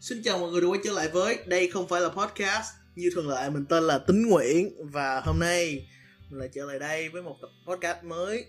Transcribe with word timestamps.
Xin 0.00 0.22
chào 0.22 0.38
mọi 0.38 0.50
người 0.50 0.60
đã 0.60 0.66
quay 0.66 0.80
trở 0.84 0.92
lại 0.92 1.08
với 1.08 1.38
Đây 1.46 1.70
không 1.70 1.88
phải 1.88 2.00
là 2.00 2.08
podcast. 2.08 2.72
Như 2.94 3.10
thường 3.14 3.28
lệ 3.28 3.50
mình 3.50 3.64
tên 3.68 3.82
là 3.82 3.98
Tính 3.98 4.28
Nguyễn 4.28 4.90
Và 4.90 5.20
hôm 5.20 5.38
nay 5.38 5.88
mình 6.30 6.40
lại 6.40 6.48
trở 6.54 6.64
lại 6.64 6.78
đây 6.78 7.08
với 7.08 7.22
một 7.22 7.36
tập 7.42 7.48
podcast 7.66 8.04
mới 8.04 8.46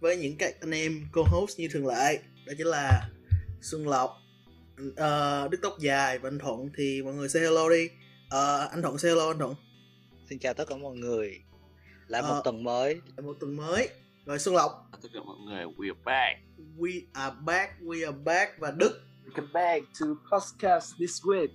Với 0.00 0.16
những 0.16 0.36
các 0.38 0.54
anh 0.60 0.70
em 0.70 1.06
co-host 1.12 1.58
như 1.58 1.68
thường 1.72 1.86
lệ. 1.86 2.18
Đó 2.46 2.52
chính 2.58 2.66
là 2.66 3.08
Xuân 3.60 3.88
Lộc 3.88 4.10
uh, 4.90 5.50
Đức 5.50 5.58
Tóc 5.62 5.78
Dài 5.80 6.18
và 6.18 6.28
anh 6.28 6.38
Thuận. 6.38 6.68
Thì 6.76 7.02
mọi 7.02 7.14
người 7.14 7.28
say 7.28 7.42
hello 7.42 7.68
đi. 7.68 7.88
Uh, 8.26 8.70
Anh 8.70 8.82
Thuận 8.82 8.98
say 8.98 9.10
hello 9.10 9.28
anh 9.28 9.38
Thuận. 9.38 9.54
Xin 10.30 10.38
chào 10.38 10.54
tất 10.54 10.64
cả 10.68 10.76
mọi 10.76 10.96
người. 10.96 11.40
Lại 12.06 12.22
một 12.22 12.38
uh, 12.38 12.44
tuần 12.44 12.64
mới. 12.64 12.94
Lại 12.94 13.26
một 13.26 13.36
tuần 13.40 13.56
mới. 13.56 13.88
Rồi 14.26 14.38
Xuân 14.38 14.54
Lộc. 14.54 14.90
Tất 15.02 15.08
cả 15.14 15.20
mọi 15.26 15.36
người, 15.46 15.64
we 15.64 15.94
are 15.94 16.00
back. 16.04 16.38
We 16.78 17.00
are 17.12 17.36
back, 17.46 17.80
we 17.80 18.06
are 18.06 18.18
back. 18.24 18.58
Và 18.58 18.70
Đức 18.70 19.00
Welcome 19.28 19.52
back 19.52 19.82
to 20.00 20.06
podcast 20.30 20.94
this 20.98 21.24
week. 21.24 21.48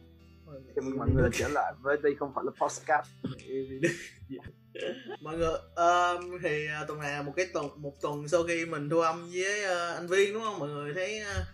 Chào 0.76 0.84
mừng 0.84 0.98
mọi 0.98 1.09
người 1.09 1.30
trở 1.34 1.48
lại 1.48 1.73
với 1.82 1.98
đây 2.04 2.16
không 2.20 2.32
phải 2.36 2.44
là 2.46 2.52
podcast. 2.62 3.09
mọi 5.22 5.38
người 5.38 5.54
um, 5.76 6.38
thì 6.44 6.68
uh, 6.82 6.88
tuần 6.88 6.99
này 6.99 7.12
là 7.12 7.22
một 7.22 7.34
cái 7.36 7.46
tuần 7.54 7.82
một 7.82 8.02
tuần 8.02 8.27
sau 8.27 8.44
khi 8.44 8.66
mình 8.66 8.90
thu 8.90 8.99
âm 8.99 9.30
với 9.32 9.63
uh, 9.63 9.96
anh 9.96 10.08
Viên 10.08 10.34
đúng 10.34 10.44
không? 10.44 10.59
Mọi 10.59 10.70
người 10.70 10.94
thấy 10.94 11.22
uh, 11.22 11.46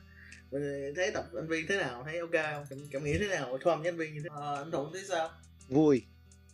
mọi 0.52 0.62
người 0.62 0.94
thấy 0.96 1.12
tập 1.12 1.26
anh 1.36 1.48
Viên 1.48 1.68
thế 1.68 1.78
nào? 1.78 2.04
Thấy 2.06 2.20
ok 2.20 2.32
không? 2.32 2.66
Cảm, 2.70 2.80
cảm 2.92 3.04
nghĩ 3.04 3.18
thế 3.20 3.28
nào 3.28 3.58
thu 3.62 3.72
âm 3.72 3.80
với 3.80 3.90
anh 3.90 3.98
Viên 3.98 4.14
như 4.14 4.20
thế? 4.24 4.30
Uh, 4.30 4.58
anh 4.58 4.72
Thuận 4.72 4.94
thấy 4.94 5.04
sao? 5.10 5.30
Vui. 5.68 6.04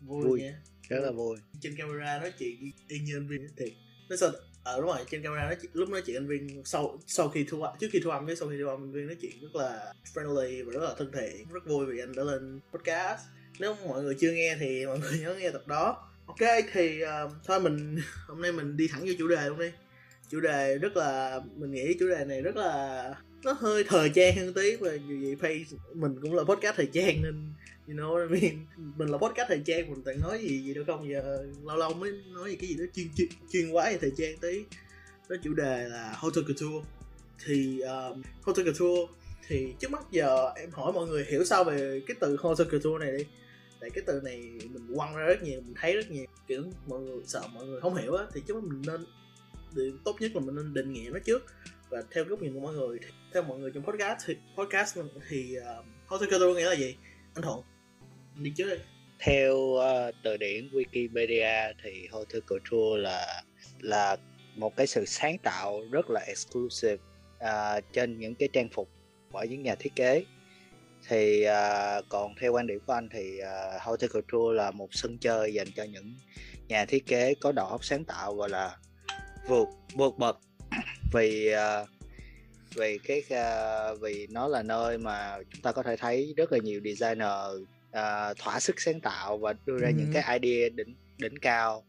Vui, 0.02 0.24
vui. 0.24 0.42
nha. 0.42 0.62
Rất 0.90 1.00
là 1.00 1.12
vui. 1.12 1.38
Trên 1.62 1.76
camera 1.78 2.20
nói 2.20 2.34
chuyện 2.40 2.72
y 2.88 3.00
như 3.00 3.18
anh 3.18 3.28
Viên 3.28 3.48
thiệt. 3.58 3.74
Nói 4.10 4.18
sao 4.18 4.32
ờ 4.66 4.78
đúng 4.78 4.88
rồi 4.88 4.98
trên 5.12 5.22
camera 5.22 5.44
nói 5.44 5.56
lúc 5.74 5.90
nói 5.90 6.02
chuyện 6.02 6.18
anh 6.18 6.28
viên 6.28 6.64
sau 6.66 7.00
sau 7.08 7.30
khi 7.30 7.46
thu 7.50 7.64
trước 7.80 7.88
khi 7.92 8.00
thu 8.04 8.10
âm 8.10 8.26
với 8.26 8.36
sau 8.36 8.50
khi 8.50 8.56
thu 8.62 8.68
âm 8.68 8.84
anh 8.84 8.92
viên 8.92 9.08
nói 9.08 9.18
chuyện 9.22 9.32
rất 9.42 9.56
là 9.56 9.94
friendly 10.14 10.66
và 10.66 10.72
rất 10.74 10.84
là 10.84 10.96
thân 10.98 11.12
thiện. 11.12 11.48
Rất 11.54 11.66
vui 11.66 11.86
vì 11.86 12.00
anh 12.00 12.16
đã 12.16 12.24
lên 12.24 12.60
podcast. 12.74 13.22
Nếu 13.60 13.76
mọi 13.88 14.04
người 14.04 14.16
chưa 14.20 14.32
nghe 14.32 14.56
thì 14.60 14.86
mọi 14.86 15.00
người 15.00 15.20
nhớ 15.20 15.36
nghe 15.36 15.52
tập 15.52 15.68
đó. 15.68 16.10
Ok 16.26 16.50
thì 16.74 17.04
uh, 17.04 17.32
thôi 17.46 17.60
mình 17.60 17.98
hôm 18.28 18.42
nay 18.42 18.52
mình 18.52 18.78
đi 18.78 18.88
thẳng 18.88 19.02
vô 19.02 19.14
chủ 19.20 19.28
đề 19.28 19.48
luôn 19.48 19.60
đi. 19.60 19.72
Chủ 20.30 20.40
đề 20.40 20.78
rất 20.78 20.98
là 20.98 21.42
mình 21.56 21.72
nghĩ 21.72 21.96
chủ 22.00 22.08
đề 22.08 22.26
này 22.26 22.42
rất 22.42 22.56
là 22.56 23.14
nó 23.44 23.52
hơi 23.52 23.84
thời 23.84 24.10
trang 24.10 24.36
hơn 24.38 24.54
tí 24.54 24.76
và 24.76 24.94
dù 24.94 25.16
gì 25.16 25.36
mình 25.94 26.16
cũng 26.22 26.34
là 26.34 26.44
podcast 26.44 26.76
thời 26.76 26.90
trang 26.94 27.22
nên 27.22 27.54
you 27.88 27.96
know 27.96 28.16
what 28.16 28.34
I 28.34 28.42
mean? 28.42 28.66
Mình 28.98 29.08
là 29.08 29.18
podcast 29.18 29.48
thời 29.48 29.62
trang 29.66 29.92
mình 29.92 30.02
toàn 30.06 30.22
nói 30.22 30.40
gì 30.40 30.64
gì 30.64 30.74
đâu 30.74 30.84
không? 30.88 31.10
Giờ 31.10 31.46
lâu 31.64 31.78
lâu 31.78 31.94
mới 31.94 32.12
nói 32.28 32.50
gì 32.50 32.56
cái 32.56 32.70
gì 32.70 32.76
đó 32.76 32.84
chuyên 32.94 33.08
chuyên, 33.16 33.28
chuyên 33.52 33.72
quá 33.72 33.86
về 33.92 33.98
thời 34.02 34.12
trang 34.18 34.38
tới 34.42 34.66
nói 35.30 35.40
chủ 35.44 35.54
đề 35.54 35.88
là 35.90 36.14
hotel 36.18 36.44
couture. 36.44 36.88
Thì 37.46 37.80
um, 37.80 38.22
hotel 38.42 38.66
couture 38.66 39.14
thì 39.48 39.74
trước 39.80 39.92
mắt 39.92 40.02
giờ 40.12 40.52
em 40.56 40.72
hỏi 40.72 40.94
mọi 40.94 41.08
người 41.08 41.26
hiểu 41.30 41.44
sao 41.44 41.64
về 41.64 42.02
cái 42.08 42.18
từ 42.20 42.38
hotel 42.40 42.68
couture 42.68 43.06
này 43.06 43.18
đi. 43.18 43.26
Tại 43.80 43.90
cái 43.90 44.04
từ 44.08 44.22
này 44.24 44.38
mình 44.72 44.96
quăng 44.96 45.16
ra 45.16 45.26
rất 45.26 45.44
nhiều 45.44 45.62
mình 45.62 45.74
thấy 45.82 45.96
rất 45.96 46.12
nhiều. 46.12 46.26
Kiểu 46.48 46.64
mọi 46.88 47.00
người 47.00 47.22
sợ 47.26 47.42
mọi 47.54 47.66
người 47.66 47.82
không 47.82 47.96
hiểu 47.96 48.16
á 48.16 48.26
thì 48.34 48.42
trước 48.48 48.56
mắt 48.56 48.64
mình 48.64 48.82
nên 48.86 49.06
tốt 50.04 50.16
nhất 50.20 50.32
là 50.36 50.42
mình 50.42 50.56
nên 50.56 50.74
định 50.74 50.94
nghĩa 50.94 51.10
nó 51.10 51.20
trước. 51.20 51.46
Và 51.90 52.04
theo 52.12 52.24
góc 52.24 52.42
nhìn 52.42 52.54
của 52.54 52.60
mọi 52.60 52.74
người 52.74 53.00
theo 53.34 53.44
mọi 53.44 53.60
người 53.60 53.72
trong 53.74 53.86
podcast 53.86 54.26
thì 54.26 54.36
podcast 54.58 54.98
thì 55.30 55.56
uh, 55.80 55.86
hotel 56.06 56.30
couture 56.30 56.54
nghĩa 56.54 56.70
là 56.70 56.76
gì? 56.76 56.96
Anh 57.34 57.44
thuận 57.44 57.62
đi 58.36 58.54
trước 58.56 58.70
đi 58.70 58.82
theo 59.20 59.74
ờ, 59.76 60.08
uh, 60.08 60.16
từ 60.24 60.38
điển 60.38 60.70
Wikipedia 60.72 61.74
thì 61.84 62.08
haute 62.12 62.40
couture 62.40 63.02
là 63.02 63.44
là 63.80 64.18
một 64.56 64.76
cái 64.76 64.88
sự 64.88 65.06
sáng 65.06 65.38
tạo 65.38 65.82
rất 65.92 66.10
là 66.10 66.22
exclusive 66.28 66.98
uh, 67.38 67.84
trên 67.94 68.20
những 68.20 68.36
cái 68.36 68.50
trang 68.54 68.70
phục 68.70 68.90
của 69.32 69.44
những 69.50 69.64
nhà 69.64 69.76
thiết 69.76 69.96
kế. 69.96 70.26
Thì 71.08 71.46
uh, 71.48 72.06
còn 72.10 72.36
theo 72.40 72.54
quan 72.54 72.68
điểm 72.68 72.80
của 72.88 72.94
anh 72.94 73.10
thì 73.10 73.40
uh, 73.42 73.82
haute 73.82 74.08
couture 74.08 74.58
là 74.58 74.72
một 74.72 74.88
sân 74.92 75.18
chơi 75.18 75.54
dành 75.54 75.68
cho 75.76 75.84
những 75.84 76.14
nhà 76.68 76.86
thiết 76.86 77.06
kế 77.08 77.34
có 77.34 77.52
đầu 77.52 77.68
óc 77.68 77.86
sáng 77.86 78.06
tạo 78.06 78.36
gọi 78.36 78.50
là 78.50 78.78
vượt 79.48 79.68
vượt 79.94 80.18
bậc. 80.18 80.40
Vì 81.14 81.54
uh, 81.54 81.90
vì 82.76 82.98
cái 82.98 83.24
uh, 83.34 84.02
vì 84.02 84.28
nó 84.28 84.48
là 84.48 84.64
nơi 84.64 84.98
mà 84.98 85.38
chúng 85.52 85.62
ta 85.62 85.72
có 85.72 85.84
thể 85.84 85.98
thấy 85.98 86.34
rất 86.38 86.52
là 86.52 86.58
nhiều 86.58 86.82
designer 86.84 87.30
uh, 87.96 88.38
thỏa 88.38 88.60
sức 88.60 88.82
sáng 88.82 89.00
tạo 89.00 89.38
và 89.38 89.54
đưa 89.66 89.78
ra 89.78 89.88
ừ. 89.88 89.94
những 89.98 90.12
cái 90.14 90.40
idea 90.40 90.70
đỉnh 90.70 90.96
đỉnh 91.18 91.40
cao 91.40 91.84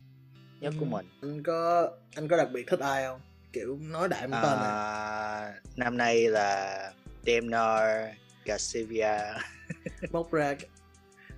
nhất 0.61 0.73
ừ. 0.75 0.81
của 0.81 0.87
mình. 0.87 1.07
Anh 1.23 1.43
có 1.43 1.91
anh 2.15 2.29
có 2.29 2.37
đặc 2.37 2.49
biệt 2.53 2.67
thích 2.67 2.81
ai 2.81 3.05
không? 3.05 3.21
Kiểu 3.53 3.79
nói 3.81 4.09
đại 4.09 4.29
một 4.29 4.37
tên 4.43 4.59
này. 4.61 5.53
năm 5.77 5.97
nay 5.97 6.29
là 6.29 6.93
Demnar 7.27 8.09
Garcia 8.45 9.19
móc 10.13 10.33
ra 10.33 10.57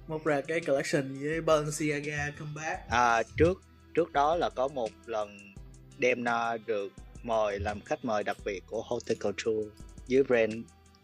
móc 0.08 0.24
ra 0.24 0.40
cái 0.40 0.60
collection 0.60 1.18
với 1.20 1.40
Balenciaga 1.40 2.30
comeback. 2.38 2.90
À, 2.90 3.22
trước 3.36 3.62
trước 3.94 4.12
đó 4.12 4.36
là 4.36 4.50
có 4.50 4.68
một 4.68 4.90
lần 5.06 5.54
Demnar 6.02 6.60
được 6.66 6.92
mời 7.22 7.58
làm 7.58 7.80
khách 7.80 8.04
mời 8.04 8.24
đặc 8.24 8.36
biệt 8.44 8.62
của 8.66 8.82
Hotel 8.86 9.18
Couture 9.20 9.70
dưới 10.06 10.22
brand 10.22 10.54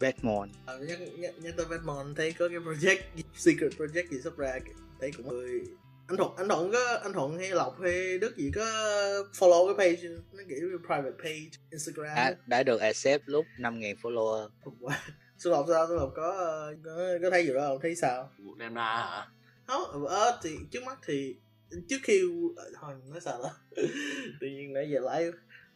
Vetmon 0.05 0.49
à, 0.65 0.73
nhắc, 0.87 0.99
nhắc, 1.17 1.33
nhắc 1.41 1.53
tới 1.57 1.65
Vetmon 1.65 2.15
thấy 2.15 2.33
có 2.33 2.49
cái 2.49 2.57
project 2.57 2.97
secret 3.35 3.71
project 3.71 4.07
gì 4.11 4.17
sắp 4.23 4.37
ra 4.37 4.59
thấy 4.99 5.11
cũng 5.17 5.27
người 5.27 5.61
anh 6.07 6.17
thuận 6.17 6.35
anh 6.35 6.47
thuận 6.47 6.71
có 6.71 6.99
anh 7.03 7.13
thuận 7.13 7.37
hay 7.37 7.49
lộc 7.49 7.81
hay 7.81 8.17
đức 8.17 8.37
gì 8.37 8.51
có 8.55 8.65
follow 9.33 9.67
cái 9.67 9.75
page 9.77 10.09
nó 10.33 10.43
kiểu 10.49 10.57
như 10.57 10.77
private 10.77 11.17
page 11.23 11.49
instagram 11.71 12.15
à, 12.15 12.35
đã 12.47 12.63
được 12.63 12.81
accept 12.81 13.23
lúc 13.25 13.45
5.000 13.57 13.95
follower. 13.95 14.49
Sư 15.37 15.49
Lộc 15.49 15.65
sao? 15.69 15.87
Sư 15.87 15.95
Lộc 15.95 16.11
có, 16.15 16.31
có 16.83 16.91
có 17.21 17.29
thấy 17.29 17.45
gì 17.45 17.53
đó 17.53 17.61
không? 17.67 17.79
Thấy 17.81 17.95
sao? 17.95 18.29
Vụ 18.39 18.55
đem 18.55 18.73
ra 18.73 18.83
hả? 18.83 19.27
Không, 19.67 20.05
ờ, 20.05 20.39
thì 20.43 20.57
trước 20.71 20.83
mắt 20.83 20.97
thì 21.05 21.35
trước 21.89 21.97
khi 22.03 22.21
thôi 22.81 22.93
nói 23.09 23.19
sao 23.21 23.39
đó 23.43 23.51
tự 24.41 24.47
nhiên 24.47 24.73
nãy 24.73 24.89
giờ 24.89 24.99
lại 24.99 25.31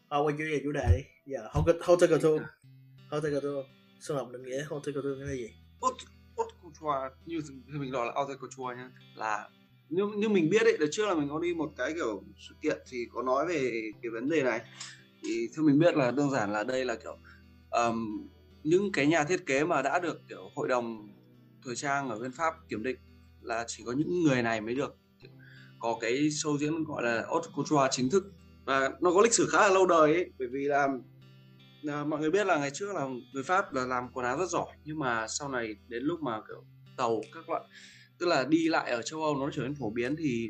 ờ 0.07 0.23
quay 0.23 0.35
chủ 0.37 0.43
đề 0.43 0.61
chủ 0.63 0.71
đề 0.71 0.85
đi 0.97 1.03
giờ 1.25 1.47
hotel 1.51 1.75
couture 1.87 2.43
hotel 3.11 3.33
couture 3.33 3.69
Sơn 3.99 4.17
Lộc 4.17 4.31
định 4.31 4.43
nghĩa 4.43 4.63
haute 4.69 4.91
couture 4.91 5.15
nghĩa 5.17 5.25
là 5.25 5.33
gì? 5.33 5.47
Haute 5.81 6.55
couture 6.61 7.15
như 7.25 7.79
mình 7.79 7.91
gọi 7.91 8.05
là 8.05 8.11
haute 8.15 8.33
couture 8.35 8.75
nhá 8.75 8.91
là 9.15 9.49
như 9.89 10.07
như 10.17 10.29
mình 10.29 10.49
biết 10.49 10.61
ấy, 10.61 10.77
đợt 10.79 10.87
trước 10.91 11.07
là 11.07 11.15
mình 11.15 11.29
có 11.29 11.39
đi 11.39 11.53
một 11.53 11.71
cái 11.77 11.93
kiểu 11.93 12.23
sự 12.49 12.55
kiện 12.61 12.77
thì 12.89 13.07
có 13.13 13.23
nói 13.23 13.47
về 13.47 13.91
cái 14.01 14.09
vấn 14.09 14.29
đề 14.29 14.43
này 14.43 14.61
thì 15.23 15.49
theo 15.55 15.65
mình 15.65 15.79
biết 15.79 15.95
là 15.95 16.11
đơn 16.11 16.29
giản 16.29 16.53
là 16.53 16.63
đây 16.63 16.85
là 16.85 16.95
kiểu 16.95 17.17
um, 17.69 18.27
những 18.63 18.91
cái 18.91 19.07
nhà 19.07 19.23
thiết 19.23 19.45
kế 19.45 19.63
mà 19.63 19.81
đã 19.81 19.99
được 19.99 20.17
kiểu 20.29 20.49
hội 20.55 20.67
đồng 20.67 21.09
thời 21.65 21.75
trang 21.75 22.09
ở 22.09 22.19
bên 22.19 22.31
Pháp 22.31 22.53
kiểm 22.69 22.83
định 22.83 22.97
là 23.41 23.63
chỉ 23.67 23.83
có 23.85 23.91
những 23.91 24.23
người 24.23 24.43
này 24.43 24.61
mới 24.61 24.75
được 24.75 24.95
có 25.79 25.97
cái 26.01 26.13
show 26.13 26.57
diễn 26.57 26.83
gọi 26.83 27.03
là 27.03 27.25
haute 27.27 27.47
couture 27.55 27.87
chính 27.91 28.09
thức 28.09 28.23
và 28.65 28.91
nó 29.01 29.11
có 29.13 29.21
lịch 29.21 29.33
sử 29.33 29.47
khá 29.51 29.61
là 29.61 29.69
lâu 29.69 29.85
đời 29.85 30.13
ấy 30.13 30.31
bởi 30.39 30.47
vì 30.51 30.63
là 30.63 30.87
à, 31.87 32.03
mọi 32.03 32.19
người 32.19 32.31
biết 32.31 32.47
là 32.47 32.57
ngày 32.57 32.71
trước 32.73 32.95
là 32.95 33.07
người 33.33 33.43
pháp 33.43 33.73
là 33.73 33.85
làm 33.85 34.09
quần 34.13 34.25
áo 34.25 34.37
rất 34.37 34.49
giỏi 34.49 34.77
nhưng 34.83 34.99
mà 34.99 35.27
sau 35.27 35.49
này 35.49 35.75
đến 35.87 36.03
lúc 36.03 36.21
mà 36.21 36.41
kiểu 36.47 36.63
tàu 36.97 37.21
các 37.33 37.49
loại 37.49 37.63
tức 38.19 38.25
là 38.25 38.43
đi 38.43 38.67
lại 38.67 38.91
ở 38.91 39.01
châu 39.01 39.23
âu 39.23 39.37
nó 39.37 39.49
trở 39.53 39.61
nên 39.61 39.75
phổ 39.75 39.89
biến 39.89 40.15
thì 40.15 40.49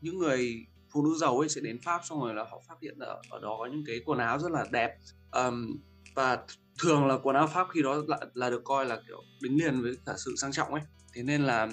những 0.00 0.18
người 0.18 0.66
phụ 0.94 1.02
nữ 1.02 1.14
giàu 1.20 1.38
ấy 1.38 1.48
sẽ 1.48 1.60
đến 1.60 1.78
pháp 1.84 2.00
xong 2.04 2.20
rồi 2.20 2.34
là 2.34 2.44
họ 2.50 2.62
phát 2.68 2.74
hiện 2.82 2.98
ở, 2.98 3.20
ở 3.30 3.40
đó 3.40 3.56
có 3.58 3.66
những 3.66 3.84
cái 3.86 4.00
quần 4.04 4.18
áo 4.18 4.38
rất 4.38 4.52
là 4.52 4.66
đẹp. 4.70 4.98
Um, 5.32 5.76
và 6.14 6.38
thường 6.82 7.06
là 7.06 7.18
quần 7.22 7.36
áo 7.36 7.46
pháp 7.46 7.66
khi 7.74 7.82
đó 7.82 8.02
là, 8.08 8.18
là 8.34 8.50
được 8.50 8.64
coi 8.64 8.86
là 8.86 9.00
kiểu 9.08 9.22
đính 9.40 9.58
liền 9.58 9.82
với 9.82 9.96
cả 10.06 10.14
sự 10.16 10.34
sang 10.36 10.52
trọng 10.52 10.74
ấy. 10.74 10.82
Thế 11.14 11.22
nên 11.22 11.42
là 11.42 11.68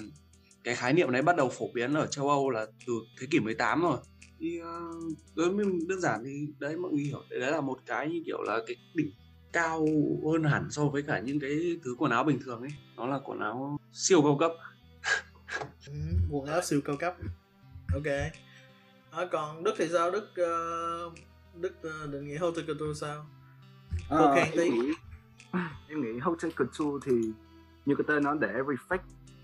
cái 0.64 0.74
khái 0.74 0.92
niệm 0.92 1.12
này 1.12 1.22
bắt 1.22 1.36
đầu 1.36 1.48
phổ 1.48 1.66
biến 1.74 1.94
ở 1.94 2.06
châu 2.06 2.28
Âu 2.28 2.50
là 2.50 2.66
từ 2.86 2.92
thế 3.20 3.26
kỷ 3.30 3.40
18 3.40 3.82
rồi 3.82 3.98
thì 4.42 4.60
uh, 4.60 5.12
đối 5.34 5.50
với 5.50 5.64
mình 5.64 5.88
đơn 5.88 6.00
giản 6.00 6.24
thì 6.24 6.48
đấy 6.58 6.76
mọi 6.76 6.92
người 6.92 7.04
hiểu. 7.04 7.22
Đấy 7.30 7.50
là 7.52 7.60
một 7.60 7.78
cái 7.86 8.08
như 8.08 8.22
kiểu 8.26 8.42
là 8.42 8.60
cái 8.66 8.76
đỉnh 8.94 9.10
cao 9.52 9.86
hơn 10.24 10.44
hẳn 10.44 10.70
so 10.70 10.84
với 10.84 11.02
cả 11.02 11.20
những 11.20 11.40
cái 11.40 11.80
thứ 11.84 11.94
quần 11.98 12.12
áo 12.12 12.24
bình 12.24 12.38
thường 12.44 12.60
ấy. 12.60 12.70
Nó 12.96 13.06
là 13.06 13.20
quần 13.24 13.40
áo 13.40 13.78
siêu 13.92 14.22
cao 14.22 14.36
cấp. 14.40 14.52
Ừ, 15.86 15.92
quần 16.30 16.46
áo 16.46 16.62
siêu 16.62 16.80
cao 16.84 16.96
cấp. 16.96 17.14
Ok. 17.94 18.06
À, 19.10 19.26
còn 19.32 19.64
đức 19.64 19.74
thì 19.78 19.88
sao? 19.92 20.10
Đức 20.10 20.24
uh, 20.24 21.18
đức 21.60 21.74
uh, 22.04 22.10
định 22.12 22.28
nghĩa 22.28 22.38
hotel 22.38 22.66
couture 22.66 23.00
sao? 23.00 23.26
À, 24.10 24.32
em 24.34 24.74
nghĩ 24.74 24.92
em 25.88 26.02
nghĩ 26.02 26.18
hotel 26.18 26.50
couture 26.56 27.06
thì 27.06 27.12
như 27.86 27.94
cái 27.94 28.04
tên 28.08 28.22
nó 28.22 28.34
để 28.34 28.48
reflect 28.52 28.98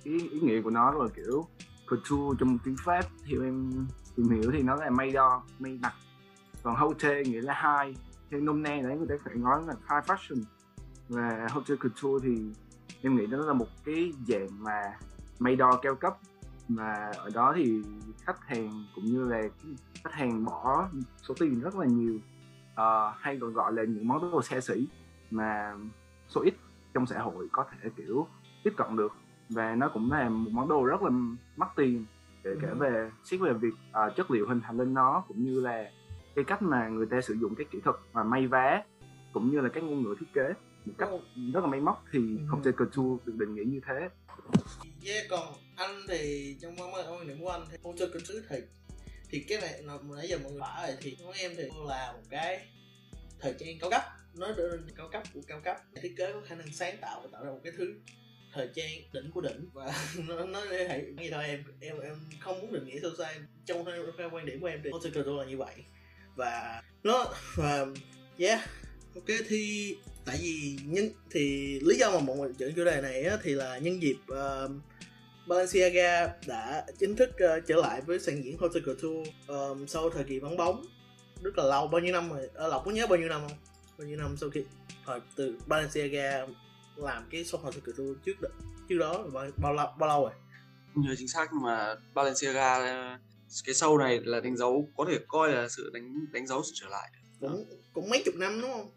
cái 0.04 0.14
ý 0.32 0.40
nghĩa 0.40 0.62
của 0.62 0.70
nó 0.70 0.90
là 0.90 1.08
kiểu 1.16 1.46
couture 1.86 2.36
trong 2.40 2.58
tiếng 2.64 2.76
pháp 2.84 3.02
theo 3.30 3.42
em 3.42 3.86
tìm 4.18 4.40
hiểu 4.40 4.50
thì 4.52 4.62
nó 4.62 4.74
là 4.74 4.90
may 4.90 5.10
đo 5.10 5.42
may 5.58 5.78
đặt 5.82 5.94
còn 6.62 6.76
hotel 6.76 7.28
nghĩa 7.28 7.40
là 7.40 7.54
high 7.54 7.96
theo 8.30 8.40
nôm 8.40 8.62
na 8.62 8.80
đấy 8.82 8.96
người 8.96 9.06
ta 9.08 9.14
phải 9.24 9.34
nói 9.34 9.62
là 9.66 9.74
high 9.74 10.04
fashion. 10.10 10.42
Và 11.08 11.46
hotel 11.50 11.76
couture 11.76 12.28
thì 12.28 12.42
em 13.02 13.16
nghĩ 13.16 13.26
đó 13.26 13.38
là 13.38 13.52
một 13.52 13.66
cái 13.84 14.12
dạng 14.28 14.64
mà 14.64 14.82
may 15.38 15.56
đo 15.56 15.78
cao 15.82 15.94
cấp. 15.94 16.16
Mà 16.68 17.10
ở 17.16 17.30
đó 17.34 17.52
thì 17.56 17.82
khách 18.22 18.46
hàng 18.46 18.84
cũng 18.94 19.04
như 19.04 19.24
là 19.24 19.42
khách 20.04 20.12
hàng 20.12 20.44
bỏ 20.44 20.88
số 21.22 21.34
tiền 21.40 21.60
rất 21.60 21.76
là 21.76 21.86
nhiều. 21.86 22.18
Uh, 22.72 23.14
hay 23.18 23.38
còn 23.40 23.52
gọi 23.52 23.72
là 23.72 23.82
những 23.84 24.08
món 24.08 24.32
đồ 24.32 24.42
xa 24.42 24.60
xỉ 24.60 24.88
mà 25.30 25.74
số 26.28 26.40
ít 26.40 26.54
trong 26.94 27.06
xã 27.06 27.18
hội 27.18 27.48
có 27.52 27.64
thể 27.70 27.90
kiểu 27.96 28.26
tiếp 28.64 28.72
cận 28.76 28.96
được. 28.96 29.12
Và 29.48 29.74
nó 29.74 29.90
cũng 29.94 30.12
là 30.12 30.28
một 30.28 30.50
món 30.52 30.68
đồ 30.68 30.84
rất 30.84 31.02
là 31.02 31.10
mắc 31.56 31.68
tiền 31.76 32.04
kể 32.54 32.60
cả 32.62 32.68
Ừ. 32.68 32.74
về 32.78 33.10
xét 33.24 33.40
về 33.40 33.52
việc 33.52 33.74
à, 33.92 34.02
chất 34.16 34.30
liệu 34.30 34.48
hình 34.48 34.60
thành 34.60 34.78
lên 34.78 34.94
nó 34.94 35.24
cũng 35.28 35.44
như 35.44 35.60
là 35.60 35.90
cái 36.36 36.44
cách 36.44 36.62
mà 36.62 36.88
người 36.88 37.06
ta 37.10 37.20
sử 37.20 37.34
dụng 37.34 37.54
cái 37.54 37.66
kỹ 37.70 37.78
thuật 37.84 37.96
mà 38.12 38.22
may 38.22 38.46
vá 38.46 38.82
cũng 39.32 39.50
như 39.50 39.60
là 39.60 39.68
các 39.68 39.82
ngôn 39.84 40.02
ngữ 40.02 40.14
thiết 40.20 40.26
kế 40.34 40.52
một 40.84 40.92
cách 40.98 41.08
rất 41.54 41.60
là 41.60 41.66
máy 41.66 41.80
móc 41.80 42.04
thì 42.12 42.18
Ừ. 42.18 42.44
Hotel 42.50 42.72
Couture 42.74 43.22
được 43.26 43.34
định 43.38 43.54
nghĩa 43.54 43.64
như 43.64 43.80
thế 43.88 44.08
Yeah, 45.06 45.24
còn 45.30 45.54
anh 45.76 46.00
thì 46.08 46.56
trong 46.60 46.76
quan 46.78 46.92
quan 46.92 47.28
điểm 47.28 47.36
của 47.40 47.50
anh 47.50 47.64
thì 47.70 47.76
trợ 47.98 48.08
kinh 48.12 48.24
sứ 48.24 48.44
thì 48.50 48.56
thì 49.30 49.44
cái 49.48 49.58
này 49.60 49.82
là 49.82 49.98
nãy 50.16 50.28
giờ 50.28 50.38
mọi 50.42 50.52
người 50.52 50.60
bảo 50.60 50.86
rồi 50.86 50.96
thì 51.00 51.16
với 51.26 51.38
em 51.40 51.50
thì 51.56 51.62
là 51.88 52.12
một 52.12 52.22
cái 52.30 52.68
thời 53.40 53.54
trang 53.58 53.68
cao 53.80 53.90
cấp 53.90 54.02
nói 54.34 54.52
đến 54.56 54.86
cao 54.96 55.08
cấp 55.12 55.22
của 55.34 55.40
cao 55.46 55.60
cấp 55.64 55.76
thiết 56.02 56.14
kế 56.16 56.32
có 56.32 56.40
khả 56.46 56.54
năng 56.54 56.72
sáng 56.72 56.94
tạo 57.00 57.20
và 57.22 57.28
tạo 57.32 57.44
ra 57.44 57.50
một 57.50 57.60
cái 57.64 57.72
thứ 57.78 57.94
thời 58.52 58.68
trang 58.74 58.90
đỉnh 59.12 59.30
của 59.30 59.40
đỉnh. 59.40 59.70
Và 59.72 59.94
nó 60.28 60.44
nó 60.46 60.64
để 60.70 60.88
thể 60.88 61.06
như 61.16 61.30
thôi 61.30 61.44
em 61.44 61.64
em 61.80 62.00
em 62.00 62.14
không 62.40 62.60
muốn 62.60 62.72
định 62.72 62.84
nghĩa 62.84 63.00
sâu 63.02 63.10
xa 63.18 63.34
trong 63.66 63.84
theo, 64.18 64.30
quan 64.30 64.46
điểm 64.46 64.60
của 64.60 64.66
em 64.66 64.80
thì 64.84 64.90
Hotel 64.90 65.36
là 65.38 65.44
như 65.44 65.56
vậy. 65.56 65.74
Và 66.36 66.82
nó 67.02 67.34
và 67.56 67.86
yeah 68.38 68.60
ok 69.14 69.38
thì 69.48 69.96
tại 70.24 70.38
vì 70.40 70.78
nhân 70.84 71.10
thì 71.30 71.78
lý 71.80 71.98
do 71.98 72.10
mà 72.10 72.20
mọi 72.20 72.36
người 72.36 72.52
chọn 72.58 72.72
chủ 72.76 72.84
đề 72.84 73.00
này 73.00 73.22
á, 73.22 73.36
thì 73.42 73.54
là 73.54 73.78
nhân 73.78 74.02
dịp 74.02 74.16
uh, 74.32 74.70
Balenciaga 75.46 76.28
đã 76.46 76.84
chính 76.98 77.16
thức 77.16 77.30
uh, 77.30 77.66
trở 77.66 77.76
lại 77.76 78.00
với 78.00 78.18
sàn 78.18 78.44
diễn 78.44 78.58
Hotel 78.58 78.82
Couture 78.82 79.30
um, 79.46 79.56
ờ, 79.56 79.76
sau 79.86 80.10
thời 80.10 80.24
kỳ 80.24 80.38
vắng 80.38 80.56
bóng. 80.56 80.84
Rất 81.42 81.58
là 81.58 81.64
lâu 81.64 81.86
bao 81.86 82.00
nhiêu 82.00 82.12
năm 82.12 82.30
rồi 82.30 82.48
à, 82.54 82.66
lộc 82.66 82.84
có 82.84 82.90
nhớ 82.90 83.06
bao 83.06 83.18
nhiêu 83.18 83.28
năm 83.28 83.40
không? 83.48 83.58
Bao 83.98 84.08
nhiêu 84.08 84.16
năm 84.16 84.36
sau 84.40 84.50
khi 84.50 84.64
hồi 85.04 85.20
từ 85.36 85.58
Balenciaga 85.66 86.46
làm 86.98 87.28
cái 87.30 87.44
show 87.44 87.58
Hotel 87.58 87.80
Couture 87.80 88.20
trước 88.26 88.40
đó, 88.40 88.48
trước 88.88 88.98
đó 88.98 89.12
là 89.12 89.30
bao, 89.32 89.50
bao 89.56 89.72
lâu 89.72 89.86
bao 89.98 90.08
lâu 90.08 90.22
rồi? 90.22 90.32
Không 90.94 91.04
nhớ 91.04 91.14
chính 91.18 91.28
xác 91.28 91.48
nhưng 91.52 91.62
mà 91.62 91.94
Balenciaga 92.14 92.74
ờ, 92.74 93.18
cái 93.64 93.74
show 93.74 93.98
này 93.98 94.20
là 94.24 94.40
đánh 94.40 94.56
dấu 94.56 94.88
có 94.96 95.04
thể 95.08 95.18
coi 95.28 95.52
là 95.52 95.68
sự 95.68 95.90
đánh 95.94 96.26
đánh 96.32 96.46
dấu 96.46 96.62
sự 96.62 96.72
trở 96.74 96.88
lại. 96.88 97.10
Cũng 97.40 97.64
cũng 97.92 98.10
mấy 98.10 98.22
chục 98.24 98.34
năm 98.34 98.60
đúng 98.60 98.72
không? 98.72 98.90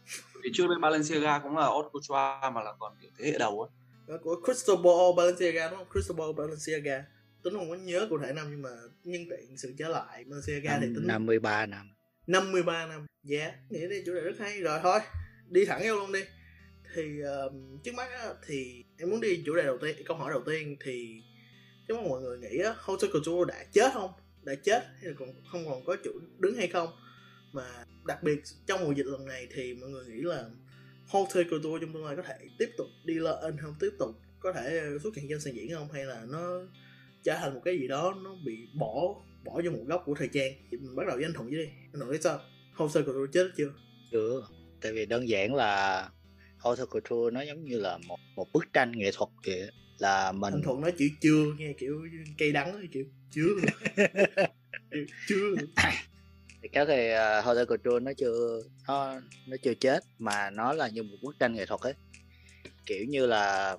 Vì 0.44 0.50
trước 0.54 0.68
đây 0.68 0.78
Balenciaga 0.82 1.40
cũng 1.40 1.58
là 1.58 1.64
haute 1.64 1.90
couture 1.92 2.52
mà 2.54 2.64
là 2.64 2.74
còn 2.80 2.94
kiểu 3.02 3.12
thế 3.18 3.32
hệ 3.32 3.38
đầu 3.38 3.62
ấy 3.62 3.70
Đó, 4.08 4.18
của 4.24 4.42
Cristobal 4.46 5.16
Balenciaga 5.18 5.70
đúng 5.70 5.78
không? 5.78 5.88
Cristobal 5.92 6.28
Balenciaga. 6.38 7.04
Tính 7.44 7.54
không 7.54 7.70
có 7.70 7.76
nhớ 7.76 8.08
cụ 8.10 8.18
thể 8.18 8.34
năm 8.34 8.48
nhưng 8.52 8.62
mà 8.62 8.70
nhân 9.04 9.22
tiện 9.30 9.58
sự 9.58 9.74
trở 9.78 9.88
lại. 9.88 10.24
Balenciaga 10.24 10.80
thì 10.82 10.88
tính 10.96 11.08
53 11.08 11.66
năm 11.66 11.90
53 12.28 12.86
năm. 12.86 13.06
dạ 13.24 13.40
yeah. 13.40 13.54
nghĩ 13.70 13.88
đây 13.90 14.04
chủ 14.06 14.14
đề 14.14 14.22
rất 14.22 14.40
hay. 14.40 14.62
Rồi 14.62 14.80
thôi 14.84 15.00
đi 15.50 15.66
thẳng 15.66 15.82
vô 15.88 15.96
luôn 15.96 16.12
đi 16.12 16.22
thì 16.96 17.22
um, 17.22 17.78
trước 17.84 17.92
mắt 17.96 18.10
á, 18.12 18.34
thì 18.48 18.84
em 18.98 19.10
muốn 19.10 19.22
đi 19.22 19.44
chủ 19.46 19.56
đề 19.56 19.64
đầu 19.64 19.78
tiên 19.78 19.96
câu 20.06 20.18
hỏi 20.18 20.32
đầu 20.32 20.44
tiên 20.46 20.78
thì 20.84 21.22
trước 21.88 21.96
mắt 21.96 22.04
mọi 22.10 22.22
người 22.22 22.38
nghĩ 22.40 22.58
á 22.58 22.76
Hotel 22.78 23.12
Couture 23.12 23.54
đã 23.54 23.66
chết 23.74 23.94
không? 23.94 24.12
Đã 24.44 24.56
chết 24.56 24.84
hay 25.02 25.06
là 25.06 25.14
còn 25.20 25.30
không 25.52 25.66
còn 25.66 25.86
có 25.86 25.98
chủ 26.04 26.12
đứng 26.40 26.56
hay 26.56 26.68
không? 26.68 26.90
Mà 27.52 27.86
đặc 28.06 28.24
biệt 28.24 28.42
trong 28.66 28.84
mùa 28.84 28.92
dịch 28.92 29.06
lần 29.06 29.26
này 29.26 29.48
thì 29.56 29.74
mọi 29.74 29.90
người 29.90 30.06
nghĩ 30.06 30.22
là 30.22 30.46
Hotel 31.08 31.44
Couture 31.50 31.78
trong 31.82 31.94
tương 31.94 32.06
lai 32.06 32.16
có 32.16 32.22
thể 32.22 32.38
tiếp 32.60 32.70
tục 32.78 32.88
đi 33.06 33.14
lên 33.14 33.58
không? 33.62 33.76
Tiếp 33.80 33.92
tục 34.00 34.10
có 34.40 34.54
thể 34.54 34.82
xuất 35.04 35.16
hiện 35.16 35.26
trên 35.30 35.40
sàn 35.40 35.56
diễn 35.56 35.74
không? 35.74 35.92
Hay 35.94 36.06
là 36.06 36.26
nó 36.30 36.62
trở 37.24 37.38
thành 37.40 37.54
một 37.54 37.62
cái 37.66 37.78
gì 37.80 37.88
đó 37.88 38.16
nó 38.24 38.36
bị 38.46 38.68
bỏ 38.74 39.16
bỏ 39.46 39.62
vô 39.64 39.72
một 39.72 39.84
góc 39.88 40.04
của 40.06 40.16
thời 40.16 40.30
trang? 40.34 40.54
Thì 40.72 40.78
mình 40.78 40.96
bắt 40.96 41.04
đầu 41.08 41.16
với 41.16 41.26
anh 41.26 41.34
thuận 41.34 41.50
với 41.50 41.58
đi. 41.58 41.66
Anh 41.66 42.00
thuận 42.00 42.10
thấy 42.10 42.22
sao? 42.22 42.40
Hotel 42.74 43.04
Couture 43.04 43.32
chết 43.34 43.52
chưa? 43.58 43.74
Chưa. 44.12 44.48
Tại 44.82 44.94
vì 44.94 45.06
đơn 45.06 45.30
giản 45.30 45.56
là 45.56 46.10
haute 46.64 46.84
couture 46.86 47.34
nó 47.34 47.42
giống 47.42 47.66
như 47.66 47.80
là 47.80 47.98
một 48.08 48.20
một 48.36 48.48
bức 48.54 48.74
tranh 48.74 48.92
nghệ 48.96 49.12
thuật 49.14 49.30
kìa. 49.44 49.68
Là 49.98 50.32
mình 50.32 50.54
anh 50.54 50.62
thuận 50.64 50.82
nói 50.82 50.94
chữ 50.98 51.06
chưa 51.22 51.46
nghe 51.58 51.74
kiểu 51.78 52.02
cây 52.38 52.52
đắng 52.52 52.88
kiểu 52.92 53.04
chưa. 53.32 53.56
Kiểu 54.92 55.06
chưa. 55.28 55.56
Thì 56.62 56.70
cái 56.72 56.86
thì 56.86 57.10
uh, 57.14 57.46
haute 57.46 57.66
couture 57.66 58.00
nó 58.00 58.12
chưa 58.18 58.62
nó 58.88 59.22
nó 59.48 59.58
chưa 59.64 59.74
chết 59.74 60.04
mà 60.20 60.50
nó 60.50 60.74
là 60.74 60.88
như 60.88 61.04
một 61.04 61.18
bức 61.22 61.40
tranh 61.40 61.54
nghệ 61.54 61.66
thuật 61.66 61.82
ấy. 61.82 61.94
Kiểu 62.86 63.06
như 63.06 63.26
là 63.26 63.78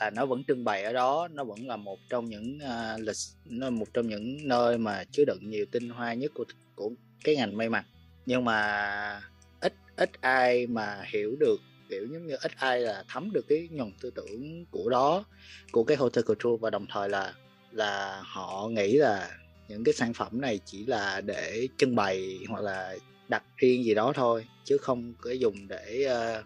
là 0.00 0.10
nó 0.10 0.26
vẫn 0.26 0.44
trưng 0.48 0.64
bày 0.64 0.84
ở 0.84 0.92
đó 0.92 1.28
nó 1.32 1.44
vẫn 1.44 1.68
là 1.68 1.76
một 1.76 1.98
trong 2.08 2.24
những 2.24 2.58
uh, 2.58 3.00
lịch 3.00 3.16
nó 3.44 3.70
một 3.70 3.86
trong 3.94 4.08
những 4.08 4.48
nơi 4.48 4.78
mà 4.78 5.04
chứa 5.12 5.24
đựng 5.24 5.50
nhiều 5.50 5.66
tinh 5.72 5.88
hoa 5.88 6.14
nhất 6.14 6.32
của 6.34 6.44
của 6.74 6.90
cái 7.24 7.36
ngành 7.36 7.56
may 7.56 7.68
mặc. 7.68 7.84
Nhưng 8.26 8.44
mà 8.44 9.22
ít 9.60 9.72
ít 9.96 10.10
ai 10.20 10.66
mà 10.66 11.02
hiểu 11.06 11.36
được 11.40 11.56
kiểu 11.90 12.06
giống 12.12 12.26
như 12.26 12.36
ít 12.42 12.52
ai 12.56 12.80
là 12.80 13.04
thấm 13.08 13.32
được 13.32 13.44
cái 13.48 13.68
nhuần 13.70 13.92
tư 14.00 14.10
tưởng 14.10 14.64
của 14.70 14.90
đó 14.90 15.24
của 15.72 15.84
cái 15.84 15.96
hotel 15.96 16.24
culture. 16.24 16.56
Và 16.60 16.70
đồng 16.70 16.86
thời 16.90 17.08
là 17.08 17.34
là 17.72 18.22
họ 18.24 18.68
nghĩ 18.68 18.92
là 18.92 19.30
những 19.68 19.84
cái 19.84 19.94
sản 19.94 20.14
phẩm 20.14 20.40
này 20.40 20.60
chỉ 20.64 20.86
là 20.86 21.20
để 21.20 21.68
trưng 21.78 21.96
bày 21.96 22.38
hoặc 22.48 22.62
là 22.62 22.96
đặt 23.28 23.42
riêng 23.56 23.84
gì 23.84 23.94
đó 23.94 24.12
thôi 24.14 24.46
chứ 24.64 24.78
không 24.78 25.14
có 25.20 25.30
dùng 25.30 25.68
để 25.68 26.06
uh, 26.06 26.44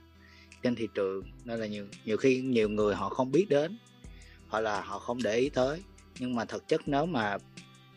trên 0.62 0.75
thị 0.75 0.88
trường. 0.94 1.23
Nên 1.44 1.61
là 1.61 1.67
nhiều 1.67 1.87
nhiều 2.05 2.17
khi 2.17 2.40
nhiều 2.40 2.69
người 2.69 2.94
họ 2.94 3.08
không 3.08 3.32
biết 3.32 3.47
đến 3.49 3.79
hoặc 4.49 4.61
là 4.61 4.81
họ 4.81 4.99
không 4.99 5.23
để 5.23 5.37
ý 5.37 5.49
tới. 5.49 5.82
Nhưng 6.19 6.35
mà 6.35 6.44
thực 6.44 6.69
chất 6.69 6.81
nếu 6.87 7.06
mà 7.06 7.37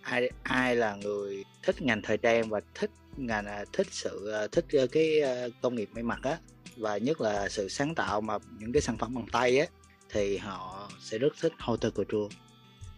ai 0.01 0.29
ai 0.43 0.75
là 0.75 0.95
người 0.95 1.43
thích 1.63 1.81
ngành 1.81 2.01
thời 2.01 2.17
trang 2.17 2.49
và 2.49 2.61
thích 2.75 2.91
ngành 3.17 3.45
à, 3.45 3.65
thích 3.73 3.87
sự 3.91 4.29
ờ, 4.31 4.47
thích 4.47 4.65
ờ, 4.73 4.87
cái 4.87 5.21
công 5.61 5.75
nghiệp 5.75 5.89
may 5.93 6.03
mặc 6.03 6.19
á 6.23 6.37
và 6.77 6.97
nhất 6.97 7.21
là 7.21 7.49
sự 7.49 7.69
sáng 7.69 7.95
tạo 7.95 8.21
mà 8.21 8.37
những 8.59 8.71
cái 8.71 8.81
sản 8.81 8.97
phẩm 8.97 9.15
bằng 9.15 9.25
tay 9.31 9.59
á, 9.59 9.65
thì 10.09 10.37
họ 10.37 10.91
sẽ 11.01 11.17
rất 11.17 11.33
thích 11.41 11.53
haute 11.57 11.89
couture. 11.89 12.35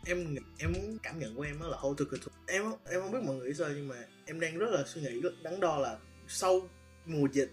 Em 0.06 0.36
em 0.58 0.74
muốn 0.74 0.98
cảm 1.04 1.20
nhận 1.20 1.36
của 1.36 1.42
em 1.42 1.60
đó 1.60 1.68
là 1.68 1.78
Hotel 1.78 2.08
Couture. 2.08 2.36
Em 2.48 2.64
em 2.90 3.02
không 3.02 3.12
biết 3.12 3.20
mọi 3.26 3.36
người 3.36 3.48
nghĩ 3.48 3.54
sao 3.54 3.70
nhưng 3.70 3.88
mà 3.88 3.96
em 4.26 4.40
đang 4.40 4.58
rất 4.58 4.70
là 4.72 4.84
suy 4.88 5.02
nghĩ, 5.02 5.22
rất 5.22 5.44
đắn 5.44 5.60
đo 5.60 5.78
là 5.78 5.98
sau 6.28 6.62
mùa 7.06 7.28
dịch, 7.32 7.52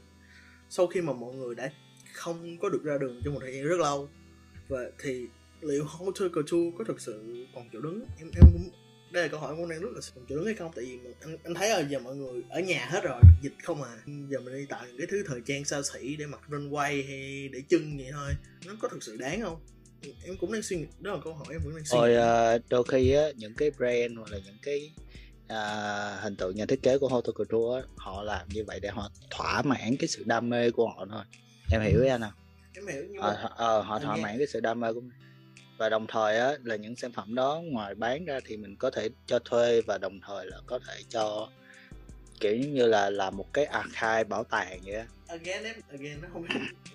sau 0.69 0.87
khi 0.87 1.01
mà 1.01 1.13
mọi 1.13 1.35
người 1.35 1.55
đã 1.55 1.73
không 2.13 2.59
có 2.59 2.69
được 2.69 2.85
ra 2.85 2.99
đường 2.99 3.21
trong 3.25 3.35
một 3.35 3.41
thời 3.43 3.55
gian 3.55 3.65
rất 3.65 3.77
lâu, 3.81 4.09
và 4.69 4.79
thì 4.99 5.27
liệu 5.61 5.85
Hotel 5.85 6.29
Couture 6.29 6.71
có 6.79 6.85
thực 6.85 7.01
sự 7.01 7.47
còn 7.55 7.69
chỗ 7.73 7.81
đứng? 7.81 8.07
Em 8.19 8.31
em 8.37 8.53
cũng 8.53 8.71
đây 9.17 9.25
là 9.25 9.29
câu 9.31 9.41
hỏi 9.41 9.55
cũng 9.57 9.69
đang 9.69 9.81
rất 9.81 9.89
là 9.95 10.01
còn 10.15 10.25
chỗ 10.29 10.37
đứng 10.37 10.45
hay 10.47 10.55
không 10.55 10.73
tại 10.77 10.85
vì 10.85 10.97
mà 10.97 11.11
anh 11.21 11.37
anh 11.45 11.55
thấy 11.55 11.69
là 11.69 11.81
giờ 11.81 11.99
mọi 11.99 12.17
người 12.17 12.43
ở 12.51 12.61
nhà 12.61 12.87
hết 12.91 13.01
rồi 13.05 13.21
dịch 13.43 13.53
không 13.63 13.83
à. 13.83 13.97
Giờ 14.07 14.41
mình 14.41 14.55
đi 14.55 14.67
tạo 14.69 14.85
những 14.87 14.97
cái 14.99 15.07
thứ 15.11 15.25
thời 15.27 15.41
trang 15.47 15.65
xa 15.65 15.81
xỉ 15.93 16.17
để 16.17 16.27
mặc 16.27 16.41
runway 16.49 17.07
hay 17.07 17.49
để 17.53 17.63
chân 17.69 17.97
vậy 17.97 18.07
thôi. 18.13 18.33
Nó 18.67 18.73
có 18.81 18.89
thực 18.89 19.03
sự 19.03 19.17
đáng 19.17 19.41
không? 19.43 19.61
Em 20.25 20.37
cũng 20.41 20.53
đang 20.53 20.63
suy 20.63 20.77
nghĩ 20.77 20.87
đó 21.01 21.13
là 21.13 21.19
câu 21.25 21.35
hỏi 21.35 21.47
em 21.51 21.61
vẫn 21.65 21.75
đang 21.77 21.85
suy 21.85 21.99
rồi 21.99 22.11
nghĩ. 22.11 22.17
à, 22.17 22.59
đôi 22.71 22.85
khi 22.89 23.13
á 23.13 23.25
những 23.37 23.55
cái 23.55 23.71
brand 23.71 24.19
hoặc 24.19 24.31
là 24.33 24.39
những 24.45 24.57
cái 24.63 24.93
à, 25.49 25.61
hình 26.23 26.37
tượng 26.37 26.57
nhà 26.57 26.67
thiết 26.67 26.83
kế 26.83 26.99
của 26.99 27.09
haute 27.09 27.33
couture 27.35 27.81
á, 27.83 27.89
họ 27.97 28.23
làm 28.23 28.49
như 28.49 28.65
vậy 28.65 28.81
để 28.81 28.89
họ 28.89 29.11
thỏa 29.31 29.63
mãn 29.63 29.97
cái 29.99 30.09
sự 30.09 30.23
đam 30.27 30.51
mê 30.51 30.71
của 30.71 30.89
họ 30.89 31.07
thôi. 31.11 31.25
Em 31.73 31.81
hiểu 31.83 32.03
ý 32.03 32.09
anh 32.09 32.21
không? 32.21 32.33
Em 32.75 32.87
hiểu 32.87 33.05
nhưng 33.11 33.23
ờ, 33.23 33.33
mà 33.35 33.41
họ- 33.43 33.55
ờ, 33.57 33.81
họ 33.81 33.99
thỏa 33.99 34.17
mãn 34.17 34.39
cái 34.39 34.47
sự 34.47 34.61
đam 34.61 34.81
mê 34.81 34.93
của 34.93 35.01
mình 35.01 35.11
và 35.79 35.89
đồng 35.89 36.07
thời 36.07 36.39
á 36.39 36.53
là 36.65 36.77
những 36.77 36.97
sản 36.97 37.13
phẩm 37.13 37.35
đó 37.35 37.61
ngoài 37.65 37.95
bán 37.95 38.25
ra 38.25 38.41
thì 38.45 38.57
mình 38.57 38.77
có 38.77 38.91
thể 38.91 39.09
cho 39.27 39.39
thuê 39.39 39.81
và 39.81 39.99
đồng 39.99 40.21
thời 40.27 40.47
là 40.47 40.61
có 40.67 40.79
thể 40.89 41.03
cho 41.09 41.49
kiểu 42.41 42.57
như 42.57 42.87
là 42.87 43.11
là 43.11 43.31
một 43.31 43.47
cái 43.53 43.65
archive 43.65 44.25
bảo 44.25 44.45
tàng 44.45 44.81
vậy 44.85 44.95
á. 44.95 45.07
Again 45.29 45.65
em 45.65 45.77
again 45.89 46.21
nó 46.23 46.29
không 46.33 46.45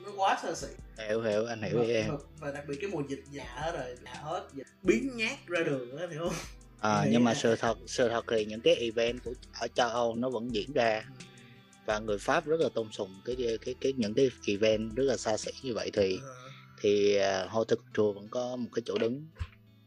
nó 0.05 0.11
quá 0.17 0.39
xa 0.43 0.53
xỉ. 0.55 0.67
Hiểu 1.07 1.21
hiểu 1.21 1.45
anh 1.45 1.61
hiểu 1.61 1.81
ý 1.81 1.93
em. 1.93 2.17
Và, 2.39 2.51
đặc 2.51 2.63
biệt 2.67 2.75
cái 2.81 2.89
mùa 2.89 3.03
dịch 3.09 3.23
hết 3.55 3.71
rồi 3.77 3.95
già 4.05 4.13
hết 4.13 4.47
dịch 4.53 4.67
biến 4.83 5.11
nhát 5.15 5.47
ra 5.47 5.63
đường 5.63 5.97
á 5.97 6.07
hiểu 6.11 6.21
không? 6.23 6.37
À, 6.79 7.05
nhưng 7.09 7.23
mà 7.23 7.33
là- 7.33 7.39
sự 7.39 7.55
thật 7.55 7.77
sự 7.87 8.09
thật 8.09 8.25
thì 8.31 8.45
những 8.45 8.61
cái 8.61 8.75
event 8.75 9.23
của 9.23 9.33
ở 9.59 9.67
châu 9.67 9.89
Âu 9.89 10.15
nó 10.15 10.29
vẫn 10.29 10.53
diễn 10.53 10.73
ra. 10.73 11.03
Và 11.85 11.99
người 11.99 12.17
Pháp 12.19 12.45
rất 12.45 12.59
là 12.59 12.69
tôn 12.75 12.91
sùng 12.91 13.21
cái 13.25 13.35
cái 13.65 13.75
cái 13.81 13.93
những 13.97 14.13
cái 14.13 14.29
event 14.47 14.95
rất 14.95 15.03
là 15.03 15.17
xa 15.17 15.37
xỉ 15.37 15.51
như 15.63 15.73
vậy 15.73 15.89
thì 15.93 16.19
Ờ, 16.23 16.50
thì 16.81 17.17
uh, 17.17 17.51
haute 17.51 17.75
couture 17.75 18.19
vẫn 18.19 18.27
có 18.31 18.55
một 18.55 18.69
cái 18.75 18.83
chỗ 18.85 18.97
đứng 18.97 19.27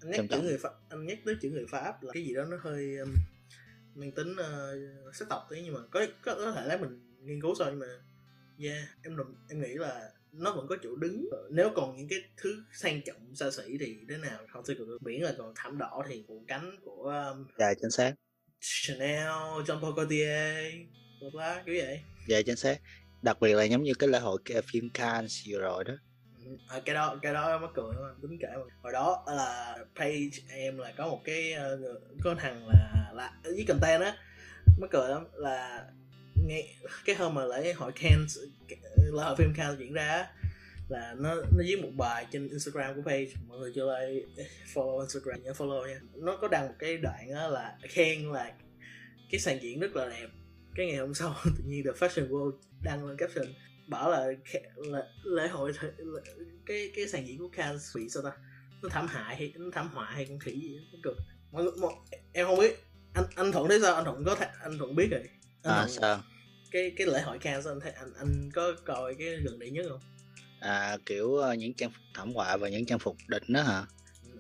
anh 0.00 0.10
nhắc 0.10 0.24
chữ 0.30 0.40
người 0.40 0.58
pháp 0.58 0.70
anh 0.90 1.06
nhắc 1.06 1.18
tới 1.24 1.36
chữ 1.42 1.50
người 1.50 1.66
pháp 1.70 2.02
là 2.02 2.12
cái 2.12 2.24
gì 2.24 2.34
đó 2.34 2.44
nó 2.44 2.56
hơi 2.60 2.96
um, 2.96 3.08
mang 3.94 4.12
tính 4.12 4.32
uh, 4.32 5.14
sắc 5.14 5.28
tộc 5.28 5.46
tí 5.50 5.62
nhưng 5.64 5.74
mà 5.74 5.80
có 5.90 6.06
có, 6.22 6.34
có 6.34 6.52
thể 6.52 6.66
là 6.66 6.76
mình 6.76 7.00
nghiên 7.22 7.40
cứu 7.42 7.54
sau 7.58 7.70
nhưng 7.70 7.78
mà 7.78 7.86
yeah 8.58 8.88
em 9.02 9.16
đồng, 9.16 9.34
em 9.48 9.60
nghĩ 9.60 9.74
là 9.74 10.10
nó 10.32 10.52
vẫn 10.52 10.66
có 10.68 10.76
chỗ 10.82 10.96
đứng. 10.96 11.28
Nếu 11.50 11.70
còn 11.76 11.96
những 11.96 12.08
cái 12.08 12.18
thứ 12.36 12.62
sang 12.72 13.00
trọng 13.06 13.34
xa 13.34 13.50
xỉ 13.50 13.76
thì 13.80 13.96
thế 14.08 14.16
nào? 14.16 14.40
Không 14.48 14.64
được 14.66 14.98
biển 15.02 15.22
là 15.22 15.34
còn 15.38 15.52
thảm 15.56 15.78
đỏ 15.78 16.04
thì 16.08 16.24
cuộn 16.28 16.44
cánh 16.48 16.76
của 16.84 17.30
um, 17.32 17.46
dạ 17.58 17.74
chính 17.80 17.90
xác. 17.90 18.14
Chanel, 18.60 19.28
Jean 19.66 19.80
Paul 19.80 19.92
Gaultier, 19.96 20.74
bla 21.20 21.30
bla 21.32 21.62
kiểu 21.66 21.74
vậy. 21.78 22.00
dạ 22.28 22.42
chính 22.46 22.56
xác. 22.56 22.80
Đặc 23.22 23.40
biệt 23.40 23.54
là 23.54 23.64
giống 23.64 23.82
như 23.82 23.94
cái 23.98 24.08
lễ 24.08 24.18
hội 24.18 24.38
cái 24.44 24.62
phim 24.72 24.90
Cannes 24.90 25.48
vừa 25.48 25.58
rồi 25.58 25.84
đó 25.84 25.94
À, 26.68 26.80
cái 26.84 26.94
đó 26.94 27.16
cái 27.22 27.34
đó 27.34 27.58
mắc 27.58 27.70
cười 27.74 27.94
lắm 27.94 28.14
tính 28.22 28.38
kể 28.40 28.48
mà. 28.56 28.74
hồi 28.82 28.92
đó 28.92 29.24
là 29.26 29.76
page 29.96 30.30
em 30.48 30.78
là 30.78 30.92
có 30.96 31.08
một 31.08 31.20
cái 31.24 31.52
ờ, 31.52 31.78
có 32.24 32.34
thằng 32.38 32.68
là 32.68 33.10
là 33.14 33.32
với 33.42 33.64
content 33.68 34.02
á 34.02 34.16
mắc 34.78 34.90
cười 34.90 35.08
lắm 35.08 35.26
là 35.32 35.84
nghe 36.46 36.64
cái 37.04 37.16
hôm 37.16 37.34
mà 37.34 37.44
lễ 37.44 37.72
hội 37.72 37.92
Cannes 37.92 38.38
là 38.96 39.24
hội 39.24 39.36
phim 39.36 39.54
Cannes 39.54 39.78
diễn 39.78 39.92
ra 39.92 40.26
là 40.88 41.14
nó 41.18 41.34
nó 41.34 41.62
viết 41.66 41.82
một 41.82 41.90
bài 41.96 42.26
trên 42.30 42.48
Instagram 42.48 42.94
của 42.94 43.02
page 43.02 43.26
mọi 43.48 43.58
người 43.58 43.72
cho 43.74 43.84
lại 43.84 44.24
eh, 44.36 44.46
follow 44.74 45.00
Instagram 45.00 45.42
nhớ 45.42 45.52
follow 45.52 45.88
nha 45.88 46.00
nó 46.14 46.36
có 46.36 46.48
đăng 46.48 46.66
một 46.66 46.74
cái 46.78 46.96
đoạn 46.96 47.30
đó 47.34 47.48
là 47.48 47.76
khen 47.82 48.32
là 48.32 48.52
cái 49.30 49.40
sàn 49.40 49.58
diễn 49.62 49.80
rất 49.80 49.96
là 49.96 50.08
đẹp 50.08 50.28
cái 50.74 50.86
ngày 50.86 50.96
hôm 50.96 51.14
sau 51.14 51.34
tự 51.44 51.64
nhiên 51.66 51.84
The 51.84 51.90
Fashion 51.90 52.28
World 52.28 52.52
đăng 52.82 53.06
lên 53.06 53.16
caption 53.16 53.46
bảo 53.86 54.10
là, 54.10 54.26
là 54.76 55.08
lễ 55.24 55.48
hội 55.48 55.72
là, 55.98 56.20
cái 56.66 56.92
cái 56.96 57.08
sàn 57.08 57.26
diễn 57.26 57.38
của 57.38 57.48
Cannes 57.48 57.96
bị 57.96 58.08
sao 58.08 58.22
ta? 58.22 58.30
Nó 58.82 58.88
thảm 58.88 59.06
hại 59.06 59.36
hay 59.36 59.52
nó 59.56 59.70
thảm 59.72 59.88
họa 59.94 60.10
hay 60.10 60.26
con 60.28 60.38
khỉ 60.38 60.52
gì 60.52 60.76
đó 60.92 60.98
cực. 61.02 61.16
Mọi, 61.52 61.64
mọi, 61.80 61.92
em 62.32 62.46
không 62.46 62.58
biết. 62.58 62.84
Anh 63.14 63.24
anh 63.34 63.52
thuận 63.52 63.68
thấy 63.68 63.80
sao? 63.80 63.94
Anh 63.94 64.04
thuận 64.04 64.24
có 64.24 64.34
thể 64.34 64.46
anh 64.62 64.78
thuận 64.78 64.96
biết 64.96 65.08
rồi. 65.10 65.20
Anh 65.62 65.74
à 65.74 65.76
thuận, 65.76 65.88
sao? 65.88 66.22
cái 66.70 66.92
cái 66.96 67.06
lễ 67.06 67.20
hội 67.20 67.38
Cannes 67.38 67.66
anh 67.66 67.80
thấy 67.80 67.92
anh 67.92 68.12
anh 68.18 68.50
có 68.54 68.72
coi 68.84 69.14
cái 69.14 69.28
gần 69.28 69.58
đây 69.58 69.70
nhất 69.70 69.86
không? 69.88 70.00
À 70.60 70.96
kiểu 71.06 71.26
uh, 71.26 71.58
những 71.58 71.74
trang 71.74 71.90
phục 71.90 72.02
thảm 72.14 72.34
họa 72.34 72.56
và 72.56 72.68
những 72.68 72.86
trang 72.86 72.98
phục 72.98 73.16
đỉnh 73.28 73.42
đó 73.48 73.62
hả? 73.62 73.86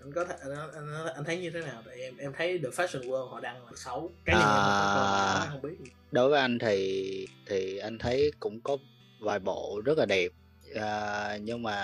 Anh 0.02 0.12
có 0.12 0.24
thể 0.24 0.34
anh, 0.40 0.50
anh, 0.74 1.06
anh 1.14 1.24
thấy 1.24 1.38
như 1.38 1.50
thế 1.50 1.60
nào? 1.60 1.82
Tại 1.86 2.00
em 2.00 2.16
em 2.16 2.32
thấy 2.36 2.58
The 2.58 2.68
Fashion 2.68 3.02
World 3.02 3.28
họ 3.28 3.40
đăng 3.40 3.66
là 3.66 3.72
xấu. 3.76 4.12
Cái 4.24 4.34
này 4.34 4.44
À. 4.44 5.40
em 5.42 5.50
không 5.50 5.62
biết. 5.62 5.92
Đối 6.12 6.28
với 6.28 6.40
anh 6.40 6.58
thì 6.58 7.26
thì 7.46 7.78
anh 7.78 7.98
thấy 7.98 8.32
cũng 8.40 8.60
có 8.60 8.76
vài 9.24 9.38
bộ 9.38 9.82
rất 9.84 9.98
là 9.98 10.06
đẹp. 10.06 10.28
À, 10.74 11.36
nhưng 11.36 11.62
mà 11.62 11.76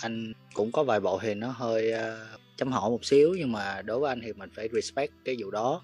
anh 0.00 0.32
cũng 0.54 0.72
có 0.72 0.84
vài 0.84 1.00
bộ 1.00 1.18
thì 1.22 1.34
nó 1.34 1.48
hơi 1.48 1.92
uh, 1.94 2.40
chấm 2.56 2.72
hỏi 2.72 2.90
một 2.90 3.04
xíu 3.04 3.34
nhưng 3.38 3.52
mà 3.52 3.82
đối 3.82 3.98
với 3.98 4.08
anh 4.08 4.20
thì 4.24 4.32
mình 4.32 4.50
phải 4.56 4.68
respect 4.72 5.12
cái 5.24 5.36
vụ 5.38 5.50
đó. 5.50 5.82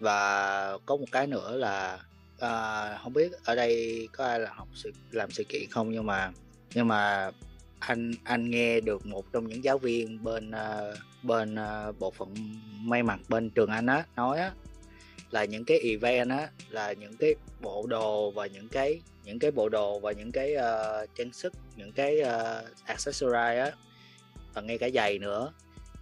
Và 0.00 0.78
có 0.86 0.96
một 0.96 1.06
cái 1.12 1.26
nữa 1.26 1.56
là 1.56 1.98
à, 2.38 2.98
không 3.02 3.12
biết 3.12 3.32
ở 3.44 3.54
đây 3.54 4.08
có 4.12 4.26
ai 4.26 4.40
là 4.40 4.50
học 4.54 4.68
sự 4.74 4.92
làm 5.10 5.30
sự 5.30 5.44
kiện 5.44 5.70
không 5.70 5.90
nhưng 5.90 6.06
mà 6.06 6.30
nhưng 6.74 6.88
mà 6.88 7.30
anh 7.78 8.12
anh 8.24 8.50
nghe 8.50 8.80
được 8.80 9.06
một 9.06 9.32
trong 9.32 9.46
những 9.46 9.64
giáo 9.64 9.78
viên 9.78 10.24
bên 10.24 10.50
uh, 10.50 10.98
bên 11.22 11.54
uh, 11.54 11.98
bộ 11.98 12.10
phận 12.10 12.34
may 12.80 13.02
mặc 13.02 13.20
bên 13.28 13.50
trường 13.50 13.70
anh 13.70 13.86
á 13.86 14.04
nói 14.16 14.38
á 14.38 14.52
là 15.34 15.44
những 15.44 15.64
cái 15.64 15.78
event 15.78 16.30
á 16.30 16.48
là 16.70 16.92
những 16.92 17.16
cái 17.16 17.34
bộ 17.60 17.86
đồ 17.86 18.30
và 18.30 18.46
những 18.46 18.68
cái 18.68 19.00
những 19.24 19.38
cái 19.38 19.50
bộ 19.50 19.68
đồ 19.68 19.98
và 19.98 20.12
những 20.12 20.32
cái 20.32 20.54
ờ, 20.54 21.06
trang 21.18 21.32
sức 21.32 21.52
những 21.76 21.92
cái 21.92 22.20
uh, 22.20 22.86
accessory 22.86 23.58
á. 23.58 23.72
Và 24.54 24.62
ngay 24.62 24.78
cả 24.78 24.88
giày 24.94 25.18
nữa 25.18 25.52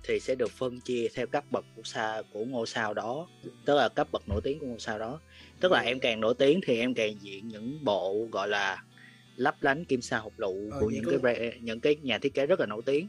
thì 0.05 0.21
sẽ 0.21 0.35
được 0.35 0.51
phân 0.51 0.81
chia 0.81 1.09
theo 1.15 1.27
cấp 1.27 1.45
bậc 1.51 1.65
của 1.77 1.83
sao 1.85 2.23
của 2.33 2.45
ngôi 2.45 2.67
sao 2.67 2.95
đó 2.95 3.29
tức 3.65 3.75
là 3.75 3.89
cấp 3.89 4.09
bậc 4.13 4.29
nổi 4.29 4.41
tiếng 4.45 4.59
của 4.59 4.67
ngôi 4.67 4.81
sao 4.81 4.99
đó. 4.99 5.21
Tức 5.61 5.73
là 5.73 5.81
em 5.81 6.01
càng 6.01 6.21
nổi 6.21 6.35
tiếng 6.39 6.61
thì 6.67 6.79
em 6.81 6.95
càng 6.95 7.15
diện 7.21 7.49
những 7.49 7.85
bộ 7.85 8.29
gọi 8.33 8.49
là 8.49 8.83
lấp 9.37 9.63
lánh 9.63 9.85
kim 9.85 10.03
sa 10.03 10.19
hộp 10.19 10.33
lụ 10.37 10.69
Ờ, 10.73 10.81
của 10.81 10.91
những 10.91 11.05
cái 11.05 11.19
brand, 11.19 11.55
những 11.61 11.81
cái 11.81 11.97
nhà 12.03 12.19
thiết 12.19 12.35
kế 12.35 12.47
rất 12.47 12.61
là 12.61 12.67
nổi 12.67 12.83
tiếng. 12.87 13.09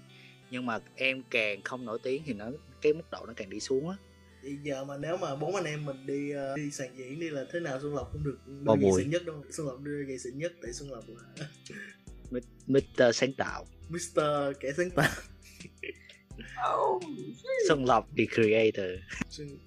Nhưng 0.52 0.66
mà 0.66 0.80
em 0.96 1.24
càng 1.30 1.62
không 1.62 1.86
nổi 1.86 2.00
tiếng 2.04 2.24
thì 2.26 2.34
nó 2.34 2.46
cái 2.82 2.94
mức 2.94 3.12
độ 3.12 3.26
nó 3.28 3.34
càng 3.36 3.50
đi 3.50 3.60
xuống 3.60 3.90
á 3.90 3.96
Bây 4.44 4.58
giờ 4.64 4.84
mà 4.84 4.98
nếu 4.98 5.18
mà 5.18 5.36
bốn 5.36 5.56
anh 5.56 5.66
em 5.66 5.86
mình 5.86 6.06
đi 6.06 6.32
ờ, 6.32 6.56
đi 6.56 6.72
sàn 6.72 6.90
diễn 6.98 7.20
đi 7.20 7.30
là 7.30 7.46
thế 7.54 7.60
nào 7.60 7.80
Xuân 7.82 7.96
Lộc 7.96 8.10
cũng 8.14 8.24
được 8.24 8.38
Bao 8.66 8.76
đưa 8.76 8.82
bùi. 8.90 9.02
xịn 9.02 9.10
nhất 9.10 9.26
đâu 9.26 9.44
Xuân 9.52 9.68
Lộc 9.68 9.80
đưa 9.82 10.06
giày 10.08 10.20
xịn 10.20 10.38
nhất 10.38 10.52
tại 10.62 10.74
Xuân 10.74 10.92
Lộc 10.92 11.04
là 11.08 11.48
Mr 12.68 13.02
sáng 13.16 13.34
tạo. 13.34 13.66
Mr. 13.90 14.20
kẻ 14.60 14.72
sáng 14.78 14.90
tạo. 14.92 15.10
Xuân 17.68 17.86
Lộc 17.86 18.08
the 18.18 18.24
creator. 18.36 18.86
Xuân- 19.30 19.58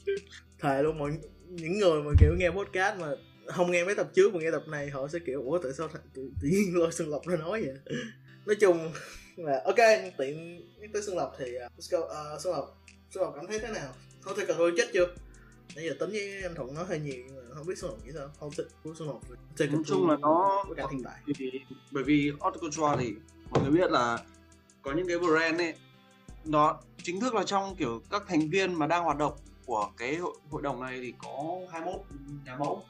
thề 0.61 0.83
luôn 0.83 0.99
mọi 0.99 1.11
những 1.49 1.79
người 1.79 2.03
mà 2.03 2.11
kiểu 2.21 2.35
nghe 2.39 2.51
podcast 2.51 2.99
mà 3.01 3.07
không 3.47 3.71
nghe 3.71 3.85
mấy 3.85 3.95
tập 3.95 4.11
trước 4.15 4.35
mà 4.35 4.41
nghe 4.41 4.51
tập 4.51 4.63
này 4.69 4.91
họ 4.91 5.09
sẽ 5.09 5.19
kiểu 5.27 5.43
ủa 5.43 5.59
tại 5.63 5.73
sao 5.79 5.89
thằng- 5.89 6.03
tự, 6.15 6.31
tự 6.43 6.49
nhiên 6.49 6.75
lôi 6.77 6.93
Xuân 6.93 7.09
Lộc 7.09 7.27
ra 7.27 7.37
nói 7.37 7.63
vậy? 7.65 7.75
Nói 8.47 8.57
chung 8.61 8.93
là 9.37 9.63
ok 9.65 9.77
tiện 10.19 10.61
nhắc 10.81 10.91
tới 10.93 11.03
Xuân 11.03 11.17
Lộc 11.17 11.35
thì 11.39 11.45
uh, 11.67 11.73
let's 11.79 11.91
go 11.91 11.99
uh, 12.35 12.41
Xuân 12.43 12.55
Lộc 12.55 12.85
Xuân 13.11 13.25
Lộc 13.25 13.33
cảm 13.37 13.47
thấy 13.47 13.59
thế 13.59 13.69
nào 13.73 13.95
không 14.27 14.37
thể 14.39 14.45
cần 14.47 14.57
tôi 14.59 14.73
chết 14.77 14.89
chưa? 14.95 15.07
Nãy 15.77 15.85
giờ 15.89 15.95
tính 16.01 16.11
với 16.11 16.43
anh 16.43 16.55
Thuận 16.55 16.75
nói 16.75 16.85
hơi 16.85 16.99
nhiều 16.99 17.25
nhưng 17.27 17.37
mà 17.37 17.43
không 17.55 17.67
biết 17.67 17.75
Xuân 17.79 17.91
Lộc 17.91 18.05
nghĩ 18.07 18.13
sao. 18.15 18.29
Không 18.41 18.51
thích 18.57 18.67
của 18.85 18.95
Xuân 18.95 19.09
Lộc 19.09 19.21
Take 19.59 19.71
Nói 19.71 19.83
chung 19.87 20.11
là 20.11 20.17
nó- 20.21 20.65
với 20.69 20.77
cả 20.77 20.85
tại 21.05 21.21
thì 21.39 21.51
bởi 21.91 22.05
vì 22.05 22.33
Haute 22.41 22.59
Couture 22.61 22.97
thì 23.05 23.15
mọi 23.51 23.63
người 23.63 23.73
biết 23.73 23.91
là 23.91 24.19
có 24.83 24.93
những 24.93 25.09
cái 25.09 25.19
brand 25.19 25.61
ấy 25.61 25.75
nó 26.45 26.81
chính 27.03 27.21
thức 27.21 27.35
là 27.35 27.45
trong 27.45 27.77
kiểu 27.77 28.03
các 28.11 28.23
thành 28.29 28.51
viên 28.51 28.75
mà 28.75 28.87
đang 28.87 29.05
hoạt 29.05 29.19
động 29.19 29.33
của 29.67 29.91
cái 29.97 30.17
hội, 30.17 30.37
hội 30.51 30.63
đồng 30.63 30.81
này 30.81 31.01
thì 31.01 31.13
có 31.19 31.59
21 31.73 32.01
nhà 32.45 32.57
mẫu. 32.57 32.85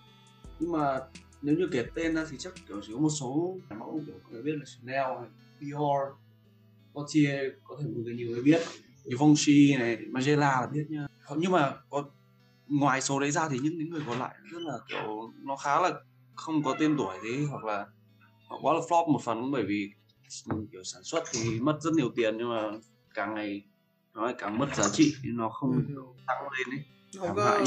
Nhưng 0.61 0.73
mà 0.73 1.01
nếu 1.43 1.57
như 1.57 1.69
kể 1.73 1.85
tên 1.95 2.15
ra 2.15 2.27
thì 2.31 2.37
chắc 2.39 2.53
kiểu 2.69 2.81
chỉ 2.87 2.93
có 2.93 2.99
một 2.99 3.11
số 3.21 3.57
nhà 3.71 3.77
mẫu 3.77 4.01
kiểu 4.07 4.15
mọi 4.23 4.33
người 4.33 4.43
biết 4.43 4.53
là 4.59 4.65
Chanel 4.65 5.21
này, 5.21 5.31
Dior, 5.61 6.17
Gaultier 6.95 7.53
có 7.65 7.77
thể 7.81 7.87
mọi 7.95 8.03
người 8.05 8.15
nhiều 8.15 8.29
người 8.31 8.43
biết. 8.43 8.63
Givenchy 9.05 9.77
này, 9.79 9.97
Margiela 10.11 10.61
là 10.61 10.67
biết 10.73 10.85
nha 10.89 11.06
nhưng 11.39 11.53
mà 11.53 11.77
có 11.91 12.05
ngoài 12.67 13.01
số 13.01 13.21
đấy 13.21 13.31
ra 13.31 13.49
thì 13.49 13.59
những 13.59 13.79
những 13.79 13.91
người 13.91 14.03
còn 14.07 14.19
lại 14.19 14.35
rất 14.53 14.63
là 14.63 14.79
kiểu 14.89 15.33
nó 15.45 15.57
khá 15.57 15.81
là 15.81 15.91
không 16.35 16.63
có 16.65 16.77
tên 16.81 16.95
tuổi 16.99 17.17
thế 17.23 17.47
hoặc 17.51 17.65
là 17.65 17.87
họ 18.49 18.59
quá 18.63 18.75
là 18.75 18.81
flop 18.81 19.13
một 19.13 19.21
phần 19.25 19.41
cũng 19.41 19.51
bởi 19.53 19.63
vì 19.69 19.91
kiểu 20.73 20.85
sản 20.85 21.03
xuất 21.05 21.25
thì 21.33 21.61
mất 21.61 21.79
rất 21.81 21.91
nhiều 21.95 22.11
tiền 22.17 22.37
nhưng 22.39 22.49
mà 22.49 22.71
càng 23.15 23.35
ngày 23.35 23.63
nó 24.15 24.25
lại 24.25 24.35
càng 24.39 24.59
mất 24.59 24.75
giá 24.75 24.89
trị 24.93 25.13
nó 25.25 25.49
không 25.49 25.71
Ừ. 25.97 26.03
tăng 26.27 26.43
lên 26.43 26.79
ấy 26.79 26.85
nó 27.17 27.21
không 27.27 27.37
có 27.37 27.45
hại. 27.45 27.61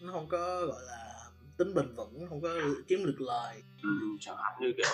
nó 0.00 0.12
không 0.12 0.28
có 0.28 0.66
gọi 0.66 0.82
là 0.86 1.30
tính 1.58 1.74
bền 1.74 1.94
vững 1.96 2.26
không 2.28 2.40
có 2.42 2.48
kiếm 2.88 3.06
được 3.06 3.16
lời 3.20 3.62
ừ, 3.82 3.88
chẳng 4.20 4.36
hạn 4.36 4.52
như 4.60 4.72
kiểu 4.76 4.86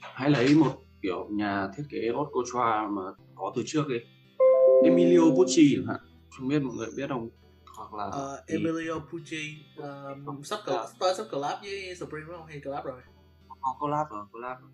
hãy 0.00 0.30
lấy 0.30 0.54
một 0.54 0.72
kiểu 1.02 1.28
nhà 1.30 1.68
thiết 1.76 1.82
kế 1.90 1.98
couture 2.32 2.86
mà 2.90 3.02
có 3.34 3.52
từ 3.56 3.62
trước 3.66 3.84
ấy 3.88 4.06
Emilio 4.84 5.20
Pucci 5.36 5.74
chẳng 5.76 5.86
hạn 5.86 6.00
không 6.38 6.48
biết 6.48 6.58
mọi 6.62 6.76
người 6.76 6.88
biết 6.96 7.06
không? 7.08 7.28
Hoặc 7.76 7.94
là 7.94 8.04
Ờ, 8.04 8.44
thì 8.48 8.54
Emilio 8.54 8.98
Pucci 8.98 9.58
um, 9.76 10.42
sắp 10.42 10.60
collab, 10.66 10.86
tôi 10.98 11.14
sắp 11.14 11.24
collab 11.32 11.62
với 11.62 11.94
Supreme 11.96 12.26
đúng 12.26 12.36
không? 12.36 12.46
Hay 12.46 12.60
collab 12.64 12.84
rồi? 12.84 13.02
Có 13.60 13.76
collab 13.80 14.06
rồi 14.10 14.24
collab 14.32 14.60
rồi. 14.60 14.70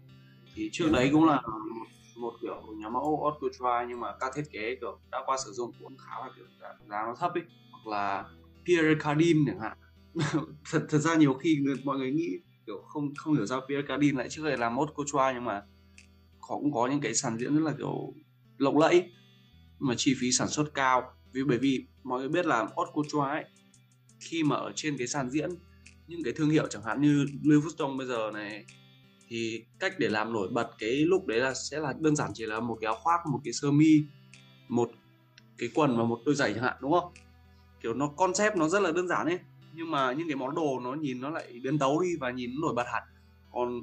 thì 0.55 0.69
trước 0.73 0.89
đấy 0.93 1.11
cũng 1.13 1.25
là 1.25 1.43
một 2.17 2.33
kiểu 2.43 2.63
nhà 2.79 2.89
mẫu 2.89 3.37
couture 3.41 3.87
nhưng 3.89 4.01
mà 4.01 4.15
các 4.21 4.33
thiết 4.37 4.45
kế 4.53 4.77
kiểu 4.81 4.99
đã 5.11 5.19
qua 5.27 5.37
sử 5.45 5.53
dụng 5.53 5.73
cũng 5.79 5.97
khá 5.99 6.13
là 6.21 6.33
kiểu 6.37 6.45
giá, 6.61 7.03
nó 7.07 7.15
thấp 7.19 7.33
ấy 7.35 7.43
hoặc 7.71 7.87
là 7.87 8.25
Pierre 8.67 8.95
Cardin 9.01 9.37
chẳng 9.47 9.61
hạn. 9.61 9.79
Thật 10.71 10.87
thật 10.89 10.99
ra 10.99 11.15
nhiều 11.15 11.35
khi 11.35 11.59
người, 11.63 11.77
mọi 11.85 11.99
người 11.99 12.13
nghĩ 12.13 12.39
kiểu 12.67 12.83
không 12.89 13.15
không 13.17 13.35
hiểu 13.35 13.47
sao 13.47 13.61
Pierre 13.69 13.87
Cardin 13.89 14.17
lại 14.17 14.29
trước 14.31 14.43
đây 14.45 14.57
làm 14.57 14.77
couture 14.95 15.33
nhưng 15.35 15.45
mà 15.45 15.63
họ 16.41 16.57
cũng 16.57 16.73
có 16.73 16.87
những 16.87 17.01
cái 17.01 17.15
sàn 17.15 17.39
diễn 17.39 17.55
rất 17.55 17.61
là 17.65 17.75
kiểu 17.79 18.15
lộng 18.59 18.79
lẫy 18.79 19.13
mà 19.79 19.95
chi 19.97 20.15
phí 20.21 20.33
sản 20.33 20.49
xuất 20.49 20.75
cao 20.75 21.18
vì 21.33 21.45
bởi 21.45 21.59
vì 21.59 21.85
mọi 22.05 22.21
người 22.21 22.29
biết 22.29 22.47
là 22.47 22.57
haute 22.57 22.91
couture 22.93 23.31
ấy, 23.31 23.45
khi 24.21 24.43
mà 24.43 24.57
ở 24.57 24.73
trên 24.75 24.97
cái 24.99 25.07
sàn 25.07 25.31
diễn, 25.31 25.51
những 26.07 26.23
cái 26.25 26.33
thương 26.33 26.51
hiệu 26.51 26.67
chẳng 26.67 26.83
hạn 26.83 27.03
như 27.03 27.27
Louis 27.43 27.65
Vuitton 27.65 27.99
bây 27.99 28.07
giờ 28.07 28.31
này, 28.35 28.65
thì 29.29 29.65
cách 29.79 29.93
để 29.99 30.09
làm 30.09 30.33
nổi 30.33 30.49
bật 30.49 30.71
cái 30.79 30.91
lúc 30.91 31.27
đấy 31.27 31.41
là 31.41 31.55
sẽ 31.55 31.81
là 31.81 31.95
đơn 32.01 32.17
giản 32.17 32.31
chỉ 32.35 32.47
là 32.47 32.61
một 32.61 32.79
cái 32.81 32.87
áo 32.87 32.97
khoác, 33.03 33.21
một 33.33 33.41
cái 33.45 33.53
sơ 33.53 33.71
mi, 33.71 34.03
một 34.69 34.91
cái 35.59 35.69
quần 35.75 35.97
và 35.97 36.05
một 36.05 36.21
đôi 36.27 36.35
giày 36.35 36.55
chẳng 36.55 36.63
hạn, 36.63 36.77
đúng 36.81 36.93
không? 36.93 37.13
Kiểu 37.83 37.95
nó 37.95 38.07
concept 38.07 38.57
nó 38.57 38.69
rất 38.69 38.83
là 38.83 38.93
đơn 38.93 39.09
giản 39.09 39.27
ấy, 39.27 39.39
nhưng 39.75 39.91
mà 39.91 40.13
những 40.13 40.29
cái 40.29 40.37
món 40.37 40.55
đồ 40.55 40.81
nó 40.81 40.95
nhìn 40.95 41.21
nó 41.21 41.31
lại 41.31 41.61
biến 41.63 41.79
tấu 41.79 42.03
đi 42.03 42.09
và 42.21 42.31
nhìn 42.31 42.51
nó 42.51 42.57
nổi 42.67 42.75
bật 42.75 42.87
hẳn. 42.93 43.03
Còn 43.53 43.83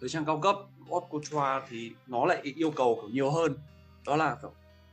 thời 0.00 0.08
trang 0.08 0.24
cao 0.24 0.40
cấp 0.40 0.56
haute 0.90 1.06
couture 1.10 1.66
thì 1.68 1.92
nó 2.06 2.26
lại 2.26 2.42
yêu 2.42 2.70
cầu 2.70 2.98
kiểu 3.00 3.10
nhiều 3.10 3.30
hơn. 3.30 3.56
Đó 4.06 4.16
là 4.16 4.36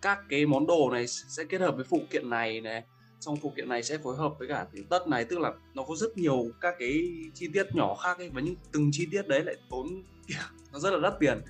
các 0.05 0.19
cái 0.29 0.45
món 0.45 0.67
đồ 0.67 0.89
này 0.91 1.07
sẽ 1.07 1.43
kết 1.43 1.61
hợp 1.61 1.75
với 1.75 1.85
phụ 1.89 2.01
kiện 2.09 2.29
này 2.29 2.61
này. 2.61 2.83
Trong 3.19 3.35
phụ 3.41 3.53
kiện 3.55 3.69
này 3.69 3.83
sẽ 3.83 3.97
phối 3.97 4.15
hợp 4.17 4.33
với 4.39 4.47
cả 4.47 4.67
cái 4.73 4.83
tất 4.89 5.07
này 5.07 5.25
tức 5.25 5.39
là 5.39 5.53
nó 5.73 5.83
có 5.83 5.95
rất 5.95 6.17
nhiều 6.17 6.45
các 6.61 6.75
cái 6.79 7.11
chi 7.33 7.47
tiết 7.53 7.75
nhỏ 7.75 7.95
khác 7.95 8.17
ấy 8.17 8.29
và 8.29 8.41
những 8.41 8.55
từng 8.71 8.89
chi 8.91 9.07
tiết 9.11 9.27
đấy 9.27 9.43
lại 9.43 9.55
tốn 9.69 9.87
nó 10.73 10.79
rất 10.79 10.93
là 10.93 10.99
đắt 10.99 11.13
tiền. 11.19 11.41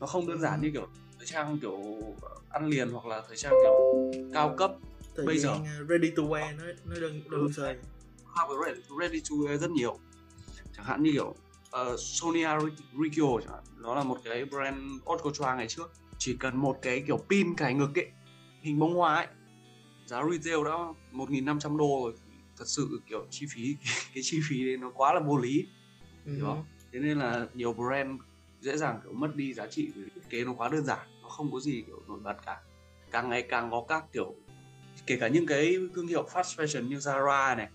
Nó 0.00 0.06
không 0.06 0.26
đơn 0.26 0.40
giản 0.40 0.60
như 0.60 0.70
kiểu 0.72 0.88
thời 1.18 1.26
trang 1.26 1.58
kiểu 1.58 1.80
ăn 2.50 2.68
liền 2.68 2.90
hoặc 2.90 3.06
là 3.06 3.22
thời 3.28 3.36
trang 3.36 3.54
kiểu 3.62 3.74
cao 4.32 4.54
cấp. 4.58 4.72
Thời 5.16 5.26
Bây 5.26 5.38
gian 5.38 5.62
uh, 5.62 5.88
ready 5.88 6.10
to 6.16 6.22
wear 6.22 6.56
nó 6.56 6.64
nó 6.84 7.00
đơn 7.00 7.20
đơn 7.30 7.52
sơ. 7.52 7.74
Khác 8.36 8.42
với 8.48 8.56
ready, 8.66 8.80
ready 9.00 9.20
to 9.20 9.36
wear 9.36 9.58
rất 9.58 9.70
nhiều. 9.70 9.98
Chẳng 10.76 10.84
hạn 10.84 11.02
như 11.02 11.12
kiểu 11.12 11.34
uh, 11.82 11.98
Sonia 11.98 12.46
Ri- 12.46 13.02
Riccio 13.02 13.40
chẳng 13.44 13.52
hạn 13.52 13.64
nó 13.76 13.94
là 13.94 14.02
một 14.02 14.18
cái 14.24 14.44
brand 14.44 14.78
haute 15.06 15.22
couture 15.22 15.54
ngày 15.56 15.66
trước 15.68 15.90
chỉ 16.24 16.36
cần 16.40 16.56
một 16.56 16.78
cái 16.82 17.02
kiểu 17.06 17.18
pin 17.30 17.54
cài 17.54 17.74
ngực 17.74 17.98
ấy 17.98 18.12
hình 18.60 18.78
bông 18.78 18.94
hoa 18.94 19.14
ấy 19.14 19.26
giá 20.06 20.22
retail 20.30 20.64
đã 20.64 20.76
1.500 21.10 21.76
đô 21.76 22.00
rồi 22.02 22.14
thật 22.56 22.64
sự 22.66 23.00
kiểu 23.06 23.26
chi 23.30 23.46
phí 23.54 23.76
cái 24.14 24.22
chi 24.22 24.40
phí 24.48 24.66
đấy 24.66 24.76
nó 24.76 24.90
quá 24.94 25.14
là 25.14 25.20
vô 25.20 25.38
lý 25.38 25.66
Ừ. 26.24 26.38
Không? 26.40 26.64
thế 26.92 26.98
nên 27.00 27.18
là 27.18 27.46
nhiều 27.54 27.72
brand 27.72 28.20
dễ 28.60 28.76
dàng 28.76 29.00
kiểu 29.02 29.12
mất 29.12 29.36
đi 29.36 29.54
giá 29.54 29.66
trị 29.66 29.92
vì 29.96 30.02
thiết 30.14 30.20
kế 30.30 30.44
nó 30.44 30.54
quá 30.54 30.68
đơn 30.68 30.84
giản 30.84 31.08
nó 31.22 31.28
không 31.28 31.52
có 31.52 31.60
gì 31.60 31.82
kiểu 31.86 32.02
nổi 32.08 32.18
bật 32.22 32.36
cả 32.46 32.60
càng 33.10 33.28
ngày 33.30 33.42
càng 33.48 33.70
có 33.70 33.84
các 33.88 34.04
kiểu 34.12 34.34
kể 35.06 35.16
cả 35.20 35.28
những 35.28 35.46
cái 35.46 35.76
thương 35.94 36.06
hiệu 36.06 36.28
fast 36.32 36.64
fashion 36.64 36.88
như 36.88 36.96
Zara 36.96 37.56
này 37.56 37.68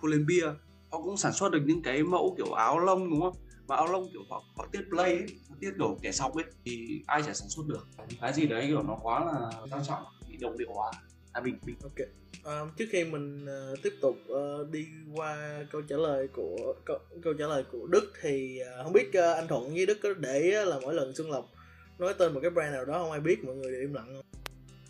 Pull&Bear 0.00 0.54
họ 0.92 1.02
cũng 1.02 1.16
sản 1.16 1.32
xuất 1.32 1.52
được 1.52 1.62
những 1.66 1.82
cái 1.82 2.02
mẫu 2.02 2.34
kiểu 2.38 2.52
áo 2.52 2.78
lông 2.78 3.10
đúng 3.10 3.20
không 3.20 3.36
mà 3.68 3.76
áo 3.76 3.86
lông 3.86 4.10
kiểu 4.12 4.22
họ 4.30 4.44
họ 4.56 4.66
tiết 4.72 4.82
play 4.90 5.12
ấy, 5.12 5.26
họ 5.48 5.56
tiết 5.60 5.70
kiểu 5.78 5.98
kẻ 6.02 6.12
sọc 6.12 6.34
ấy 6.34 6.44
thì 6.64 7.02
ai 7.06 7.22
chả 7.22 7.34
sản 7.34 7.48
xuất 7.48 7.62
được. 7.66 7.86
Cái 8.20 8.32
gì 8.32 8.46
đấy 8.46 8.64
kiểu 8.68 8.82
nó 8.82 8.98
quá 9.02 9.24
là 9.24 9.50
quan 9.70 9.84
trọng 9.84 10.04
bị 10.28 10.36
đồng 10.36 10.58
điệu 10.58 10.72
hóa. 10.74 10.90
À 11.32 11.40
bình 11.40 11.58
bình 11.66 11.76
ok 11.82 12.08
Ờ, 12.44 12.68
trước 12.76 12.84
khi 12.90 13.04
mình 13.04 13.46
ờ, 13.46 13.76
tiếp 13.82 13.92
tục 14.00 14.16
ờ, 14.28 14.66
đi 14.70 14.86
qua 15.14 15.64
câu 15.70 15.82
trả 15.82 15.96
lời 15.96 16.28
của 16.32 16.74
câu, 16.84 16.98
câu 17.22 17.34
trả 17.34 17.46
lời 17.46 17.64
của 17.72 17.86
Đức 17.86 18.12
thì 18.20 18.58
ờ, 18.58 18.82
không 18.84 18.92
biết 18.92 19.10
ờ, 19.12 19.32
anh 19.32 19.48
Thuận 19.48 19.74
với 19.74 19.86
Đức 19.86 19.98
có 20.02 20.14
để 20.18 20.50
á 20.50 20.64
là 20.64 20.78
mỗi 20.82 20.94
lần 20.94 21.14
Xuân 21.14 21.30
Lộc 21.30 21.52
nói 21.98 22.14
tên 22.18 22.34
một 22.34 22.40
cái 22.42 22.50
brand 22.50 22.74
nào 22.74 22.84
đó 22.84 22.98
không 22.98 23.10
ai 23.10 23.20
biết 23.20 23.44
mọi 23.44 23.54
người 23.54 23.72
đều 23.72 23.80
im 23.80 23.94
lặng 23.94 24.06
không? 24.14 24.24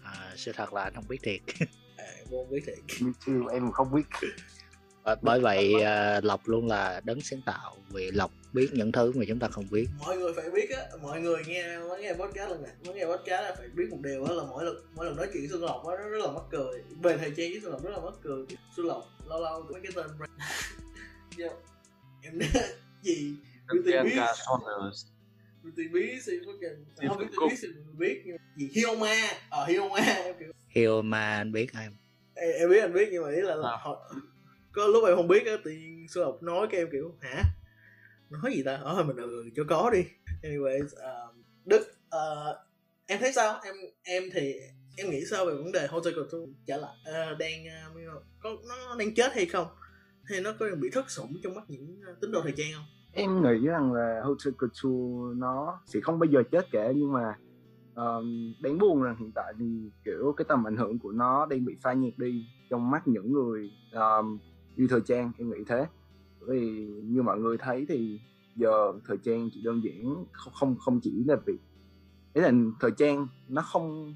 à, 0.03 0.33
sự 0.37 0.53
thật 0.55 0.73
là 0.73 0.83
anh 0.83 0.95
không 0.95 1.05
biết 1.09 1.19
thiệt. 1.23 1.41
À, 1.97 2.07
không 2.31 2.51
biết 2.51 2.63
thiệt. 2.67 2.79
Me 3.01 3.13
too, 3.27 3.53
em 3.53 3.71
không 3.73 3.95
biết. 3.95 4.03
Bởi 5.23 5.41
vậy 5.41 5.83
à, 5.83 6.21
lộc 6.21 6.49
luôn 6.49 6.69
là 6.69 7.01
đấng 7.05 7.21
sáng 7.21 7.41
tạo 7.47 7.77
vì 7.91 8.11
lộc 8.11 8.31
biết 8.55 8.69
những 8.73 8.93
thứ 8.93 9.13
mà 9.15 9.25
chúng 9.29 9.39
ta 9.39 9.49
không 9.49 9.65
biết. 9.71 9.87
Mọi 9.99 10.17
người 10.19 10.33
phải 10.37 10.51
biết 10.51 10.71
á 10.71 10.83
mọi 11.03 11.21
người 11.21 11.43
nghe 11.47 11.79
mới 11.79 12.03
nghe 12.03 12.13
podcast 12.13 12.51
lần 12.51 12.63
này 12.63 12.73
mới 12.87 12.95
nghe 12.95 13.05
podcast 13.05 13.43
là 13.43 13.55
phải 13.59 13.69
biết 13.69 13.85
một 13.91 13.99
điều 14.03 14.25
á 14.25 14.33
là 14.35 14.43
mỗi 14.51 14.65
lần 14.65 14.77
mỗi 14.95 15.07
lần 15.07 15.17
nói 15.17 15.29
chuyện 15.33 15.49
Xuân 15.51 15.63
Lộc 15.65 15.87
á 15.87 15.97
nó 15.99 16.09
rất 16.09 16.19
là 16.27 16.33
mắc 16.33 16.43
cười. 16.51 16.83
Về 17.03 17.17
thời 17.19 17.31
trang 17.37 17.51
với 17.51 17.61
Xuân 17.63 17.73
Lộc 17.73 17.85
rất 17.85 17.91
là 17.91 17.99
mắc 18.01 18.15
cười. 18.23 18.47
Xuân 18.77 18.87
Lộc 18.87 19.05
lâu 19.29 19.43
lâu 19.43 19.67
mấy 19.73 19.81
cái 19.83 19.93
tên 19.95 20.07
brand. 20.19 20.33
Dạ. 21.39 21.49
em 22.23 22.39
nói 22.39 22.49
gì? 23.03 23.37
Beauty 23.69 23.93
Beast 23.93 24.39
Beauty 25.63 25.89
Beast 25.89 26.29
thì 26.29 26.33
fucking 26.39 27.09
không 27.09 27.19
Beauty. 27.19 27.37
Beast 27.49 27.63
thì 27.63 27.69
mình 27.69 27.99
biết 27.99 28.23
nhưng 28.25 28.37
mà 28.37 28.43
gì? 28.57 28.69
Hyoma 28.75 29.17
ờ 29.51 29.67
Hyoma 29.67 30.01
em 30.01 30.35
kiểu 30.39 30.53
Hiêu 30.69 31.03
mà 31.03 31.37
anh 31.37 31.53
biết 31.53 31.67
em. 31.81 31.93
Em, 32.35 32.51
em 32.59 32.71
biết 32.71 32.81
anh 32.81 32.93
biết 32.93 33.09
nhưng 33.13 33.23
mà 33.23 33.31
ý 33.31 33.41
là, 33.41 33.55
là 33.55 33.77
họ 33.81 34.13
có 34.73 34.87
lúc 34.87 35.05
em 35.05 35.17
không 35.17 35.29
biết 35.29 35.47
á 35.47 35.53
tự 35.65 35.71
nhiên 35.71 36.07
Xuân 36.09 36.25
Lộc 36.25 36.43
nói 36.43 36.67
cái 36.71 36.81
em 36.81 36.89
kiểu 36.93 37.15
hả 37.21 37.43
nói 38.43 38.53
gì 38.55 38.63
ta? 38.63 38.81
Ờ 38.83 39.05
mình 39.07 39.17
ừ 39.17 39.45
cho 39.57 39.65
có 39.69 39.91
đi. 39.91 40.05
Anyways 40.43 40.87
um, 40.87 41.43
Đức 41.65 41.83
uh, 42.07 42.57
em 43.07 43.19
thấy 43.21 43.33
sao? 43.33 43.61
Em 43.65 43.75
em 44.03 44.23
thì 44.33 44.55
em 44.97 45.11
nghĩ 45.11 45.21
sao 45.31 45.47
về 45.47 45.55
vấn 45.55 45.73
đề 45.73 45.87
Hotel 45.87 46.15
trở 46.67 46.77
lại 46.77 46.95
uh, 47.33 47.39
đang 47.39 47.65
uh, 48.17 48.23
có 48.41 48.57
nó 48.69 48.97
đang 48.99 49.15
chết 49.15 49.33
hay 49.33 49.47
không? 49.47 49.67
Hay 50.25 50.41
nó 50.41 50.53
có 50.59 50.67
bị 50.81 50.91
thất 50.93 51.11
sủng 51.11 51.33
trong 51.43 51.55
mắt 51.55 51.65
những 51.69 52.01
tín 52.21 52.33
đồ 52.33 52.41
thời 52.43 52.53
trang 52.57 52.73
không? 52.75 52.85
Em 53.13 53.43
nghĩ 53.43 53.67
rằng 53.67 53.93
là 53.93 54.21
Hotel 54.25 54.55
nó 55.37 55.81
sẽ 55.87 56.01
không 56.01 56.19
bao 56.19 56.27
giờ 56.31 56.43
chết 56.53 56.67
cả 56.73 56.93
nhưng 56.97 57.13
mà 57.13 57.35
um, 57.95 58.55
đáng 58.61 58.79
buồn 58.79 59.03
rằng 59.03 59.17
hiện 59.21 59.33
tại 59.35 59.53
thì 59.59 59.91
kiểu 60.05 60.35
cái 60.37 60.45
tầm 60.49 60.67
ảnh 60.67 60.77
hưởng 60.77 60.99
của 60.99 61.13
nó 61.13 61.47
đang 61.47 61.65
bị 61.65 61.77
phai 61.83 61.97
nhạt 61.97 62.13
đi 62.17 62.47
trong 62.71 62.91
mắt 62.91 63.09
những 63.09 63.33
người 63.33 63.71
um, 63.93 64.39
yêu 64.77 64.87
thời 64.91 65.01
trang 65.07 65.33
em 65.39 65.51
nghĩ 65.51 65.65
thế 65.67 65.87
thì 66.53 66.59
vì 66.59 66.87
như 67.05 67.23
mọi 67.23 67.39
người 67.39 67.57
thấy 67.59 67.87
thì 67.89 68.21
giờ 68.57 68.93
thời 69.07 69.17
trang 69.19 69.49
chỉ 69.53 69.63
đơn 69.65 69.81
giản 69.85 70.25
không 70.33 70.53
không 70.55 70.77
không 70.79 71.01
chỉ 71.03 71.25
là 71.27 71.37
việc 71.47 71.59
ý 72.35 72.43
là 72.43 72.53
thời 72.81 72.91
trang 72.91 73.29
nó 73.49 73.63
không 73.63 74.15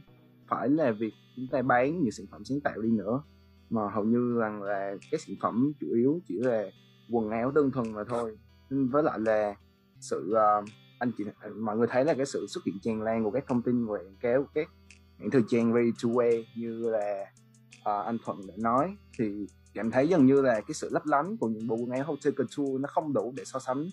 phải 0.49 0.69
là 0.69 0.93
việc 0.93 1.13
chúng 1.37 1.47
ta 1.51 1.63
bán 1.63 2.03
những 2.03 2.13
sản 2.13 2.27
phẩm 2.31 2.45
sáng 2.45 2.61
tạo 2.61 2.81
đi 2.81 2.91
nữa 2.91 3.23
mà 3.71 3.83
hầu 3.89 4.05
như 4.05 4.39
rằng 4.39 4.63
là 4.63 4.97
các 5.11 5.21
sản 5.21 5.37
phẩm 5.43 5.73
chủ 5.81 5.87
yếu 5.95 6.21
chỉ 6.29 6.39
là 6.39 6.71
quần 7.11 7.31
áo 7.31 7.51
đơn 7.51 7.71
thuần 7.71 7.93
mà 7.93 8.05
thôi. 8.09 8.39
Với 8.71 9.03
lại 9.03 9.19
là 9.19 9.55
sự 10.01 10.33
uh, 10.33 10.69
anh 10.99 11.13
chị 11.19 11.25
ờ, 11.41 11.51
mọi 11.51 11.77
người 11.77 11.87
thấy 11.91 12.05
là 12.05 12.15
cái 12.15 12.27
sự 12.27 12.47
xuất 12.49 12.65
hiện 12.65 12.79
tràn 12.83 13.03
lan 13.03 13.25
của 13.25 13.31
các 13.31 13.45
thông 13.49 13.63
tin 13.63 13.87
quảng 13.87 14.17
cáo 14.21 14.47
các 14.55 14.69
những 15.19 15.31
thời 15.31 15.43
trang 15.49 15.73
ready 15.75 15.91
to 16.03 16.09
wear 16.09 16.45
như 16.57 16.91
là 16.91 17.25
uh, 17.81 18.07
anh 18.07 18.19
Thuận 18.25 18.39
đã 18.49 18.55
nói 18.59 18.97
thì 19.19 19.47
cảm 19.75 19.91
thấy 19.91 20.09
dường 20.09 20.27
như 20.27 20.43
là 20.43 20.61
cái 20.61 20.75
sự 20.75 20.89
lấp 20.93 21.07
lánh 21.07 21.37
của 21.37 21.49
những 21.49 21.67
bộ 21.67 21.77
quần 21.77 21.91
áo 21.91 22.05
haute 22.05 22.31
couture 22.31 22.79
nó 22.81 22.89
không 22.89 23.13
đủ 23.13 23.33
để 23.37 23.45
so 23.45 23.59
sánh 23.59 23.91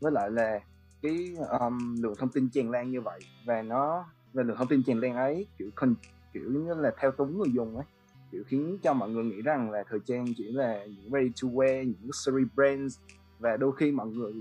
với 0.00 0.12
lại 0.12 0.30
là 0.30 0.60
cái 1.02 1.36
um, 1.60 2.02
lượng 2.02 2.14
thông 2.18 2.28
tin 2.28 2.48
tràn 2.48 2.70
lan 2.70 2.90
như 2.90 3.00
vậy. 3.00 3.20
Và 3.46 3.62
nó 3.62 4.04
và 4.32 4.42
lượng 4.42 4.56
thông 4.56 4.68
tin 4.68 4.82
tràn 4.82 5.00
lan 5.00 5.14
ấy 5.14 5.46
kiểu 5.58 5.70
con 5.74 5.94
kiểu 6.32 6.50
như 6.50 6.74
là 6.74 6.92
theo 7.00 7.10
túng 7.10 7.38
người 7.38 7.52
dùng 7.54 7.76
ấy. 7.76 7.86
Kiểu 8.32 8.42
khiến 8.46 8.78
cho 8.82 8.92
mọi 8.92 9.10
người 9.10 9.24
nghĩ 9.24 9.42
rằng 9.42 9.70
là 9.70 9.84
thời 9.90 10.00
trang 10.06 10.26
chỉ 10.36 10.52
là 10.52 10.84
những 10.84 11.10
ready 11.12 11.30
to 11.42 11.48
wear 11.48 11.82
những 11.82 12.02
luxury 12.02 12.44
brands. 12.54 12.98
Và 13.38 13.56
đôi 13.56 13.72
khi 13.76 13.92
mọi 13.92 14.06
người 14.06 14.32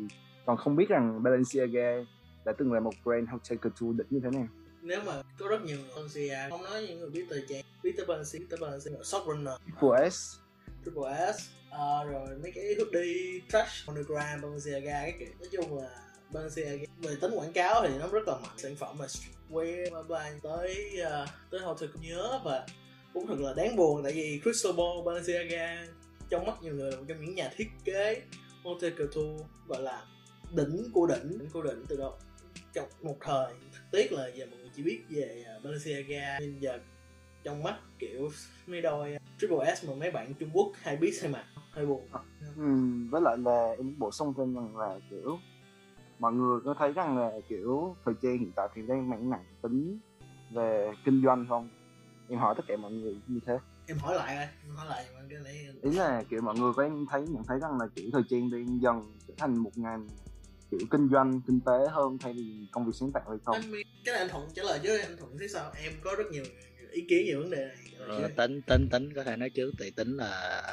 còn 0.46 0.58
không 0.58 0.76
biết 0.76 0.90
rằng 0.90 1.24
Balenciaga 1.24 2.06
đã 2.46 2.54
từng 2.58 2.74
là 2.74 2.80
một 2.80 2.94
brand 3.04 3.30
haute 3.30 3.56
couture 3.56 3.98
đỉnh 3.98 4.08
như 4.10 4.20
thế 4.24 4.30
nào. 4.30 4.48
Nếu 4.82 5.00
mà 5.06 5.14
có 5.40 5.48
rất 5.48 5.64
nhiều 5.64 5.78
người 5.78 5.90
Balenciaga 5.96 6.50
không 6.50 6.64
nói 6.64 6.86
những 6.88 7.00
người 7.00 7.10
biết 7.10 7.26
thời 7.30 7.46
trang 7.50 7.64
biết 7.84 7.94
tới 7.98 8.06
Balenciaga 8.06 8.40
biết 8.40 8.48
tới 8.50 8.60
Balenciaga 8.62 9.04
Shock 9.04 9.28
Runner 9.28 9.54
Triple 9.66 10.10
S 10.10 10.38
Triple 10.88 11.34
S. 11.34 11.50
À, 11.70 12.04
rồi 12.04 12.28
mấy 12.42 12.52
cái 12.56 12.76
hoodie 12.78 13.42
trash 13.50 13.88
monogram 13.88 14.42
Balenciaga 14.42 15.02
cái 15.02 15.14
kiểu. 15.20 15.28
Nói 15.40 15.50
chung 15.52 15.80
là 15.80 15.90
Balenciaga 16.34 16.86
về 16.98 17.16
tính 17.22 17.32
quảng 17.36 17.54
cáo 17.54 17.88
thì 17.88 17.98
nó 18.00 18.08
rất 18.08 18.28
là 18.28 18.34
mạnh. 18.38 18.58
Sản 18.58 18.76
phẩm 18.76 18.98
mà 19.00 19.06
streetwear 19.06 19.90
bla 19.92 20.02
bla 20.04 20.32
tới 20.44 21.02
uh, 21.02 21.30
tới 21.52 21.62
Hotel 21.62 21.90
cũng 21.94 22.02
nhớ 22.02 22.40
và 22.46 22.66
cũng 23.14 23.28
thật 23.28 23.40
là 23.40 23.54
đáng 23.54 23.76
buồn 23.76 24.04
tại 24.04 24.14
vì 24.14 24.40
Cristobal 24.44 25.06
Balenciaga 25.06 25.88
trong 26.30 26.46
mắt 26.46 26.62
nhiều 26.62 26.74
người 26.74 26.92
là 26.92 26.98
một 26.98 27.04
trong 27.08 27.26
những 27.26 27.36
nhà 27.36 27.52
thiết 27.56 27.68
kế 27.86 28.22
haute 28.64 28.90
Couture 28.90 29.44
gọi 29.68 29.82
là 29.82 30.06
đỉnh 30.56 30.92
của 30.94 31.08
đỉnh 31.08 31.40
đỉnh 31.40 31.50
của 31.50 31.62
đỉnh 31.62 31.86
từ 31.88 31.98
đó 31.98 32.18
trong 32.74 32.90
một 33.02 33.18
thời 33.22 33.54
tiếc 33.92 34.12
là 34.12 34.28
giờ 34.28 34.46
mọi 34.46 34.60
người 34.60 34.70
chỉ 34.76 34.84
biết 34.84 35.00
về 35.10 35.44
ờ, 35.48 35.60
Balenciaga. 35.64 36.38
Nhưng 36.40 36.62
giờ 36.62 36.80
trong 37.44 37.64
mắt 37.64 37.76
kiểu 38.00 38.32
mấy 38.68 38.82
đôi 38.82 39.17
Triple 39.40 39.76
S 39.76 39.86
mà 39.86 39.94
mấy 39.94 40.12
bạn 40.12 40.34
Trung 40.40 40.50
Quốc 40.54 40.72
hay 40.76 40.98
biết 40.98 41.14
hay 41.22 41.32
mặc 41.32 41.46
hơi 41.72 41.86
buồn. 41.86 42.08
Ừm, 42.56 43.10
với 43.10 43.22
lại 43.22 43.38
là 43.38 43.76
em 43.78 44.00
bổ 44.00 44.12
sung 44.12 44.34
thêm 44.38 44.56
rằng 44.56 44.78
là 44.78 45.00
kiểu 45.10 45.40
mọi 46.20 46.34
người 46.34 46.60
có 46.66 46.76
thấy 46.80 46.92
rằng 46.92 47.18
là 47.18 47.32
kiểu 47.50 47.96
thời 48.06 48.14
trang 48.22 48.38
hiện 48.38 48.52
tại 48.56 48.68
thì 48.76 48.82
đang 48.88 49.10
mang 49.10 49.30
nặng 49.30 49.46
tính 49.62 50.00
về 50.50 50.92
kinh 51.06 51.22
doanh 51.26 51.46
không? 51.50 51.70
Em 52.30 52.40
hỏi 52.40 52.54
tất 52.58 52.64
cả 52.68 52.78
mọi 52.78 52.92
người 52.92 53.16
như 53.28 53.40
thế. 53.46 53.58
Em 53.88 53.98
hỏi 53.98 54.16
lại 54.16 54.48
em 54.64 54.76
hỏi 54.76 54.88
lại 54.90 55.06
mà 55.16 55.22
cái 55.30 55.40
này. 55.44 55.68
Ý 55.82 55.92
là 55.92 56.24
kiểu 56.30 56.42
mọi 56.42 56.56
người 56.56 56.74
có 56.76 56.84
em 56.84 57.06
thấy 57.10 57.22
nhận 57.22 57.44
thấy 57.44 57.60
rằng 57.60 57.80
là 57.80 57.88
kiểu 57.96 58.10
thời 58.14 58.24
trang 58.30 58.50
đang 58.52 58.82
dần 58.82 59.18
trở 59.28 59.34
thành 59.38 59.58
một 59.58 59.72
ngành 59.76 60.08
kiểu 60.72 60.80
kinh 60.92 61.10
doanh 61.12 61.42
kinh 61.48 61.60
tế 61.66 61.88
hơn 61.92 62.18
thay 62.18 62.34
vì 62.34 62.68
công 62.72 62.86
việc 62.86 62.92
sáng 62.96 63.12
tạo 63.12 63.24
hay 63.30 63.38
không? 63.46 63.56
Anh 63.56 63.72
cái 64.04 64.14
này 64.14 64.22
anh 64.22 64.30
thuận 64.30 64.48
trả 64.56 64.64
lời 64.64 64.80
chứ 64.84 64.98
anh 64.98 65.18
thuận 65.18 65.38
thấy 65.38 65.50
sao? 65.50 65.72
Em 65.84 65.94
có 66.04 66.16
rất 66.18 66.26
nhiều 66.32 66.44
ý 66.92 67.06
kiến 67.10 67.26
về 67.28 67.36
vấn 67.36 67.50
đề 67.50 67.66
này. 67.66 67.78
Ờ, 68.08 68.30
tính 68.38 68.62
tính 68.62 68.88
tính 68.92 69.14
có 69.14 69.24
thể 69.24 69.36
nói 69.36 69.50
trước 69.50 69.72
thì 69.80 69.92
tính 69.92 70.18
là 70.18 70.64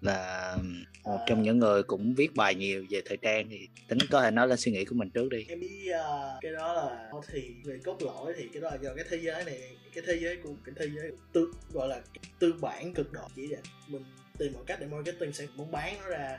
là 0.00 0.56
một 1.04 1.18
trong 1.26 1.42
những 1.42 1.58
người 1.58 1.82
cũng 1.82 2.14
viết 2.14 2.34
bài 2.34 2.54
nhiều 2.54 2.84
về 2.90 3.02
thời 3.04 3.16
trang 3.16 3.48
thì 3.50 3.68
tính 3.88 3.98
có 4.10 4.22
thể 4.22 4.30
nói 4.30 4.48
lên 4.48 4.58
suy 4.58 4.72
nghĩ 4.72 4.84
của 4.84 4.94
mình 4.94 5.10
trước 5.10 5.28
đi. 5.30 5.46
Em 5.48 5.60
nghĩ 5.60 5.90
uh, 5.90 6.40
cái 6.40 6.52
đó 6.52 6.72
là 6.74 7.10
thì 7.32 7.54
về 7.64 7.78
cốt 7.84 8.02
lõi 8.02 8.32
thì 8.36 8.48
cái 8.52 8.62
đó 8.62 8.70
là 8.70 8.76
do 8.82 8.94
cái 8.94 9.04
thế 9.10 9.16
giới 9.16 9.44
này 9.44 9.60
cái 9.94 10.04
thế 10.06 10.18
giới 10.20 10.36
của 10.36 10.50
cái 10.64 10.74
thế 10.78 10.86
giới 10.96 11.12
tư 11.32 11.52
gọi 11.72 11.88
là 11.88 12.00
tư 12.38 12.54
bản 12.60 12.94
cực 12.94 13.12
độ 13.12 13.28
chỉ 13.36 13.46
để 13.46 13.58
mình 13.88 14.04
tìm 14.38 14.52
một 14.52 14.62
cách 14.66 14.80
để 14.80 14.86
marketing 14.86 15.32
sẽ 15.32 15.46
muốn 15.54 15.70
bán 15.70 15.94
nó 16.00 16.08
ra 16.08 16.38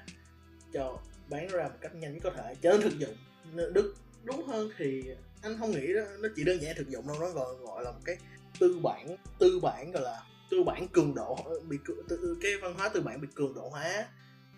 cho 0.74 1.00
bán 1.30 1.48
nó 1.52 1.58
ra 1.58 1.64
một 1.64 1.78
cách 1.82 1.96
nhanh 1.96 2.14
nhất 2.14 2.20
có 2.24 2.32
thể 2.32 2.56
trở 2.62 2.72
nên 2.72 2.82
thực 2.82 3.00
dụng. 3.00 3.16
Đức 3.74 3.96
đúng 4.24 4.48
hơn 4.48 4.70
thì 4.78 5.04
anh 5.42 5.58
không 5.60 5.72
nghĩ 5.72 5.94
đó 5.94 6.02
nó 6.20 6.30
chỉ 6.36 6.44
đơn 6.44 6.62
giản 6.62 6.76
thực 6.78 6.90
dụng 6.90 7.08
đâu 7.08 7.18
nó 7.20 7.30
gọi 7.30 7.56
gọi 7.56 7.84
là 7.84 7.92
một 7.92 8.00
cái 8.06 8.18
tư 8.64 8.80
bản 8.84 9.16
tư 9.40 9.60
bản 9.60 9.92
gọi 9.92 10.04
là 10.04 10.22
tư 10.52 10.64
bản 10.64 10.88
cường 10.88 11.16
độ 11.16 11.38
bị 11.70 11.78
tư- 12.10 12.38
cái 12.42 12.52
văn 12.62 12.74
hóa 12.74 12.90
tư 12.90 13.02
bản 13.02 13.22
bị 13.22 13.28
cường 13.36 13.54
độ 13.54 13.70
hóa 13.70 14.08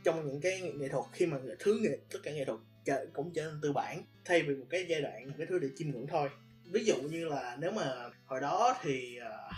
trong 0.03 0.27
những 0.27 0.41
cái 0.41 0.61
nghệ 0.61 0.87
thuật 0.89 1.05
khi 1.11 1.25
mà 1.25 1.37
thứ 1.59 1.79
nghệ 1.81 1.97
tất 2.11 2.19
cả 2.23 2.31
nghệ 2.31 2.45
thuật 2.45 2.59
trở- 2.85 3.05
cũng 3.13 3.31
trở 3.33 3.43
nên 3.45 3.59
tư 3.61 3.73
bản 3.73 4.03
thay 4.25 4.43
vì 4.43 4.55
một 4.55 4.65
cái 4.69 4.85
giai 4.89 5.01
đoạn 5.01 5.27
một 5.27 5.33
cái 5.37 5.47
thứ 5.49 5.59
để 5.59 5.67
chiêm 5.75 5.91
ngưỡng 5.91 6.07
thôi. 6.07 6.29
Ví 6.71 6.85
dụ 6.85 6.95
như 6.95 7.25
là 7.25 7.57
nếu 7.59 7.71
mà 7.71 8.09
hồi 8.25 8.41
đó 8.41 8.77
thì 8.81 9.17
uh, 9.21 9.51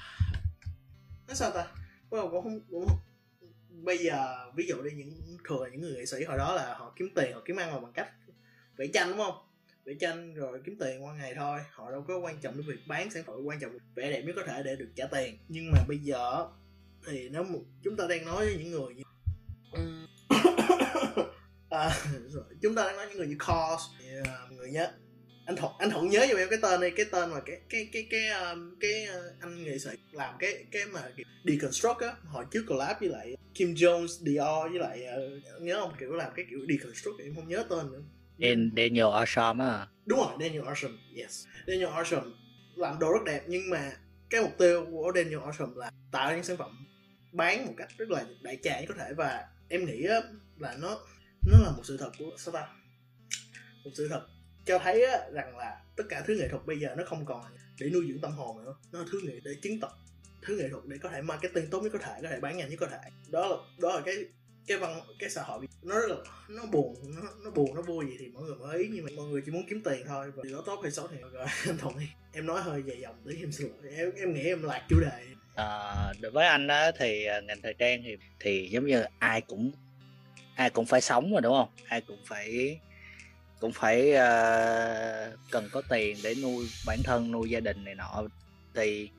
nói 1.27 1.35
sao 1.35 1.51
ta? 1.51 1.67
Well, 2.09 2.31
cũng 2.31 2.43
không 2.43 2.59
cũng 2.69 2.87
không- 2.87 2.99
bây 3.69 3.97
giờ 3.97 4.37
ví 4.55 4.67
dụ 4.67 4.81
đi 4.81 4.91
những 4.91 5.37
thường 5.49 5.61
là 5.63 5.69
những 5.69 5.81
người 5.81 5.93
nghệ 5.93 6.05
sĩ 6.05 6.23
hồi 6.23 6.37
đó 6.37 6.53
là 6.53 6.73
họ 6.77 6.93
kiếm 6.95 7.09
tiền 7.15 7.33
họ 7.33 7.41
kiếm 7.45 7.55
ăn 7.55 7.81
bằng 7.81 7.93
cách 7.93 8.07
vẽ 8.77 8.87
tranh 8.93 9.09
đúng 9.09 9.17
không? 9.17 9.46
Vẽ 9.87 9.93
tranh 9.99 10.33
rồi 10.33 10.59
kiếm 10.65 10.77
tiền 10.79 11.05
qua 11.05 11.13
ngày 11.13 11.33
thôi. 11.35 11.59
Họ 11.71 11.91
đâu 11.91 12.05
có 12.07 12.19
quan 12.19 12.37
trọng 12.41 12.57
đến 12.57 12.67
việc 12.67 12.87
bán 12.87 13.11
sản 13.11 13.23
phẩm 13.23 13.35
quan 13.45 13.59
trọng 13.59 13.77
vẽ 13.95 14.11
đẹp 14.11 14.21
mới 14.21 14.33
có 14.33 14.43
thể 14.47 14.63
để 14.63 14.75
được 14.75 14.89
trả 14.95 15.07
tiền. 15.11 15.37
Nhưng 15.47 15.71
mà 15.71 15.77
bây 15.87 15.97
giờ 15.97 16.47
thì 17.07 17.29
nếu 17.29 17.43
một, 17.43 17.61
chúng 17.83 17.97
ta 17.97 18.07
đang 18.09 18.25
nói 18.25 18.45
với 18.45 18.55
những 18.57 18.71
người 18.71 18.95
như 18.95 19.03
à, 21.69 21.89
rồi, 22.27 22.43
chúng 22.61 22.75
ta 22.75 22.85
đang 22.85 22.95
nói 22.95 23.05
những 23.09 23.17
người 23.17 23.27
như 23.27 23.35
Cos 23.39 23.81
à, 24.25 24.37
người 24.51 24.71
nhớ 24.71 24.91
anh 25.45 25.55
thuận 25.55 25.71
anh 25.79 25.89
thuận 25.89 26.09
nhớ 26.09 26.25
giùm 26.29 26.37
em 26.37 26.49
cái 26.49 26.59
tên 26.61 26.81
này 26.81 26.91
cái 26.95 27.05
tên 27.11 27.29
mà 27.29 27.39
cái 27.45 27.61
cái 27.69 27.89
cái 27.93 28.07
cái 28.09 28.27
à, 28.27 28.55
cái, 28.79 29.07
cái 29.07 29.07
anh 29.39 29.63
nghệ 29.63 29.79
sĩ 29.79 29.89
làm 30.11 30.35
cái 30.39 30.65
cái 30.71 30.85
mà 30.85 31.01
deconstruct 31.45 31.99
á 31.99 32.15
hồi 32.25 32.45
trước 32.51 32.63
collab 32.67 32.99
với 32.99 33.09
lại 33.09 33.35
Kim 33.53 33.73
Jones 33.73 34.07
Dior 34.07 34.71
với 34.71 34.79
lại 34.79 35.07
nhớ 35.61 35.79
không? 35.81 35.93
Kiểu 35.99 36.13
làm 36.13 36.31
cái 36.35 36.45
kiểu 36.49 36.59
deconstruct 36.69 37.19
em 37.19 37.35
không 37.35 37.47
nhớ 37.47 37.65
tên 37.69 37.91
nữa. 37.91 38.01
Dan- 38.39 38.69
Daniel 38.77 39.05
Arsham 39.13 39.59
á. 39.59 39.87
Đúng 40.05 40.19
rồi 40.19 40.27
Daniel 40.39 40.67
Arsham 40.67 40.97
yes. 41.15 41.45
Daniel 41.67 41.89
Arsham 41.89 42.33
làm 42.75 42.99
đồ 42.99 43.11
rất 43.11 43.23
đẹp 43.25 43.43
nhưng 43.47 43.69
mà 43.69 43.91
cái 44.29 44.41
mục 44.41 44.57
tiêu 44.57 44.85
của 44.91 45.11
Daniel 45.15 45.39
Arsham 45.45 45.75
là 45.75 45.91
tạo 46.11 46.29
ra 46.29 46.35
những 46.35 46.43
sản 46.43 46.57
phẩm 46.57 46.87
bán 47.31 47.65
một 47.65 47.73
cách 47.77 47.87
rất 47.97 48.09
là 48.09 48.25
đại 48.41 48.57
trà 48.63 48.81
có 48.87 48.93
thể 48.97 49.13
và 49.13 49.47
em 49.69 49.85
nghĩ 49.85 49.97
là 50.01 50.21
nó 50.77 50.99
nó 51.51 51.57
là 51.63 51.71
một 51.77 51.83
sự 51.83 51.97
thật 51.97 52.11
của 52.19 52.31
sao 52.37 52.53
ta? 52.53 52.67
Một 53.83 53.91
sự 53.93 54.07
thật 54.07 54.21
cho 54.65 54.79
thấy 54.79 55.05
rằng 55.33 55.57
là 55.57 55.81
tất 55.95 56.03
cả 56.09 56.23
thứ 56.27 56.35
nghệ 56.39 56.47
thuật 56.47 56.65
bây 56.65 56.79
giờ 56.79 56.95
nó 56.97 57.03
không 57.05 57.25
còn 57.25 57.45
để 57.79 57.89
nuôi 57.89 58.05
dưỡng 58.09 58.21
tâm 58.21 58.31
hồn 58.31 58.65
nữa. 58.65 58.75
Nó 58.91 58.99
là 58.99 59.05
thứ 59.11 59.21
nghệ 59.23 59.39
để 59.43 59.51
chứng 59.61 59.79
tỏ 59.79 59.97
thứ 60.41 60.57
nghệ 60.57 60.69
thuật 60.69 60.83
để 60.87 60.97
có 60.97 61.09
thể 61.09 61.21
marketing 61.21 61.69
tốt 61.69 61.81
nhất 61.81 61.89
có 61.93 61.99
thể 61.99 62.19
có 62.21 62.29
thể 62.29 62.39
bán 62.39 62.57
nhanh 62.57 62.69
nhất 62.69 62.77
có 62.79 62.87
thể. 62.87 62.97
Đó 63.31 63.47
là 63.47 63.55
đó 63.81 63.95
là 63.95 64.01
cái 64.05 64.15
cái 64.67 64.77
văn 64.77 65.01
cái 65.19 65.29
xã 65.29 65.43
hội 65.43 65.67
nó 65.83 65.99
rất 65.99 66.07
là 66.09 66.15
nó 66.49 66.65
buồn 66.65 66.95
nó, 67.15 67.21
nó 67.43 67.51
buồn 67.51 67.75
nó 67.75 67.81
vui 67.81 68.05
gì 68.05 68.17
thì 68.19 68.27
mọi 68.27 68.43
người 68.43 68.55
mới 68.55 68.79
ý 68.79 68.89
nhưng 68.91 69.05
mà 69.05 69.11
mọi 69.15 69.25
người 69.25 69.41
chỉ 69.45 69.51
muốn 69.51 69.63
kiếm 69.69 69.81
tiền 69.83 70.03
thôi. 70.07 70.31
Và 70.35 70.43
nó 70.51 70.61
tốt 70.65 70.79
hay 70.83 70.91
xấu 70.91 71.07
thì 71.07 71.17
rồi 71.33 71.45
anh 71.67 71.77
thuận 71.77 71.99
đi. 71.99 72.05
Em 72.33 72.45
nói 72.45 72.61
hơi 72.61 72.83
dài 72.85 72.97
dòng 73.01 73.15
tí 73.25 73.41
em 73.41 73.51
xin 73.51 73.67
lỗi. 73.67 73.91
Em 73.97 74.11
em 74.15 74.33
nghĩ 74.33 74.41
em 74.41 74.63
lạc 74.63 74.85
chủ 74.89 74.99
đề. 74.99 75.25
À, 75.55 76.13
đối 76.21 76.31
với 76.31 76.47
anh 76.47 76.67
đó 76.67 76.91
thì 76.99 77.25
à, 77.25 77.39
ngành 77.39 77.61
thời 77.61 77.73
trang 77.73 78.01
thì 78.03 78.17
thì 78.39 78.69
giống 78.71 78.85
như 78.85 79.03
ai 79.19 79.41
cũng 79.41 79.71
ai 80.55 80.69
cũng 80.69 80.85
phải 80.85 81.01
sống 81.01 81.31
mà 81.33 81.39
đúng 81.41 81.53
không? 81.53 81.69
Ai 81.87 82.01
cũng 82.01 82.19
phải 82.25 82.79
cũng 83.59 83.71
phải 83.71 84.11
uh, 84.11 85.39
cần 85.51 85.69
có 85.71 85.81
tiền 85.89 86.17
để 86.23 86.35
nuôi 86.41 86.69
bản 86.85 86.99
thân 87.03 87.31
nuôi 87.31 87.49
gia 87.49 87.59
đình 87.59 87.83
này 87.83 87.95
nọ. 87.95 88.23
Thì 88.75 89.09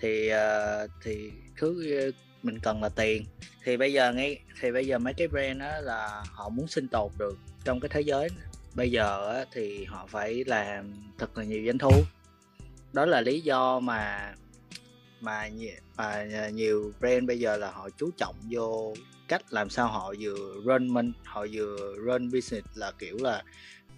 thì 0.00 0.30
uh, 0.32 0.90
thì 1.02 1.30
thứ 1.56 2.12
mình 2.44 2.58
cần 2.58 2.82
là 2.82 2.88
tiền. 2.88 3.24
Thì 3.64 3.76
bây 3.76 3.92
giờ 3.92 4.12
ngay, 4.12 4.38
thì 4.60 4.72
bây 4.72 4.86
giờ 4.86 4.98
mấy 4.98 5.14
cái 5.14 5.28
brand 5.28 5.60
đó 5.60 5.80
là 5.80 6.24
họ 6.30 6.48
muốn 6.48 6.68
sinh 6.68 6.88
tồn 6.88 7.12
được 7.18 7.38
trong 7.64 7.80
cái 7.80 7.88
thế 7.88 8.00
giới. 8.00 8.28
Bây 8.74 8.90
giờ 8.90 9.44
thì 9.52 9.84
họ 9.84 10.06
phải 10.06 10.44
làm 10.46 10.92
thật 11.18 11.38
là 11.38 11.44
nhiều 11.44 11.62
doanh 11.66 11.78
thu. 11.78 11.92
Đó 12.92 13.06
là 13.06 13.20
lý 13.20 13.40
do 13.40 13.80
mà 13.80 14.34
mà 15.20 15.48
mà 15.96 16.24
nhiều 16.52 16.92
brand 17.00 17.26
bây 17.26 17.40
giờ 17.40 17.56
là 17.56 17.70
họ 17.70 17.88
chú 17.90 18.10
trọng 18.16 18.36
vô 18.50 18.94
cách 19.28 19.52
làm 19.52 19.70
sao 19.70 19.88
họ 19.88 20.14
vừa 20.20 20.60
run 20.64 20.88
mình, 20.88 21.12
họ 21.24 21.46
vừa 21.52 21.96
run 21.96 22.30
business 22.30 22.66
là 22.74 22.92
kiểu 22.98 23.16
là 23.20 23.42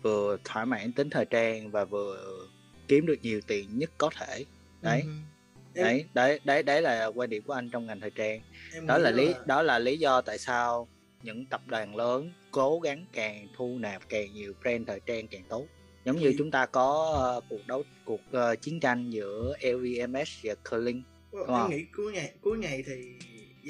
vừa 0.02 0.37
thỏa 0.44 0.64
mãn 0.64 0.92
tính 0.92 1.11
thời 1.11 1.24
trang 1.24 1.70
và 1.70 1.85
vừa 1.85 2.46
kiếm 2.88 3.07
được 3.07 3.18
nhiều 3.22 3.40
tiền 3.46 3.78
nhất 3.78 3.90
có 3.98 4.11
thể. 4.18 4.44
Đấy. 4.83 5.02
Uh-huh 5.07 5.34
đấy 5.75 6.05
đấy 6.15 6.41
đấy 6.45 6.63
đấy 6.63 6.83
là 6.83 7.07
quan 7.15 7.31
điểm 7.31 7.43
của 7.47 7.53
anh 7.53 7.71
trong 7.71 7.87
ngành 7.87 8.01
thời 8.01 8.11
trang. 8.11 8.41
em 8.75 8.87
đó 8.87 8.99
là 8.99 9.11
lý 9.11 9.29
là... 9.29 9.41
đó 9.47 9.63
là 9.63 9.79
lý 9.79 9.99
do 9.99 10.21
tại 10.21 10.39
sao 10.39 10.89
những 11.23 11.47
tập 11.47 11.61
đoàn 11.67 11.97
lớn 11.97 12.33
cố 12.51 12.81
gắng 12.81 13.07
càng 13.13 13.49
thu 13.57 13.79
nạp 13.79 14.09
càng 14.09 14.35
nhiều 14.35 14.53
brand 14.63 14.89
thời 14.89 15.01
trang 15.07 15.29
càng 15.29 15.45
tốt. 15.49 15.67
Giống 16.05 16.17
như 16.17 16.35
chúng 16.39 16.51
ta 16.51 16.67
có 16.67 17.17
uh, 17.39 17.45
cuộc 17.51 17.67
đấu 17.67 17.83
cuộc 18.05 18.21
uh, 18.37 18.61
chiến 18.61 18.81
tranh 18.81 19.11
giữa 19.11 19.57
LVMH 19.63 20.29
và 20.43 20.55
Kering 20.71 21.03
em 21.49 21.71
nghĩ 21.71 21.85
cuối 21.97 22.13
ngày 22.13 22.33
cuối 22.41 22.59
ngày 22.59 22.85
thì 22.87 22.95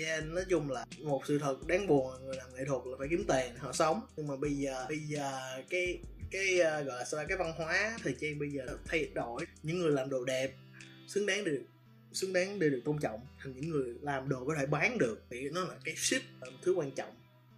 yeah, 0.04 0.24
nói 0.24 0.44
chung 0.50 0.70
là 0.70 0.84
một 1.02 1.22
sự 1.26 1.38
thật 1.38 1.66
đáng 1.66 1.86
buồn 1.86 2.12
là 2.12 2.18
người 2.18 2.36
làm 2.36 2.54
nghệ 2.54 2.64
thuật 2.64 2.80
là 2.84 2.96
phải 2.98 3.08
kiếm 3.10 3.24
tiền 3.28 3.54
họ 3.58 3.72
sống. 3.72 4.00
Nhưng 4.16 4.26
mà 4.26 4.36
bây 4.36 4.50
giờ 4.50 4.86
bây 4.88 4.98
giờ 4.98 5.30
cái 5.70 5.98
cái 6.30 6.54
uh, 6.54 6.86
gọi 6.86 6.98
là 6.98 7.04
sao 7.04 7.24
cái 7.28 7.38
văn 7.38 7.52
hóa 7.56 7.96
thời 8.02 8.14
trang 8.20 8.38
bây 8.38 8.50
giờ 8.50 8.66
thay 8.86 9.08
đổi. 9.14 9.44
Những 9.62 9.78
người 9.78 9.90
làm 9.90 10.10
đồ 10.10 10.24
đẹp 10.24 10.50
xứng 11.06 11.26
đáng 11.26 11.44
được 11.44 11.62
xứng 12.14 12.32
đáng 12.32 12.58
để 12.58 12.68
được 12.68 12.80
tôn 12.84 12.98
trọng 12.98 13.20
thành 13.42 13.52
những 13.56 13.70
người 13.70 13.94
làm 14.00 14.28
đồ 14.28 14.44
có 14.44 14.54
thể 14.58 14.66
bán 14.66 14.98
được 14.98 15.22
thì 15.30 15.50
nó 15.50 15.64
là 15.64 15.74
cái 15.84 15.96
ship 15.96 16.22
là 16.40 16.50
một 16.50 16.56
thứ 16.62 16.74
quan 16.74 16.90
trọng 16.90 17.14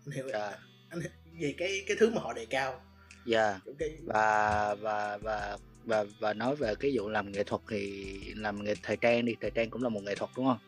anh 0.06 0.14
hiểu. 0.14 0.28
Dạ. 0.32 0.58
anh 0.88 1.00
về 1.40 1.54
cái 1.58 1.84
cái 1.86 1.96
thứ 2.00 2.10
mà 2.10 2.20
họ 2.20 2.32
đề 2.32 2.46
cao 2.46 2.80
dạ 3.26 3.48
yeah. 3.48 3.62
cái... 3.78 3.96
và 4.04 4.74
và 4.74 5.18
và 5.18 5.58
và 5.84 6.04
và 6.20 6.32
nói 6.32 6.56
về 6.56 6.74
cái 6.80 6.90
vụ 6.94 7.08
làm 7.08 7.32
nghệ 7.32 7.44
thuật 7.44 7.62
thì 7.68 8.14
làm 8.34 8.64
nghệ 8.64 8.74
thời 8.82 8.96
trang 8.96 9.24
đi 9.24 9.34
thời 9.40 9.50
trang 9.50 9.70
cũng 9.70 9.82
là 9.82 9.88
một 9.88 10.02
nghệ 10.02 10.14
thuật 10.14 10.30
đúng 10.36 10.46
không 10.46 10.58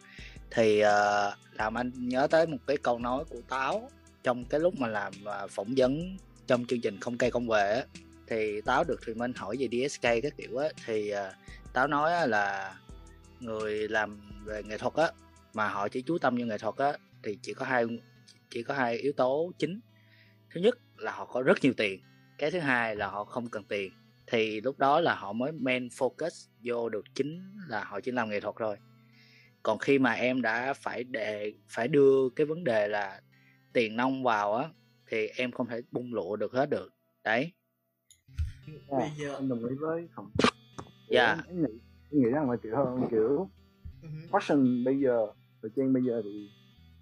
thì 0.51 0.83
uh, 0.83 1.35
làm 1.53 1.79
anh 1.79 1.93
nhớ 2.09 2.27
tới 2.31 2.47
một 2.47 2.59
cái 2.67 2.77
câu 2.77 2.99
nói 2.99 3.25
của 3.29 3.41
táo 3.49 3.91
trong 4.23 4.45
cái 4.45 4.61
lúc 4.61 4.75
mà 4.79 4.89
làm 4.89 5.13
uh, 5.23 5.51
phỏng 5.51 5.75
vấn 5.77 6.17
trong 6.47 6.67
chương 6.67 6.81
trình 6.81 7.01
không 7.01 7.19
cây 7.19 7.31
công 7.31 7.49
về 7.49 7.83
thì 8.27 8.61
táo 8.61 8.85
được 8.85 9.03
thùy 9.03 9.15
minh 9.15 9.33
hỏi 9.37 9.57
về 9.59 9.89
DSK 9.89 10.03
các 10.03 10.37
kiểu 10.37 10.59
á 10.59 10.69
thì 10.87 11.13
uh, 11.13 11.19
táo 11.73 11.87
nói 11.87 12.29
là 12.29 12.75
người 13.41 13.89
làm 13.89 14.21
về 14.45 14.63
nghệ 14.63 14.79
thuật 14.79 14.95
á 14.95 15.11
mà 15.55 15.69
họ 15.69 15.89
chỉ 15.89 16.03
chú 16.03 16.19
tâm 16.19 16.35
như 16.35 16.47
nghệ 16.47 16.59
thuật 16.59 16.77
á 16.77 16.93
thì 17.23 17.39
chỉ 17.43 17.55
có 17.55 17.67
hai 17.67 17.85
chỉ 18.51 18.63
có 18.63 18.75
hai 18.75 18.97
yếu 18.97 19.13
tố 19.13 19.53
chính. 19.59 19.81
Thứ 20.51 20.61
nhất 20.61 20.79
là 20.97 21.13
họ 21.13 21.25
có 21.25 21.43
rất 21.43 21.59
nhiều 21.63 21.73
tiền 21.77 22.01
cái 22.39 22.51
thứ 22.51 22.59
hai 22.59 22.97
là 22.97 23.09
họ 23.09 23.25
không 23.25 23.49
cần 23.49 23.65
tiền. 23.65 23.93
Thì 24.27 24.61
lúc 24.61 24.79
đó 24.79 25.01
là 25.01 25.15
họ 25.15 25.33
mới 25.33 25.53
main 25.53 25.89
focus 25.89 26.49
vô 26.65 26.89
được 26.89 27.05
chính 27.15 27.53
là 27.69 27.85
họ 27.85 28.01
chỉ 28.01 28.11
làm 28.11 28.31
nghệ 28.31 28.41
thuật 28.41 28.57
rồi 28.57 28.77
còn 29.63 29.79
khi 29.79 29.99
mà 29.99 30.13
em 30.13 30.43
đã 30.43 30.75
phải 30.75 31.05
để 31.05 31.53
phải 31.69 31.89
đưa 31.89 32.29
cái 32.37 32.47
vấn 32.47 32.65
đề 32.65 32.89
là 32.89 33.21
tiền 33.73 33.97
nông 33.97 34.23
vào 34.23 34.55
á 34.55 34.69
thì 35.07 35.27
em 35.27 35.53
không 35.53 35.67
thể 35.67 35.81
bung 35.91 36.15
lụa 36.15 36.37
được 36.37 36.53
hết 36.53 36.71
được. 36.71 36.93
Đấy. 37.25 37.53
Bây 38.91 39.11
giờ 39.19 39.35
anh 39.35 39.49
đồng 39.49 39.65
ý 39.65 39.75
với 39.81 40.09
không 40.11 40.31
dạ. 41.09 41.27
Yeah. 41.27 41.47
em 41.47 41.63
nghĩ 41.63 41.79
nghĩ 42.11 42.31
rằng 42.31 42.51
là 42.51 42.57
kiểu 42.57 42.77
hơn 42.77 43.03
kiểu 43.11 43.49
fashion 44.31 44.85
bây 44.85 45.01
giờ 45.01 45.27
thời 45.63 45.71
trang 45.77 45.93
bây 45.93 46.03
giờ 46.03 46.23
thì 46.25 46.49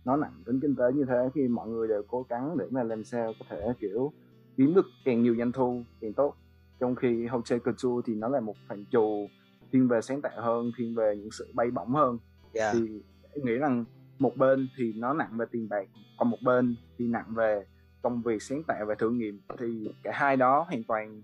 nó 0.05 0.17
nặng 0.17 0.43
tính 0.47 0.61
kinh 0.63 0.77
tế 0.77 0.85
như 0.95 1.05
thế 1.05 1.29
khi 1.35 1.49
mọi 1.49 1.69
người 1.69 1.89
đều 1.89 2.03
cố 2.09 2.27
gắng 2.29 2.57
để 2.59 2.65
mà 2.71 2.83
làm 2.83 3.05
sao 3.05 3.33
có 3.39 3.47
thể 3.49 3.73
kiểu 3.81 4.13
kiếm 4.57 4.75
được 4.75 4.87
càng 5.05 5.23
nhiều 5.23 5.37
doanh 5.39 5.53
thu 5.53 5.83
càng 6.01 6.13
tốt. 6.13 6.35
Trong 6.81 6.95
khi 6.95 7.27
hotel 7.27 7.59
couture 7.59 8.07
thì 8.07 8.15
nó 8.15 8.29
là 8.29 8.41
một 8.41 8.57
phần 8.69 8.85
trù 8.91 9.29
thiên 9.73 9.89
về 9.89 10.01
sáng 10.01 10.21
tạo 10.21 10.33
hơn 10.37 10.73
thiên 10.79 10.95
về 10.95 11.17
những 11.17 11.31
sự 11.31 11.53
bay 11.55 11.71
bổng 11.71 11.95
hơn. 11.95 12.19
Yeah. 12.53 12.75
thì 12.75 13.03
em 13.33 13.45
nghĩ 13.45 13.55
rằng 13.55 13.85
một 14.19 14.37
bên 14.37 14.69
thì 14.77 14.93
nó 14.93 15.13
nặng 15.13 15.31
về 15.37 15.47
tiền 15.51 15.69
bạc 15.69 15.89
còn 16.19 16.31
một 16.31 16.39
bên 16.43 16.77
thì 16.99 17.07
nặng 17.07 17.35
về 17.35 17.65
công 18.03 18.23
việc 18.23 18.43
sáng 18.43 18.63
tạo 18.63 18.87
và 18.87 18.95
thử 18.95 19.11
nghiệm. 19.11 19.41
Thì 19.59 19.89
cả 20.03 20.11
hai 20.15 20.37
đó 20.37 20.67
hoàn 20.69 20.85
toàn 20.85 21.23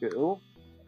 kiểu 0.00 0.38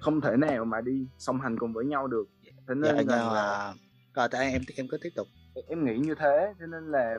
không 0.03 0.21
thể 0.21 0.37
nào 0.37 0.65
mà 0.65 0.81
đi 0.81 1.07
song 1.19 1.41
hành 1.41 1.59
cùng 1.59 1.73
với 1.73 1.85
nhau 1.85 2.07
được. 2.07 2.29
Thế 2.45 2.75
nên 2.75 3.09
dạ, 3.09 3.17
là, 3.17 3.33
là... 3.33 3.75
rồi 4.15 4.29
tại 4.31 4.53
em 4.53 4.63
em 4.77 4.89
cứ 4.89 4.99
tiếp 5.03 5.11
tục. 5.17 5.29
Em 5.69 5.85
nghĩ 5.85 5.99
như 5.99 6.15
thế 6.19 6.55
thế 6.61 6.67
nên 6.71 6.91
là 6.91 7.15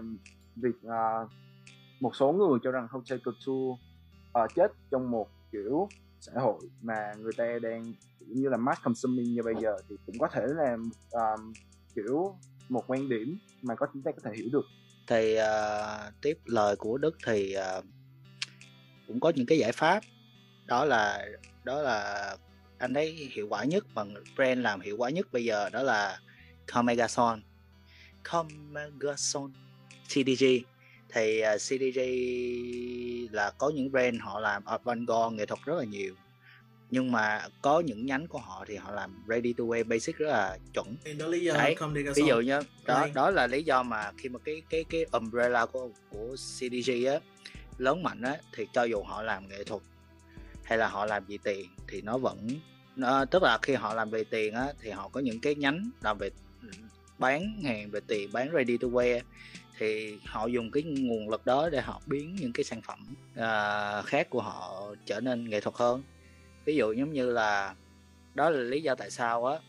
việc 0.56 0.76
uh, 0.86 1.30
một 2.00 2.15
số 2.15 2.32
người 2.32 2.60
cho 2.63 2.72
rằng 2.72 2.88
Hotel 2.91 3.19
Couture 3.19 3.82
uh, 4.43 4.56
chết 4.56 4.72
trong 4.91 5.12
một 5.12 5.30
kiểu 5.52 5.88
xã 6.19 6.32
hội 6.36 6.60
mà 6.82 7.13
người 7.19 7.34
ta 7.38 7.46
đang 7.62 7.93
kiểu 8.19 8.30
như 8.30 8.50
là 8.50 8.58
mass 8.58 8.82
consuming 8.84 9.34
như 9.34 9.43
bây 9.43 9.56
giờ 9.62 9.78
thì 9.89 9.96
cũng 10.06 10.19
có 10.19 10.28
thể 10.28 10.41
là 10.48 10.78
uh, 11.17 11.39
kiểu 11.96 12.36
một 12.69 12.84
quan 12.88 13.10
điểm 13.10 13.38
mà 13.62 13.76
có 13.76 13.88
chúng 13.93 14.02
ta 14.02 14.12
có 14.12 14.17
thể 14.24 14.32
hiểu 14.36 14.50
được. 14.52 14.65
Thì 15.08 15.38
uh, 15.38 16.13
tiếp 16.22 16.38
lời 16.46 16.76
của 16.76 16.98
Đức 16.98 17.17
thì 17.26 17.56
uh, 17.78 17.86
cũng 19.08 19.19
có 19.19 19.32
những 19.36 19.46
cái 19.46 19.58
giải 19.58 19.72
pháp. 19.72 20.04
Đó 20.65 20.86
là 20.86 21.26
đó 21.63 21.82
là 21.82 22.38
anh 22.78 22.94
thấy 22.94 23.30
hiệu 23.32 23.48
quả 23.50 23.64
nhất 23.64 23.86
mà 23.94 24.04
brand 24.36 24.60
làm 24.60 24.82
hiệu 24.82 24.98
quả 24.98 25.10
nhất 25.10 25.28
bây 25.32 25.46
giờ 25.46 25.70
đó 25.70 25.84
là 25.84 26.20
Comegason 26.74 27.42
Comegason 28.32 29.52
CDG 30.08 30.46
thì 31.10 31.40
uh, 31.40 31.46
à, 31.46 31.58
CDG 31.58 32.00
là 33.32 33.52
có 33.58 33.70
những 33.70 33.92
brand 33.92 34.16
họ 34.22 34.40
làm 34.40 34.64
avant-garde 34.64 35.36
nghệ 35.36 35.46
thuật 35.46 35.60
rất 35.66 35.74
là 35.78 35.84
nhiều. 35.84 36.16
Nhưng 36.92 37.12
mà 37.12 37.48
có 37.62 37.80
những 37.80 38.06
nhánh 38.06 38.28
của 38.28 38.40
họ 38.40 38.66
thì 38.68 38.76
họ 38.76 38.92
làm 38.92 39.24
ready 39.28 39.54
to 39.54 39.64
wear 39.64 39.88
basic 39.88 40.18
rất 40.18 40.28
là 40.28 40.58
chuẩn. 40.74 40.96
Đó 41.18 41.28
lý 41.28 41.40
do 41.40 41.54
Đấy, 41.54 41.76
ví 42.16 42.24
dụ 42.28 42.40
như 42.40 42.60
đó 42.86 43.08
đó 43.14 43.30
là 43.30 43.48
lý 43.48 43.64
do 43.64 43.84
mà 43.84 44.12
khi 44.18 44.30
mà 44.30 44.40
cái 44.46 44.62
cái 44.70 44.84
cái 44.90 45.06
umbrella 45.12 45.66
của 45.66 45.90
của 46.10 46.36
CDG 46.36 47.06
á 47.08 47.20
lớn 47.78 48.04
mạnh 48.04 48.22
á 48.22 48.38
thì 48.56 48.68
cho 48.74 48.84
dù 48.84 49.04
họ 49.04 49.22
làm 49.22 49.48
nghệ 49.48 49.64
thuật 49.64 49.82
hay 50.74 50.78
là 50.78 50.88
họ 50.88 51.06
làm 51.06 51.26
gì 51.28 51.38
tiền 51.44 51.70
thì 51.88 52.02
nó 52.02 52.18
vẫn 52.18 52.38
nó, 52.96 53.26
tức 53.26 53.44
là 53.44 53.58
khi 53.62 53.74
họ 53.74 53.94
làm 53.94 54.10
về 54.10 54.24
tiền 54.24 54.54
á 54.54 54.68
thì 54.82 54.90
họ 54.90 55.10
có 55.12 55.20
những 55.20 55.40
cái 55.40 55.56
nhánh 55.56 55.90
làm 56.02 56.18
về 56.18 56.30
ừ, 56.62 56.68
bán 57.18 57.62
hàng 57.64 57.90
về 57.92 58.00
tiền 58.08 58.30
bán 58.34 58.50
ready 58.54 58.78
to 58.78 58.88
wear 58.88 59.22
thì 59.78 60.18
họ 60.26 60.48
dùng 60.48 60.72
cái 60.72 60.84
nguồn 60.84 61.30
lực 61.30 61.46
đó 61.46 61.70
để 61.70 61.82
họ 61.82 62.02
biến 62.06 62.36
những 62.40 62.54
cái 62.54 62.64
sản 62.64 62.82
phẩm 62.82 63.16
uh, 63.34 64.06
khác 64.06 64.30
của 64.30 64.42
họ 64.42 64.86
trở 65.06 65.20
nên 65.20 65.50
nghệ 65.50 65.60
thuật 65.60 65.76
hơn. 65.76 66.04
Ví 66.66 66.76
dụ 66.76 66.94
giống 66.94 67.14
như 67.14 67.32
là 67.32 67.76
đó 68.34 68.50
là 68.50 68.60
lý 68.60 68.82
do 68.82 68.96
tại 68.96 69.12
sao 69.12 69.46
á 69.46 69.60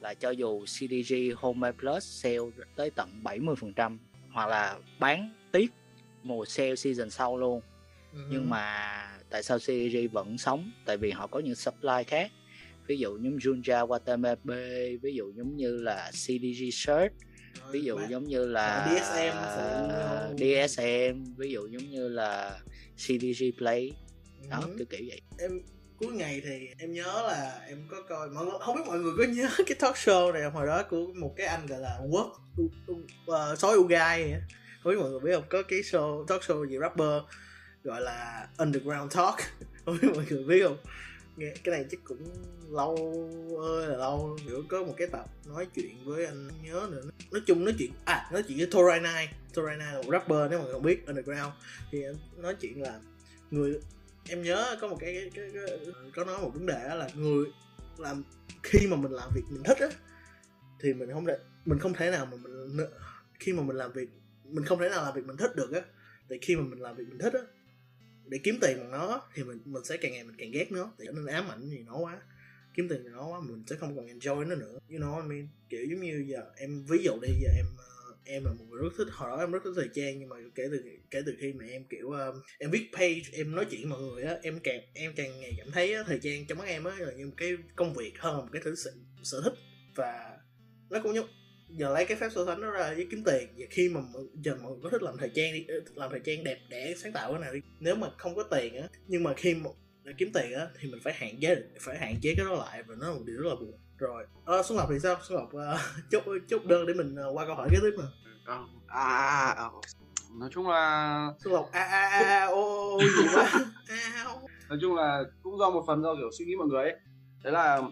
là 0.00 0.14
cho 0.14 0.30
dù 0.30 0.64
CDG 0.64 1.14
Home 1.36 1.72
Plus 1.72 2.04
sale 2.04 2.38
tới 2.76 2.90
tận 2.90 3.20
70% 3.24 3.98
hoặc 4.32 4.46
là 4.46 4.76
bán 4.98 5.32
tiếp 5.52 5.68
mùa 6.22 6.44
sale 6.44 6.76
season 6.76 7.10
sau 7.10 7.38
luôn 7.38 7.60
uh-huh. 8.14 8.26
nhưng 8.30 8.50
mà 8.50 8.96
tại 9.30 9.42
sao 9.42 9.58
CDG 9.58 10.12
vẫn 10.12 10.38
sống? 10.38 10.70
Tại 10.86 10.96
vì 10.96 11.10
họ 11.10 11.26
có 11.26 11.40
những 11.40 11.54
supply 11.54 12.04
khác. 12.06 12.30
Ví 12.86 12.98
dụ 12.98 13.18
giống 13.18 13.36
Junja 13.36 13.86
Watanabe 13.86 14.98
ví 15.02 15.14
dụ 15.14 15.32
giống 15.36 15.56
như 15.56 15.76
là 15.76 16.10
CDG 16.10 16.70
Shirt 16.72 17.12
ví 17.70 17.82
dụ 17.82 17.98
giống 18.08 18.24
như 18.24 18.46
là 18.46 18.88
DSM 18.90 19.36
DSM 20.38 21.36
ví 21.36 21.50
dụ 21.50 21.66
giống 21.66 21.90
như 21.90 22.08
là 22.08 22.60
CDG 22.96 23.44
Play. 23.58 23.92
Đó 24.50 24.60
ừ. 24.62 24.74
kiểu 24.78 24.86
kiểu 24.90 25.00
vậy. 25.08 25.20
Em 25.38 25.60
cuối 25.98 26.12
ngày 26.12 26.42
thì 26.44 26.68
em 26.78 26.92
nhớ 26.92 27.22
là 27.28 27.60
em 27.68 27.88
có 27.90 27.96
coi 28.08 28.30
mọi 28.30 28.44
người 28.44 28.54
không 28.60 28.76
biết 28.76 28.82
mọi 28.86 28.98
người 28.98 29.12
có 29.18 29.24
nhớ 29.32 29.48
cái 29.66 29.76
talk 29.80 29.94
show 29.94 30.32
này 30.32 30.42
hồi 30.42 30.66
đó 30.66 30.82
của 30.90 31.06
một 31.14 31.34
cái 31.36 31.46
anh 31.46 31.66
gọi 31.66 31.80
là 31.80 32.00
Quốc 32.10 32.32
uh, 32.92 33.58
sói 33.58 33.76
Ugai 33.76 34.34
không 34.82 34.92
biết 34.92 34.98
mọi 35.00 35.10
người 35.10 35.20
biết 35.20 35.34
không? 35.34 35.44
Có 35.48 35.62
cái 35.62 35.80
show 35.80 36.26
talk 36.26 36.42
show 36.42 36.68
gì 36.68 36.76
rapper 36.80 37.22
gọi 37.84 38.00
là 38.00 38.48
underground 38.58 39.16
talk. 39.16 39.34
Không 39.84 39.98
biết 40.02 40.08
mọi 40.14 40.24
người 40.30 40.44
biết 40.44 40.62
không? 40.64 40.76
Nghe 41.36 41.54
cái 41.64 41.74
này 41.74 41.84
chắc 41.90 42.00
cũng 42.04 42.18
lâu 42.70 42.96
ơi 43.62 43.86
là 43.86 43.96
lâu. 43.96 44.38
Kiểu 44.46 44.62
có 44.68 44.82
một 44.84 44.94
cái 44.96 45.06
tập 45.06 45.24
nói 45.46 45.66
chuyện 45.74 46.04
với 46.04 46.26
anh 46.26 46.48
nhớ 46.62 46.88
nữa. 46.90 47.02
Nói 47.30 47.42
chung 47.46 47.64
nói 47.64 47.74
chuyện 47.78 47.90
à 48.04 48.28
nói 48.32 48.42
chuyện 48.48 48.58
với 48.58 48.66
Torai 48.70 49.00
Nai 49.00 49.28
Torai 49.54 49.76
Nai 49.76 49.94
là 49.94 50.02
một 50.02 50.08
rapper 50.12 50.38
nếu 50.50 50.58
mọi 50.58 50.64
người 50.64 50.72
không 50.72 50.82
biết 50.82 51.06
underground. 51.06 51.52
Thì 51.92 51.98
nói 52.36 52.54
chuyện 52.60 52.82
là 52.82 53.00
người 53.50 53.80
em 54.28 54.42
nhớ 54.42 54.76
có 54.80 54.88
một 54.88 54.96
cái, 55.00 55.30
cái, 55.34 55.50
cái, 55.54 55.66
cái 55.66 55.78
có 56.16 56.24
nói 56.24 56.38
một 56.42 56.50
vấn 56.54 56.66
đề 56.66 56.88
đó 56.88 56.94
là 56.94 57.08
người 57.14 57.46
làm 57.98 58.22
khi 58.62 58.86
mà 58.86 58.96
mình 58.96 59.12
làm 59.12 59.30
việc 59.34 59.42
mình 59.50 59.62
thích 59.62 59.78
á 59.78 59.88
thì 60.80 60.94
mình 60.94 61.12
không 61.12 61.26
thể 61.26 61.38
mình 61.64 61.78
không 61.78 61.94
thể 61.94 62.10
nào 62.10 62.26
mà 62.26 62.36
mình 62.36 62.86
khi 63.38 63.52
mà 63.52 63.62
mình 63.62 63.76
làm 63.76 63.92
việc 63.92 64.08
mình 64.44 64.64
không 64.64 64.78
thể 64.78 64.88
nào 64.88 65.04
làm 65.04 65.14
việc 65.14 65.26
mình 65.26 65.36
thích 65.36 65.56
được 65.56 65.72
á. 65.72 65.80
Thì 66.30 66.38
khi 66.42 66.56
mà 66.56 66.62
mình 66.62 66.80
làm 66.80 66.96
việc 66.96 67.04
mình 67.08 67.18
thích 67.18 67.32
á 67.32 67.40
để 68.30 68.38
kiếm 68.38 68.58
tiền 68.60 68.78
bằng 68.78 68.90
nó 68.90 69.22
thì 69.34 69.44
mình 69.44 69.58
mình 69.64 69.84
sẽ 69.84 69.96
càng 69.96 70.12
ngày 70.12 70.24
mình 70.24 70.36
càng 70.38 70.50
ghét 70.50 70.72
nó. 70.72 70.92
Thì 70.98 71.04
trở 71.06 71.12
nên 71.12 71.26
ám 71.26 71.48
ảnh 71.48 71.68
gì 71.70 71.78
nó 71.86 71.96
quá. 71.98 72.20
Kiếm 72.74 72.88
tiền 72.88 73.02
gì 73.02 73.08
nó 73.12 73.26
quá 73.26 73.40
mình 73.40 73.64
sẽ 73.66 73.76
không 73.76 73.96
còn 73.96 74.06
enjoy 74.06 74.48
nó 74.48 74.54
nữa. 74.54 74.78
You 74.90 74.98
know 74.98 75.14
what 75.14 75.22
I 75.22 75.28
mean? 75.28 75.48
Kiểu 75.68 75.84
giống 75.90 76.00
như 76.00 76.24
giờ 76.28 76.42
em 76.56 76.84
ví 76.88 76.98
dụ 77.02 77.20
đi 77.22 77.28
giờ 77.42 77.48
em 77.56 77.66
ờ, 77.78 78.16
em 78.24 78.44
là 78.44 78.52
một 78.52 78.64
người 78.70 78.82
rất 78.82 78.88
thích 78.98 79.08
hồi 79.10 79.30
đó 79.30 79.36
em 79.38 79.50
rất 79.50 79.60
thích 79.64 79.72
thời 79.76 79.88
trang 79.94 80.18
nhưng 80.18 80.28
mà 80.28 80.36
kể 80.54 80.68
từ 80.72 80.84
kể 81.10 81.22
từ 81.26 81.36
khi 81.40 81.52
mà 81.52 81.64
em 81.64 81.84
kiểu 81.84 82.10
um, 82.10 82.34
em 82.58 82.70
viết 82.70 82.90
page 82.92 83.22
em 83.32 83.54
nói 83.54 83.66
chuyện 83.70 83.80
với 83.80 83.90
mọi 83.90 84.00
người 84.00 84.22
á 84.22 84.36
em 84.42 84.60
càng 84.62 84.80
em 84.94 85.12
càng 85.16 85.40
ngày 85.40 85.54
cảm 85.58 85.70
thấy 85.70 85.94
á, 85.94 86.02
thời 86.06 86.18
trang 86.22 86.46
trong 86.46 86.58
mắt 86.58 86.68
em 86.68 86.84
á 86.84 86.96
là 86.98 87.12
như 87.12 87.26
một 87.26 87.34
cái 87.36 87.56
công 87.76 87.94
việc 87.94 88.12
hơn 88.18 88.36
là 88.36 88.40
một 88.40 88.50
cái 88.52 88.62
thứ 88.64 88.74
sở, 88.74 88.90
sở 89.22 89.40
thích. 89.44 89.54
Và 89.96 90.38
nó 90.90 91.00
cũng 91.02 91.14
giống 91.14 91.26
giờ 91.76 91.92
lấy 91.94 92.04
cái 92.04 92.16
phép 92.16 92.28
so 92.34 92.46
sánh 92.46 92.60
nó 92.60 92.70
ra 92.70 92.92
với 92.96 93.06
kiếm 93.10 93.24
tiền. 93.24 93.48
Và 93.58 93.66
khi 93.70 93.88
mà 93.88 94.00
giờ 94.34 94.56
mọi 94.62 94.72
người 94.72 94.80
có 94.82 94.90
thích 94.90 95.02
làm 95.02 95.16
thời 95.18 95.30
trang 95.34 95.52
đi 95.52 95.66
làm 95.94 96.10
thời 96.10 96.20
trang 96.20 96.44
đẹp 96.44 96.58
đẽ 96.68 96.94
sáng 96.96 97.12
tạo 97.12 97.32
cái 97.32 97.40
nào 97.40 97.54
đi. 97.54 97.60
Nếu 97.80 97.94
mà 97.96 98.08
không 98.18 98.34
có 98.34 98.42
tiền 98.42 98.76
á 98.76 98.88
nhưng 99.06 99.22
mà 99.22 99.34
khi 99.36 99.54
mà 99.54 99.70
kiếm 100.18 100.30
tiền 100.34 100.52
á 100.52 100.66
thì 100.80 100.90
mình 100.90 101.00
phải 101.04 101.12
hạn 101.12 101.40
chế 101.40 101.56
phải 101.80 101.98
hạn 101.98 102.14
chế 102.22 102.34
cái 102.36 102.46
đó 102.46 102.54
lại 102.54 102.82
và 102.82 102.94
nó 102.98 103.08
là 103.08 103.14
một 103.14 103.22
điều 103.26 103.36
rất 103.36 103.48
là 103.48 103.54
buồn. 103.54 103.78
Rồi 103.98 104.26
à, 104.46 104.62
xuân 104.62 104.78
lộc 104.78 104.88
thì 104.90 104.98
sao? 104.98 105.16
Xuân 105.28 105.38
lộc 105.38 105.48
uh, 105.48 105.80
chốt 106.10 106.22
chốt 106.48 106.64
đơn 106.64 106.86
để 106.86 106.94
mình 106.94 107.14
uh, 107.28 107.38
qua 107.38 107.46
câu 107.46 107.54
hỏi 107.54 107.68
kế 107.70 107.78
tiếp 107.82 107.96
mà. 107.98 108.04
À, 108.46 108.58
à, 108.88 109.54
à, 109.56 109.70
nói 110.38 110.50
chung 110.52 110.68
là 110.68 111.26
xuân 111.44 111.54
lộc 111.54 111.68
a 111.72 111.82
a 111.82 112.08
a 112.08 112.46
ô 112.46 112.98
gì 113.00 113.28
quá. 113.34 113.52
Nói 114.68 114.78
chung 114.80 114.94
là 114.94 115.22
cũng 115.42 115.58
do 115.58 115.70
một 115.70 115.84
phần 115.86 116.02
do 116.02 116.14
kiểu 116.14 116.30
suy 116.38 116.44
nghĩ 116.44 116.56
mọi 116.56 116.66
người 116.66 116.82
ấy. 116.82 116.94
Đấy 117.42 117.52
là 117.52 117.82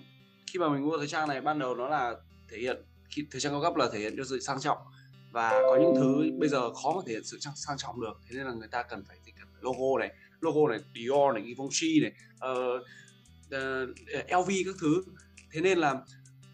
khi 0.52 0.58
mà 0.58 0.68
mình 0.68 0.84
mua 0.84 0.98
thời 0.98 1.06
trang 1.06 1.28
này 1.28 1.40
ban 1.40 1.58
đầu 1.58 1.74
nó 1.74 1.88
là 1.88 2.14
thể 2.50 2.58
hiện 2.58 2.76
thời 3.30 3.40
trang 3.40 3.52
cao 3.52 3.62
cấp 3.62 3.76
là 3.76 3.88
thể 3.92 3.98
hiện 3.98 4.14
cho 4.16 4.24
sự 4.24 4.40
sang 4.40 4.60
trọng. 4.60 4.78
Và 5.32 5.50
có 5.50 5.78
những 5.80 5.94
thứ 5.96 6.38
bây 6.38 6.48
giờ 6.48 6.74
khó 6.74 6.92
mà 6.96 7.02
thể 7.06 7.12
hiện 7.12 7.24
sự 7.24 7.38
sang 7.54 7.78
trọng 7.78 8.00
được. 8.00 8.20
Thế 8.28 8.36
nên 8.36 8.46
là 8.46 8.52
người 8.52 8.68
ta 8.68 8.82
cần 8.82 9.04
phải 9.08 9.16
thì 9.24 9.32
cần 9.38 9.48
phải 9.52 9.62
logo 9.62 9.98
này 9.98 10.14
logo 10.40 10.68
này 10.70 10.78
Dior 10.94 11.34
này 11.34 11.42
Givenchy 11.42 12.00
này 12.00 12.12
ờ, 12.38 12.78
ờ, 13.50 13.82
uh, 13.82 13.90
uh, 13.90 14.46
LV 14.46 14.50
các 14.66 14.74
thứ. 14.80 15.02
Thế 15.52 15.60
nên 15.60 15.78
là 15.78 16.02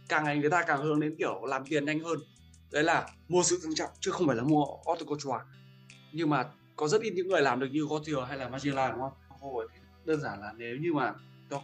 càng 0.08 0.24
ngày 0.24 0.38
người 0.38 0.50
ta 0.50 0.62
càng 0.62 0.82
hướng 0.82 1.00
đến 1.00 1.14
kiểu 1.18 1.44
làm 1.46 1.66
tiền 1.66 1.84
nhanh 1.84 2.00
hơn. 2.00 2.18
Đấy 2.72 2.84
là 2.84 3.08
mua 3.28 3.42
sự 3.42 3.58
sang 3.62 3.74
trọng 3.74 3.90
chứ 4.00 4.10
không 4.10 4.26
phải 4.26 4.36
là 4.36 4.42
mua 4.42 4.64
auto 4.86 5.04
couture 5.06 5.38
nhưng 6.14 6.30
mà 6.30 6.46
có 6.76 6.88
rất 6.88 7.02
ít 7.02 7.10
những 7.10 7.28
người 7.28 7.42
làm 7.42 7.60
được 7.60 7.66
như 7.72 7.86
Gautier 7.90 8.18
hay 8.28 8.38
là 8.38 8.48
Margiela 8.48 8.90
đúng 8.90 9.00
không? 9.00 9.12
Đơn 10.04 10.20
giản 10.20 10.40
là 10.40 10.52
nếu 10.56 10.76
như 10.76 10.92
mà 10.92 11.14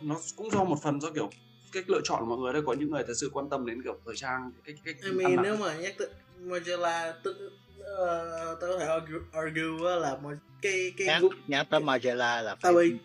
nó 0.02 0.16
cũng 0.36 0.50
do 0.50 0.64
một 0.64 0.82
phần 0.82 1.00
do 1.00 1.10
kiểu 1.10 1.30
cách 1.72 1.90
lựa 1.90 2.00
chọn 2.04 2.20
của 2.20 2.26
mọi 2.26 2.38
người 2.38 2.52
đây 2.52 2.62
có 2.66 2.72
những 2.72 2.90
người 2.90 3.04
thật 3.06 3.14
sự 3.16 3.30
quan 3.32 3.48
tâm 3.48 3.66
đến 3.66 3.82
kiểu 3.82 3.98
thời 4.06 4.16
trang 4.16 4.52
cách 4.64 4.76
cách 4.84 4.96
I 5.04 5.12
mean, 5.12 5.42
nếu 5.42 5.56
mà 5.56 5.74
nhắc 5.74 5.94
tới 5.98 6.08
Margiela 6.38 7.14
tức 7.22 7.36
uh, 7.80 8.60
tôi 8.60 8.72
có 8.72 8.78
thể 8.78 8.86
argue, 8.86 9.18
argue 9.32 9.96
là 9.96 10.16
một 10.22 10.30
cái 10.62 10.92
cái 10.96 11.06
nhắc, 11.06 11.22
nhắc 11.46 11.66
tới 11.70 11.80
Margiela 11.80 12.42
là 12.42 12.54
phải 12.54 12.72
Tabi. 12.72 12.96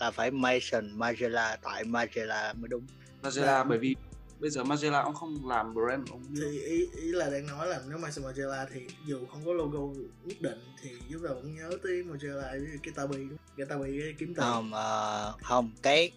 là 0.00 0.10
phải 0.10 0.30
mention 0.30 0.98
Margiela 0.98 1.56
tại 1.62 1.84
Margiela 1.84 2.52
mới 2.52 2.68
đúng 2.68 2.86
Margiela 3.22 3.46
dạ. 3.46 3.64
bởi 3.64 3.78
vì 3.78 3.96
bây 4.40 4.50
giờ 4.50 4.64
Margiela 4.64 5.04
cũng 5.04 5.14
không 5.14 5.48
làm 5.48 5.74
brand 5.74 6.10
ông 6.10 6.22
thì 6.36 6.60
ý 6.60 6.86
ý 6.96 7.12
là 7.12 7.30
đang 7.30 7.46
nói 7.46 7.68
là 7.68 7.80
nếu 7.88 7.98
mà 7.98 8.08
Margiela 8.24 8.66
thì 8.74 8.80
dù 9.06 9.26
không 9.26 9.44
có 9.44 9.52
logo 9.52 10.00
nhất 10.24 10.36
định 10.40 10.58
thì 10.82 10.90
chúng 11.12 11.22
ta 11.22 11.28
vẫn 11.28 11.54
nhớ 11.56 11.70
tới 11.82 12.02
Margiela 12.02 12.54
cái 12.82 12.92
Tabi 12.96 13.16
cái 13.56 13.66
Tabi 13.66 14.00
cái 14.00 14.14
kiếm 14.18 14.34
tiền 14.34 14.36
không 14.36 14.72
uh, 14.72 15.42
không 15.42 15.70
cái 15.82 16.12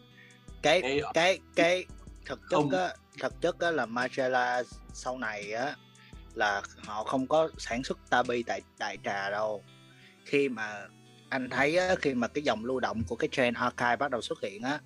cái 0.63 0.82
cái 0.82 1.02
cái, 1.13 1.39
cái 1.56 1.86
thực 2.26 2.39
chất 2.49 2.63
á 2.71 2.93
thực 3.21 3.41
chất 3.41 3.60
á 3.60 3.71
là 3.71 3.86
Margiela 3.86 4.63
sau 4.93 5.17
này 5.17 5.54
á 5.54 5.76
là 6.34 6.62
họ 6.86 7.04
không 7.04 7.28
có 7.28 7.49
sản 7.58 7.84
xuất 7.84 7.97
tabi 8.10 8.43
tại 8.43 8.62
đại 8.80 8.97
trà 9.04 9.30
đâu. 9.30 9.63
Khi 10.26 10.49
mà 10.49 10.88
anh 11.30 11.49
thấy 11.49 11.78
á, 11.78 11.95
khi 12.02 12.13
mà 12.13 12.28
cái 12.28 12.43
dòng 12.43 12.65
lưu 12.65 12.80
động 12.80 13.04
của 13.08 13.15
cái 13.15 13.30
trend 13.32 13.58
archive 13.58 13.95
bắt 13.95 14.12
đầu 14.12 14.21
xuất 14.21 14.41
hiện 14.41 14.62
á 14.62 14.80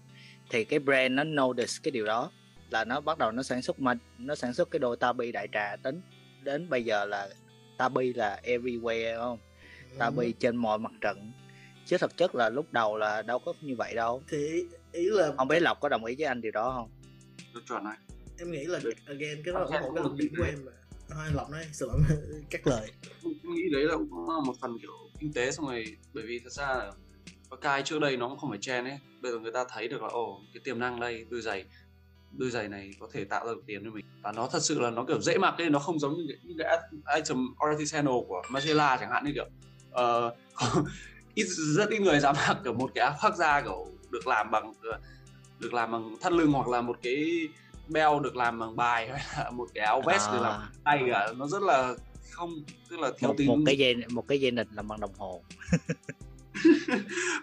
thì 0.49 0.65
cái 0.65 0.79
brand 0.79 1.13
nó 1.13 1.23
notice 1.23 1.73
cái 1.83 1.91
điều 1.91 2.05
đó 2.05 2.31
là 2.69 2.85
nó 2.85 3.01
bắt 3.01 3.17
đầu 3.17 3.31
nó 3.31 3.43
sản 3.43 3.61
xuất 3.61 3.79
mà 3.79 3.93
nó 4.17 4.35
sản 4.35 4.53
xuất 4.53 4.71
cái 4.71 4.79
đồ 4.79 4.95
tabi 4.95 5.31
đại 5.31 5.47
trà 5.53 5.75
đến 5.75 6.01
đến 6.43 6.69
bây 6.69 6.85
giờ 6.85 7.05
là 7.05 7.29
tabi 7.77 8.13
là 8.13 8.41
everywhere 8.43 9.17
không? 9.17 9.39
Tabi 9.97 10.25
ừ. 10.25 10.31
trên 10.39 10.55
mọi 10.55 10.79
mặt 10.79 10.91
trận. 11.01 11.31
Chứ 11.85 11.97
thực 11.97 12.17
chất 12.17 12.35
là 12.35 12.49
lúc 12.49 12.65
đầu 12.71 12.97
là 12.97 13.21
đâu 13.21 13.39
có 13.39 13.53
như 13.61 13.75
vậy 13.75 13.95
đâu. 13.95 14.23
Thì 14.29 14.63
ý 14.91 15.05
là 15.09 15.33
không 15.37 15.47
biết 15.47 15.59
lộc 15.59 15.79
có 15.81 15.89
đồng 15.89 16.05
ý 16.05 16.15
với 16.15 16.25
anh 16.25 16.41
điều 16.41 16.51
đó 16.51 16.73
không? 16.75 16.89
Tôi 17.53 17.63
chuẩn 17.67 17.83
này 17.83 17.97
em 18.39 18.51
nghĩ 18.51 18.65
là 18.65 18.79
again 19.05 19.43
cái 19.45 19.53
đó 19.53 19.67
là 19.71 19.81
một 19.81 19.91
cái 19.95 20.03
luận 20.03 20.17
điểm 20.17 20.33
của 20.37 20.43
em 20.43 20.65
mà. 20.65 20.71
Thôi 21.09 21.25
lộc 21.33 21.49
nói 21.49 21.65
sự 21.71 21.89
cắt 22.49 22.67
lời. 22.67 22.91
Em 23.23 23.53
nghĩ 23.55 23.69
đấy 23.71 23.83
là 23.83 23.95
cũng 23.95 24.29
là 24.29 24.39
một 24.45 24.53
phần 24.61 24.77
kiểu 24.81 24.91
kinh 25.19 25.33
tế 25.33 25.51
xong 25.51 25.65
rồi 25.65 25.97
bởi 26.13 26.23
vì 26.27 26.39
thật 26.39 26.51
ra 26.51 26.67
là 26.67 26.91
cái 27.61 27.83
trước 27.83 27.99
đây 27.99 28.17
nó 28.17 28.29
cũng 28.29 28.37
không 28.37 28.49
phải 28.49 28.59
chen 28.61 28.85
ấy. 28.85 28.99
Bây 29.21 29.31
giờ 29.31 29.39
người 29.39 29.51
ta 29.51 29.65
thấy 29.69 29.87
được 29.87 30.01
là 30.01 30.07
ồ 30.07 30.41
cái 30.53 30.61
tiềm 30.63 30.79
năng 30.79 30.99
đây 30.99 31.25
đôi 31.29 31.41
giày 31.41 31.65
đôi 32.31 32.49
giày 32.49 32.67
này 32.67 32.91
có 32.99 33.07
thể 33.13 33.25
tạo 33.25 33.45
ra 33.45 33.53
được 33.53 33.63
tiền 33.65 33.81
cho 33.83 33.91
mình. 33.91 34.05
Và 34.21 34.31
nó 34.31 34.47
thật 34.51 34.59
sự 34.59 34.79
là 34.79 34.89
nó 34.89 35.05
kiểu 35.07 35.21
dễ 35.21 35.37
mặc 35.37 35.55
ấy 35.57 35.69
nó 35.69 35.79
không 35.79 35.99
giống 35.99 36.13
như 36.13 36.25
cái, 36.27 36.37
những 36.43 36.57
cái 36.57 36.77
item 37.15 37.37
artisanal 37.57 38.13
của 38.27 38.41
Margiela 38.49 38.97
chẳng 38.97 39.11
hạn 39.11 39.25
như 39.25 39.31
kiểu 39.33 39.47
uh, 39.89 40.33
ít 41.33 41.45
rất 41.75 41.89
ít 41.89 41.99
người 41.99 42.19
dám 42.19 42.35
mặc 42.47 42.57
kiểu 42.63 42.73
một 42.73 42.91
cái 42.95 43.05
áo 43.05 43.15
khoác 43.19 43.35
da 43.35 43.61
kiểu 43.61 43.87
được 44.11 44.27
làm 44.27 44.51
bằng 44.51 44.73
được 45.59 45.73
làm 45.73 45.91
bằng 45.91 46.15
thắt 46.21 46.31
lưng 46.31 46.51
hoặc 46.51 46.67
là 46.67 46.81
một 46.81 46.97
cái 47.01 47.47
beo 47.87 48.19
được 48.19 48.35
làm 48.35 48.59
bằng 48.59 48.75
bài 48.75 49.09
hay 49.09 49.21
là 49.37 49.51
một 49.57 49.67
cái 49.73 49.85
áo 49.85 50.01
vest 50.05 50.27
à. 50.27 50.31
được 50.33 50.41
làm. 50.41 50.61
Tay 50.83 51.03
cả 51.11 51.33
nó 51.37 51.47
rất 51.47 51.61
là 51.61 51.95
không 52.31 52.63
tức 52.89 52.99
là 52.99 53.11
theo 53.19 53.29
một, 53.29 53.35
tính 53.37 53.47
một 53.47 53.57
cái 53.65 53.77
dây 53.77 53.95
một 54.09 54.27
cái 54.27 54.41
dây 54.41 54.51
nịt 54.51 54.67
làm 54.71 54.87
bằng 54.87 54.99
đồng 54.99 55.13
hồ. 55.17 55.41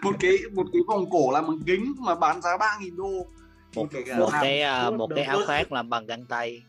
Một 0.01 0.15
cái 0.19 0.37
một 0.53 0.65
cái 0.73 0.81
vòng 0.87 1.09
cổ 1.11 1.31
làm 1.31 1.47
bằng 1.47 1.59
kính 1.65 1.93
mà 1.97 2.15
bán 2.15 2.41
giá 2.41 2.57
ba 2.57 2.77
nghìn 2.81 2.95
đô. 2.95 3.09
Một, 3.09 3.27
một 3.75 3.87
cái 3.91 4.19
một 4.19 4.29
cái, 4.31 4.63
uh, 4.87 4.93
một 4.93 5.09
cái 5.15 5.23
áo 5.23 5.39
khoác 5.45 5.71
làm 5.71 5.89
bằng 5.89 6.05
găng 6.05 6.25
tay 6.25 6.63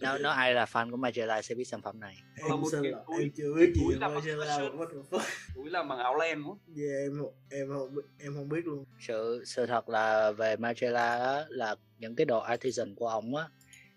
nếu 0.00 0.18
nếu 0.22 0.30
ai 0.30 0.54
là 0.54 0.64
fan 0.64 0.90
của 0.90 0.96
Magella 0.96 1.42
sẽ 1.42 1.54
biết 1.54 1.64
sản 1.64 1.82
phẩm 1.82 2.00
này. 2.00 2.16
Em 2.36 2.50
là 2.50 2.56
một 2.56 2.68
em 3.20 3.30
chưa 3.36 3.54
biết 3.54 3.72
gì 3.74 3.82
về 4.00 4.08
Magella 4.08 4.58
túi 5.54 5.70
làm 5.70 5.88
bằng 5.88 5.98
áo 5.98 6.16
len 6.16 6.42
đúng 6.44 6.58
yeah, 6.76 7.02
em 7.02 7.12
em 7.50 7.68
không 7.68 7.94
em 8.18 8.34
không 8.34 8.48
biết 8.48 8.66
luôn. 8.66 8.84
Sự 9.00 9.42
sự 9.46 9.66
thật 9.66 9.88
là 9.88 10.30
về 10.30 10.56
á, 10.94 11.44
là 11.48 11.76
những 11.98 12.16
cái 12.16 12.24
đồ 12.24 12.38
artisan 12.38 12.94
của 12.94 13.08
ông 13.08 13.36
á 13.36 13.44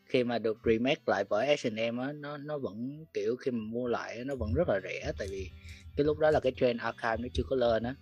khi 0.05 0.23
mà 0.23 0.39
được 0.39 0.57
remake 0.65 1.01
lại 1.05 1.23
bởi 1.29 1.57
H&M 1.63 1.97
á 1.97 2.11
nó 2.11 2.37
nó 2.37 2.57
vẫn 2.57 3.05
kiểu 3.13 3.35
khi 3.35 3.51
mà 3.51 3.59
mua 3.59 3.87
lại 3.87 4.23
nó 4.25 4.35
vẫn 4.35 4.53
rất 4.53 4.69
là 4.69 4.79
rẻ. 4.83 5.11
Tại 5.17 5.27
vì 5.31 5.49
cái 5.97 6.05
lúc 6.05 6.19
đó 6.19 6.31
là 6.31 6.39
cái 6.39 6.53
trend 6.55 6.81
archive 6.81 7.17
nó 7.19 7.27
chưa 7.33 7.43
có 7.49 7.55
lên 7.55 7.83
á. 7.83 7.95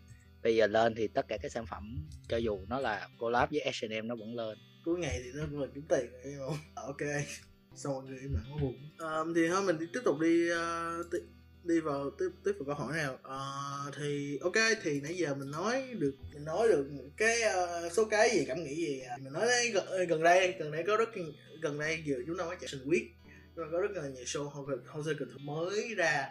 Bây 0.44 0.56
giờ 0.56 0.68
lên 0.68 0.96
thì 0.96 1.08
tất 1.08 1.28
cả 1.28 1.38
các 1.38 1.52
sản 1.52 1.66
phẩm 1.66 2.08
cho 2.30 2.38
dù 2.38 2.60
nó 2.68 2.80
là 2.80 3.08
collab 3.18 3.50
với 3.52 3.62
H&M 3.62 4.08
nó 4.08 4.16
vẫn 4.16 4.36
lên. 4.36 4.58
Cuối 4.86 5.00
ngày 5.00 5.20
thì 5.24 5.30
nó 5.34 5.46
cũng 5.52 5.62
là 5.62 5.68
kiếm 5.76 5.84
tiền 5.90 6.12
rồi 6.24 6.34
không? 6.48 6.58
Ok 6.76 7.02
sau 7.78 7.94
mọi 7.94 8.04
người 8.04 8.20
mà 8.30 8.40
nó 8.50 8.58
buồn 8.62 8.76
à, 8.98 9.12
thì 9.36 9.48
thôi 9.48 9.62
mình 9.64 9.78
tiếp 9.94 10.00
tục 10.06 10.20
đi 10.20 10.50
ờ, 10.50 10.98
uh, 11.00 11.14
t- 11.14 11.20
đi 11.64 11.80
vào 11.80 12.10
tiếp 12.20 12.30
tiếp 12.46 12.52
vào 12.60 12.66
câu 12.66 12.76
hỏi 12.76 12.98
nào 12.98 13.14
uh, 13.14 13.96
thì 13.98 14.40
ok 14.42 14.56
thì 14.84 15.02
nãy 15.02 15.18
giờ 15.18 15.36
mình 15.36 15.52
nói 15.52 15.88
được 15.94 16.14
mình 16.34 16.46
nói 16.46 16.68
được 16.68 16.92
một 16.92 17.10
cái 17.18 17.38
uh, 17.86 17.94
số 17.94 18.06
cái 18.06 18.30
gì 18.30 18.46
cảm 18.48 18.64
nghĩ 18.64 18.76
gì 18.76 19.00
à. 19.00 19.18
mình 19.24 19.34
nói 19.34 19.46
đấy 19.46 19.72
gần, 19.72 20.08
gần 20.08 20.24
đây 20.24 20.56
gần 20.60 20.72
đây 20.72 20.84
có 20.88 20.98
rất 20.98 21.10
gần 21.62 21.80
đây 21.80 22.04
vừa 22.08 22.18
chúng 22.28 22.38
ta 22.38 22.46
mới 22.46 22.56
chạy 22.60 22.68
sinh 22.68 22.82
quyết 22.86 23.04
có 23.56 23.82
rất 23.82 23.92
là 23.92 24.08
nhiều 24.08 24.24
show 24.24 24.50
Jose 24.52 25.18
Couture 25.20 25.44
mới 25.44 25.96
ra 25.96 26.28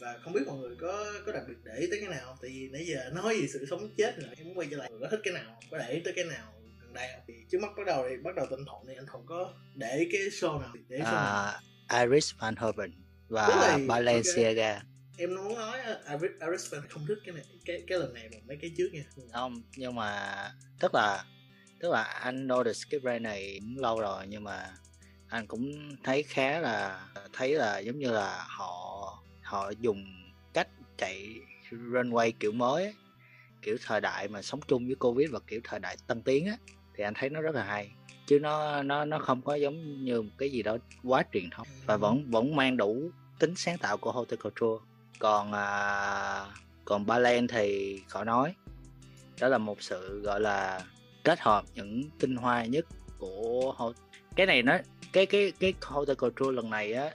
và 0.00 0.18
không 0.24 0.32
biết 0.32 0.40
mọi 0.46 0.58
người 0.58 0.76
có 0.80 1.12
có 1.26 1.32
đặc 1.32 1.42
biệt 1.48 1.54
để 1.64 1.76
ý 1.76 1.86
tới 1.90 2.00
cái 2.00 2.08
nào 2.08 2.38
thì 2.42 2.68
nãy 2.72 2.86
giờ 2.86 3.10
nói 3.14 3.36
gì 3.36 3.48
sự 3.48 3.66
sống 3.70 3.94
chết 3.96 4.14
rồi 4.18 4.30
em 4.36 4.46
muốn 4.46 4.58
quay 4.58 4.68
trở 4.70 4.76
lại 4.76 4.90
có 5.00 5.08
thích 5.10 5.20
cái 5.24 5.34
nào 5.34 5.60
có 5.70 5.78
để 5.78 5.90
ý 5.90 6.00
tới 6.04 6.12
cái 6.16 6.24
nào 6.24 6.52
đây 6.96 7.08
thì 7.26 7.34
trước 7.50 7.58
mắt 7.60 7.68
bắt 7.76 7.86
đầu 7.86 8.06
thì 8.08 8.16
bắt 8.16 8.34
đầu 8.34 8.46
tên 8.50 8.64
thuận 8.66 8.86
thì 8.88 8.94
anh 8.96 9.06
thuận 9.12 9.26
có 9.26 9.52
để 9.74 10.08
cái 10.12 10.20
show 10.20 10.60
nào 10.60 10.72
để 10.88 10.98
show 10.98 11.04
à, 11.04 11.60
nào? 11.88 12.06
Iris 12.06 12.34
Van 12.38 12.56
Herben 12.56 12.92
và 13.28 13.78
Balenciaga 13.88 14.72
okay. 14.72 14.86
em 15.18 15.34
muốn 15.34 15.54
nói 15.54 15.78
Iris, 16.10 16.30
Iris 16.40 16.72
Van 16.72 16.88
không 16.88 17.06
thích 17.08 17.18
cái 17.24 17.34
này 17.34 17.44
cái 17.64 17.82
cái 17.86 17.98
lần 17.98 18.14
này 18.14 18.28
mà 18.32 18.38
mấy 18.46 18.56
cái 18.60 18.70
trước 18.76 18.88
nha 18.92 19.04
không 19.32 19.62
nhưng 19.76 19.94
mà 19.94 20.34
tức 20.80 20.94
là 20.94 21.24
tức 21.80 21.90
là 21.92 22.02
anh 22.02 22.46
notice 22.46 22.80
cái 22.90 23.00
brand 23.00 23.22
này 23.22 23.58
cũng 23.60 23.82
lâu 23.82 24.00
rồi 24.00 24.26
nhưng 24.28 24.44
mà 24.44 24.70
anh 25.28 25.46
cũng 25.46 25.96
thấy 26.04 26.22
khá 26.22 26.60
là 26.60 27.08
thấy 27.32 27.54
là 27.54 27.78
giống 27.78 27.98
như 27.98 28.10
là 28.10 28.44
họ 28.48 28.72
họ 29.42 29.70
dùng 29.80 30.04
cách 30.54 30.68
chạy 30.98 31.34
runway 31.70 32.32
kiểu 32.40 32.52
mới 32.52 32.94
kiểu 33.62 33.76
thời 33.86 34.00
đại 34.00 34.28
mà 34.28 34.42
sống 34.42 34.60
chung 34.68 34.86
với 34.86 34.94
covid 34.94 35.30
và 35.30 35.38
kiểu 35.46 35.60
thời 35.64 35.80
đại 35.80 35.96
tân 36.06 36.22
tiến 36.22 36.46
á 36.46 36.56
thì 36.96 37.04
anh 37.04 37.14
thấy 37.14 37.30
nó 37.30 37.40
rất 37.40 37.54
là 37.54 37.62
hay 37.62 37.90
chứ 38.26 38.38
nó 38.38 38.82
nó 38.82 39.04
nó 39.04 39.18
không 39.18 39.42
có 39.42 39.54
giống 39.54 40.04
như 40.04 40.22
một 40.22 40.30
cái 40.38 40.50
gì 40.50 40.62
đó 40.62 40.76
quá 41.04 41.22
truyền 41.32 41.50
thống 41.50 41.66
và 41.86 41.96
vẫn 41.96 42.30
vẫn 42.30 42.56
mang 42.56 42.76
đủ 42.76 43.10
tính 43.38 43.54
sáng 43.56 43.78
tạo 43.78 43.96
của 43.96 44.12
horticulture. 44.12 44.84
Còn 45.18 45.52
à, 45.52 46.46
còn 46.84 47.06
Balen 47.06 47.46
thì 47.46 47.96
khỏi 48.08 48.24
nói. 48.24 48.54
Đó 49.40 49.48
là 49.48 49.58
một 49.58 49.82
sự 49.82 50.20
gọi 50.20 50.40
là 50.40 50.80
kết 51.24 51.40
hợp 51.40 51.64
những 51.74 52.02
tinh 52.18 52.36
hoa 52.36 52.64
nhất 52.64 52.86
của 53.18 53.92
cái 54.36 54.46
này 54.46 54.62
nó 54.62 54.78
cái 55.12 55.26
cái 55.26 55.52
cái 55.60 55.74
horticulture 55.82 56.52
lần 56.52 56.70
này 56.70 56.92
á 56.92 57.10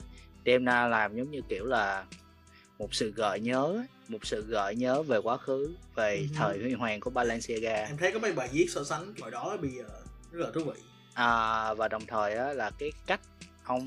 Demna 0.46 0.86
làm 0.86 1.16
giống 1.16 1.30
như 1.30 1.40
kiểu 1.48 1.66
là 1.66 2.04
một 2.78 2.94
sự 2.94 3.12
gợi 3.16 3.40
nhớ 3.40 3.84
một 4.12 4.26
sự 4.26 4.44
gợi 4.46 4.74
nhớ 4.76 5.02
về 5.02 5.18
quá 5.18 5.36
khứ 5.36 5.74
về 5.94 6.16
Ừ. 6.16 6.26
thời 6.34 6.58
huy 6.58 6.72
hoàng 6.72 7.00
của 7.00 7.10
Balenciaga. 7.10 7.74
Em 7.84 7.96
thấy 7.96 8.12
có 8.12 8.18
mấy 8.18 8.32
bài 8.32 8.48
viết 8.52 8.66
so 8.70 8.84
sánh 8.84 9.14
hồi 9.20 9.30
đó 9.30 9.56
bây 9.62 9.70
giờ 9.70 9.84
rất 10.32 10.40
là 10.44 10.50
thú 10.54 10.60
vị. 10.64 10.80
À, 11.14 11.74
và 11.74 11.88
đồng 11.88 12.06
thời 12.06 12.34
á, 12.34 12.52
là 12.52 12.70
cái 12.78 12.92
cách 13.06 13.20
ông 13.64 13.86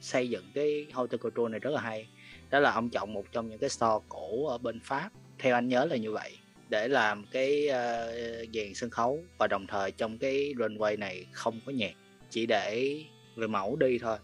xây 0.00 0.28
dựng 0.30 0.44
cái 0.54 0.86
horticulture 0.92 1.48
này 1.50 1.60
rất 1.60 1.70
là 1.70 1.80
hay. 1.80 2.08
Đó 2.50 2.60
là 2.60 2.72
ông 2.72 2.90
chọn 2.90 3.12
một 3.12 3.24
trong 3.32 3.48
những 3.48 3.58
cái 3.58 3.70
store 3.70 4.04
cổ 4.08 4.46
ở 4.48 4.58
bên 4.58 4.80
Pháp. 4.84 5.10
Theo 5.38 5.54
anh 5.54 5.68
nhớ 5.68 5.84
là 5.84 5.96
như 5.96 6.12
vậy 6.12 6.36
để 6.68 6.88
làm 6.88 7.26
cái 7.32 7.66
uh, 7.68 8.54
dàn 8.54 8.74
sân 8.74 8.90
khấu 8.90 9.20
và 9.38 9.46
đồng 9.46 9.66
thời 9.66 9.92
trong 9.92 10.18
cái 10.18 10.54
runway 10.56 10.98
này 10.98 11.26
không 11.32 11.60
có 11.66 11.72
nhạc 11.72 11.92
chỉ 12.30 12.46
để 12.46 12.98
người 13.36 13.48
mẫu 13.48 13.76
đi 13.76 13.98
thôi. 13.98 14.18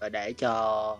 Và 0.00 0.08
để 0.08 0.32
cho 0.32 0.98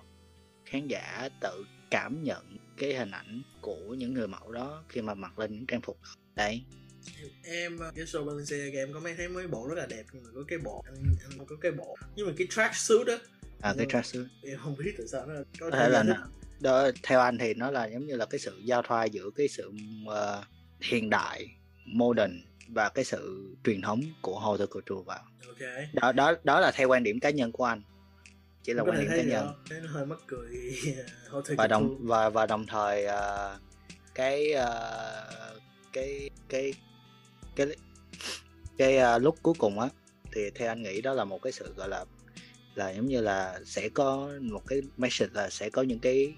khán 0.65 0.87
giả 0.87 1.29
tự 1.41 1.65
cảm 1.91 2.23
nhận 2.25 2.57
cái 2.79 2.95
hình 2.95 3.11
ảnh 3.11 3.43
của 3.61 3.95
những 3.99 4.15
người 4.15 4.29
mẫu 4.29 4.53
đó 4.53 4.85
khi 4.89 5.01
mà 5.03 5.15
mặc 5.15 5.39
lên 5.39 5.53
những 5.53 5.67
trang 5.67 5.81
phục 5.83 5.99
đó. 6.03 6.09
đấy 6.37 6.63
em 7.45 7.79
ờ, 7.79 7.93
cái 7.97 8.05
show 8.05 8.25
Balenciaga 8.27 8.79
em 8.81 8.93
có 8.93 9.01
mấy 9.01 9.15
thấy 9.15 9.29
mấy 9.29 9.47
bộ 9.47 9.67
rất 9.69 9.75
là 9.79 9.87
đẹp 9.87 10.03
nhưng 10.13 10.23
mà 10.25 10.31
có 10.35 10.41
cái 10.49 10.59
bộ 10.59 10.83
anh, 10.87 10.95
anh 11.31 11.47
có 11.47 11.57
cái 11.61 11.73
bộ 11.73 11.97
nhưng 12.17 12.27
mà 12.27 12.33
cái 12.39 12.47
track 12.51 12.75
suit 12.77 13.07
á 13.07 13.15
à, 13.61 13.75
cái 13.77 13.87
Ừ. 13.87 13.91
tracksuit 13.93 14.27
em 14.43 14.59
không 14.59 14.77
biết 14.77 14.95
tại 14.99 15.07
sao 15.13 15.27
nó 15.27 15.35
có 15.61 15.71
có 15.71 15.77
thể 15.77 15.89
là 15.89 16.03
nó- 16.03 16.27
đó 16.61 16.91
theo 17.03 17.21
anh 17.21 17.39
thì 17.39 17.55
nó 17.55 17.71
là 17.71 17.87
giống 17.87 18.07
như 18.07 18.17
là 18.17 18.27
cái 18.27 18.39
sự 18.41 18.61
giao 18.65 18.83
thoa 18.83 19.05
giữa 19.05 19.31
cái 19.37 19.49
sự 19.49 19.73
ờ, 20.07 20.45
hiện 20.81 21.11
đại 21.11 21.47
modern 21.85 22.33
và 22.69 22.89
cái 22.89 23.05
sự 23.05 23.55
truyền 23.65 23.83
thống 23.83 24.01
của 24.23 24.41
horticulture 24.41 25.03
vào 25.07 25.25
thích. 25.41 25.47
ok 25.49 25.85
đó 25.93 26.13
đó 26.13 26.35
đó 26.45 26.61
là 26.61 26.71
theo 26.75 26.89
quan 26.89 27.03
điểm 27.03 27.21
cá 27.21 27.31
nhân 27.31 27.53
của 27.53 27.65
anh 27.65 27.83
chỉ 28.69 28.75
là 28.75 28.83
quan 28.83 29.01
điểm 29.01 29.11
cá 29.17 29.23
nhân. 29.23 29.49
thấy 29.69 29.81
nó 29.81 29.89
hơi 29.91 30.07
mắc 30.07 30.19
cười 30.27 30.49
và 31.57 31.67
đồng 31.67 32.07
và 32.07 32.29
và 32.29 32.47
đồng 32.47 32.67
thời 32.67 33.05
ờ, 33.05 33.59
cái 34.15 34.53
ờ, 34.53 35.31
cái 35.93 36.31
cái 36.49 36.73
cái 37.57 37.67
cái 38.79 38.97
ờ, 38.97 39.19
lúc 39.19 39.39
cuối 39.43 39.55
cùng 39.59 39.81
á 39.81 39.89
thì 40.33 40.51
theo 40.55 40.69
anh 40.69 40.83
nghĩ 40.83 41.01
đó 41.01 41.15
là 41.15 41.25
một 41.25 41.43
cái 41.43 41.53
sự 41.53 41.75
gọi 41.77 41.89
là 41.89 42.05
là 42.75 42.91
giống 42.91 43.07
như 43.07 43.21
là 43.21 43.61
sẽ 43.65 43.89
có 43.89 44.31
một 44.41 44.63
cái 44.67 44.83
message 44.97 45.31
là 45.35 45.51
sẽ 45.51 45.71
có 45.71 45.83
những 45.83 45.99
cái 45.99 46.35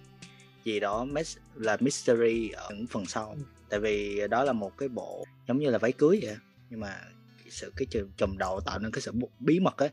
gì 0.65 0.81
đó 0.81 1.07
là 1.55 1.77
mystery 1.81 2.51
ở 2.51 2.71
những 2.71 2.87
phần 2.87 3.07
sau. 3.07 3.35
Ừ. 3.37 3.43
tại 3.69 3.81
vì 3.81 4.21
đó 4.31 4.45
là 4.45 4.53
một 4.53 4.79
cái 4.79 4.89
bộ 4.89 5.25
giống 5.49 5.59
như 5.59 5.71
là 5.71 5.79
váy 5.79 5.93
cưới 5.93 6.21
vậy 6.23 6.37
nhưng 6.71 6.81
mà 6.81 7.01
cái 7.39 7.51
sự 7.51 7.73
cái 7.77 7.87
chùm, 8.17 8.39
đầu 8.39 8.61
tạo 8.61 8.79
nên 8.79 8.91
cái 8.93 9.01
sự 9.01 9.13
bí 9.41 9.61
mật 9.61 9.77
ấy 9.77 9.91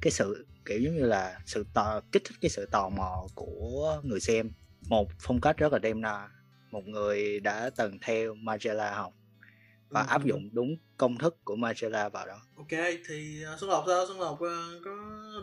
cái 0.00 0.10
sự 0.10 0.46
kiểu 0.66 0.80
giống 0.80 0.94
như 0.94 1.06
là 1.06 1.40
sự 1.46 1.66
tò, 1.74 2.00
kích 2.12 2.22
thích 2.24 2.36
cái 2.40 2.48
sự 2.48 2.66
tò 2.66 2.88
mò 2.88 3.26
của 3.34 4.00
người 4.04 4.20
xem. 4.20 4.50
Một 4.88 5.08
phong 5.20 5.40
cách 5.40 5.56
rất 5.56 5.72
là 5.72 5.78
đem 5.78 6.00
na 6.00 6.28
một 6.70 6.82
người 6.86 7.40
đã 7.40 7.70
từng 7.76 7.98
theo 8.02 8.34
Margiela 8.34 8.94
học 8.94 9.12
và 9.88 10.00
Ừ. 10.00 10.06
áp 10.08 10.24
dụng 10.24 10.48
đúng 10.52 10.76
công 10.96 11.18
thức 11.18 11.36
của 11.44 11.56
Margiela 11.56 12.08
vào 12.08 12.26
đó. 12.26 12.40
Ok 12.56 12.68
thì 13.08 13.42
uh, 13.54 13.60
Xuân 13.60 13.70
Lộc 13.70 13.84
sao? 13.86 14.06
Xuân 14.06 14.20
Lộc 14.20 14.40
ờ, 14.40 14.80
có 14.84 14.90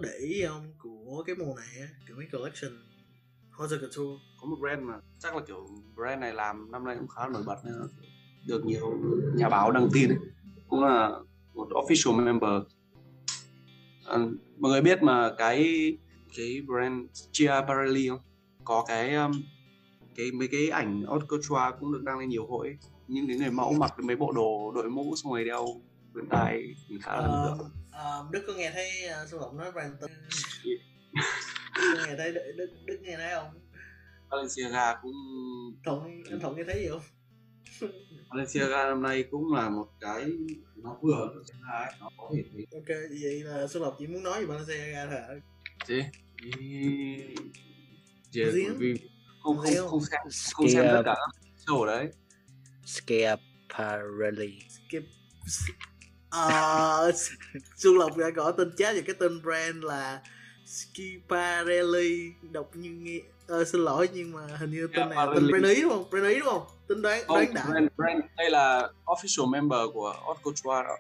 để 0.01 0.09
ý 0.19 0.33
gì 0.33 0.45
không? 0.47 0.73
Của 0.79 1.23
cái 1.27 1.35
mùa 1.35 1.55
này 1.55 1.81
á 1.81 1.87
kiểu 2.07 2.15
mấy 2.17 2.25
collection 2.31 2.71
Horticulture 3.51 4.23
có 4.41 4.47
một 4.47 4.55
brand 4.61 4.81
mà 4.81 4.93
chắc 5.19 5.35
là 5.35 5.41
kiểu 5.47 5.67
brand 5.95 6.21
này 6.21 6.33
làm 6.33 6.71
năm 6.71 6.83
nay 6.85 6.95
cũng 6.99 7.07
khá 7.07 7.27
nổi 7.27 7.43
bật 7.45 7.55
nên 7.65 7.73
là 7.73 7.85
được 8.47 8.65
nhiều 8.65 8.99
nhà 9.35 9.49
báo 9.49 9.71
đăng 9.71 9.87
tin 9.93 10.09
ấy. 10.09 10.17
cũng 10.67 10.83
là 10.83 11.09
một 11.53 11.67
official 11.69 12.23
member 12.25 12.51
à, 14.05 14.17
mọi 14.57 14.71
người 14.71 14.81
biết 14.81 15.03
mà 15.03 15.31
cái 15.37 15.91
cái 16.37 16.61
brand 16.67 17.27
Chiaparelli 17.31 18.09
không? 18.09 18.19
Có 18.63 18.85
cái 18.87 19.15
um, 19.15 19.31
cái 20.15 20.31
mấy 20.31 20.47
cái 20.47 20.69
ảnh 20.69 21.03
haute 21.07 21.25
couture 21.29 21.77
cũng 21.79 21.93
được 21.93 22.03
đăng 22.03 22.19
lên 22.19 22.29
nhiều 22.29 22.47
hội 22.47 22.67
ấy. 22.67 22.77
những 23.07 23.27
cái 23.27 23.37
người 23.37 23.51
mẫu 23.51 23.73
mặc 23.73 23.93
mấy 23.99 24.15
bộ 24.15 24.31
đồ 24.31 24.71
đội 24.75 24.89
mũ 24.89 25.15
xong 25.15 25.31
rồi 25.33 25.45
đeo 25.45 25.67
khuyên 26.13 26.25
tai 26.29 26.63
khá 27.01 27.15
là 27.15 27.21
ấn 27.21 27.57
tượng. 27.57 27.69
Ờ, 27.91 28.27
Đức 28.31 28.43
có 28.47 28.53
nghe 28.53 28.71
thấy 28.73 28.89
uh, 29.23 29.29
Xuân 29.29 29.41
Lộc 29.41 29.53
nói 29.53 29.71
brand 29.71 29.93
tên 30.01 30.11
nghe 32.07 32.15
thấy 32.17 32.33
Đức, 32.33 32.53
Đức, 32.57 32.69
Đức 32.85 32.99
nghe 33.01 33.15
thấy 33.17 33.31
không? 33.35 33.47
Balenciaga 34.29 34.95
cũng 35.01 35.13
Thuận 35.85 36.23
anh 36.29 36.39
Thuận 36.39 36.55
nghe 36.55 36.63
thấy 36.67 36.79
gì 36.79 36.87
không 36.89 37.01
Balenciaga 38.33 38.83
năm 38.83 39.01
nay 39.01 39.23
cũng 39.31 39.53
là 39.53 39.69
một 39.69 39.87
cái 39.99 40.25
nó 40.75 40.97
vừa 41.01 41.29
hai 41.61 41.93
nó 41.99 42.09
có 42.17 42.31
thể 42.35 42.43
thấy. 42.53 42.65
Ok 42.71 42.87
vậy 43.21 43.43
là 43.43 43.67
Xuân 43.67 43.83
Lộc 43.83 43.95
chỉ 43.99 44.07
muốn 44.07 44.23
nói 44.23 44.39
về 44.39 44.45
Balenciaga 44.45 45.05
thôi 45.05 45.15
hả? 45.15 45.27
Chứ 45.87 46.01
vì 48.37 48.57
không? 48.67 48.79
Không 49.43 49.57
không 49.57 50.01
xem 50.01 50.21
không 50.53 50.69
xem 50.69 50.85
tất 50.89 51.01
cả 51.05 51.15
show 51.65 51.85
đấy. 51.85 52.07
Schiaparelli. 52.85 54.59
Skip. 54.69 55.03
Ờ, 56.29 57.11
Xuân 57.77 57.97
Lộc 57.97 58.17
đã 58.17 58.29
gõ 58.29 58.51
tên 58.51 58.75
chat 58.77 58.95
về 58.95 59.01
cái 59.01 59.15
tên 59.19 59.41
brand 59.41 59.83
là 59.83 60.21
Skiparelli 60.65 62.31
đọc 62.51 62.75
như 62.75 62.89
nghe 62.89 63.19
ờ, 63.47 63.63
xin 63.65 63.81
lỗi 63.81 64.09
nhưng 64.13 64.31
mà 64.31 64.41
hình 64.59 64.71
như 64.71 64.87
tên 64.95 65.09
này 65.09 65.15
là 65.15 65.25
tên 65.25 65.43
Schiaparelli. 65.43 65.51
brand 65.51 65.75
ý 65.75 65.81
đúng 65.81 65.91
không? 65.91 66.09
Brand 66.09 66.25
ý 66.27 66.39
đúng 66.39 66.47
không? 66.49 66.63
Tên 66.87 67.01
đoán 67.01 67.23
không 67.27 67.35
đoán 67.37 67.53
đã. 67.53 67.63
Brand, 67.69 67.87
brand, 67.97 68.19
đây 68.37 68.49
là 68.49 68.89
official 69.05 69.49
member 69.49 69.79
của 69.93 70.13
Haute 70.25 70.39
Couture 70.43 70.83
đó. 70.83 70.97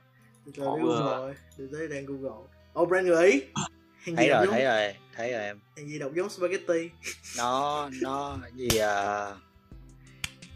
Rồi, 0.55 0.77
để 0.79 0.83
vừa- 0.83 0.99
rồi 0.99 1.35
để 1.57 1.65
tới 1.71 1.87
đang 1.87 2.05
Google. 2.05 2.47
Oh 2.79 2.89
brand 2.89 3.07
người 3.07 3.31
ý 3.31 3.41
Hàng 4.05 4.15
thấy 4.15 4.25
gì 4.25 4.29
rồi 4.31 4.45
đọc 4.45 4.53
thấy 4.53 4.63
giống, 4.63 4.71
rồi 4.71 4.93
thấy 5.15 5.31
rồi 5.31 5.41
em. 5.43 5.59
hàng 5.77 5.87
gì 5.89 5.99
đọc 5.99 6.11
giống 6.15 6.29
spaghetti? 6.29 6.89
Nó 7.37 7.89
nó 8.01 8.37
gì 8.55 8.67
à, 8.77 9.25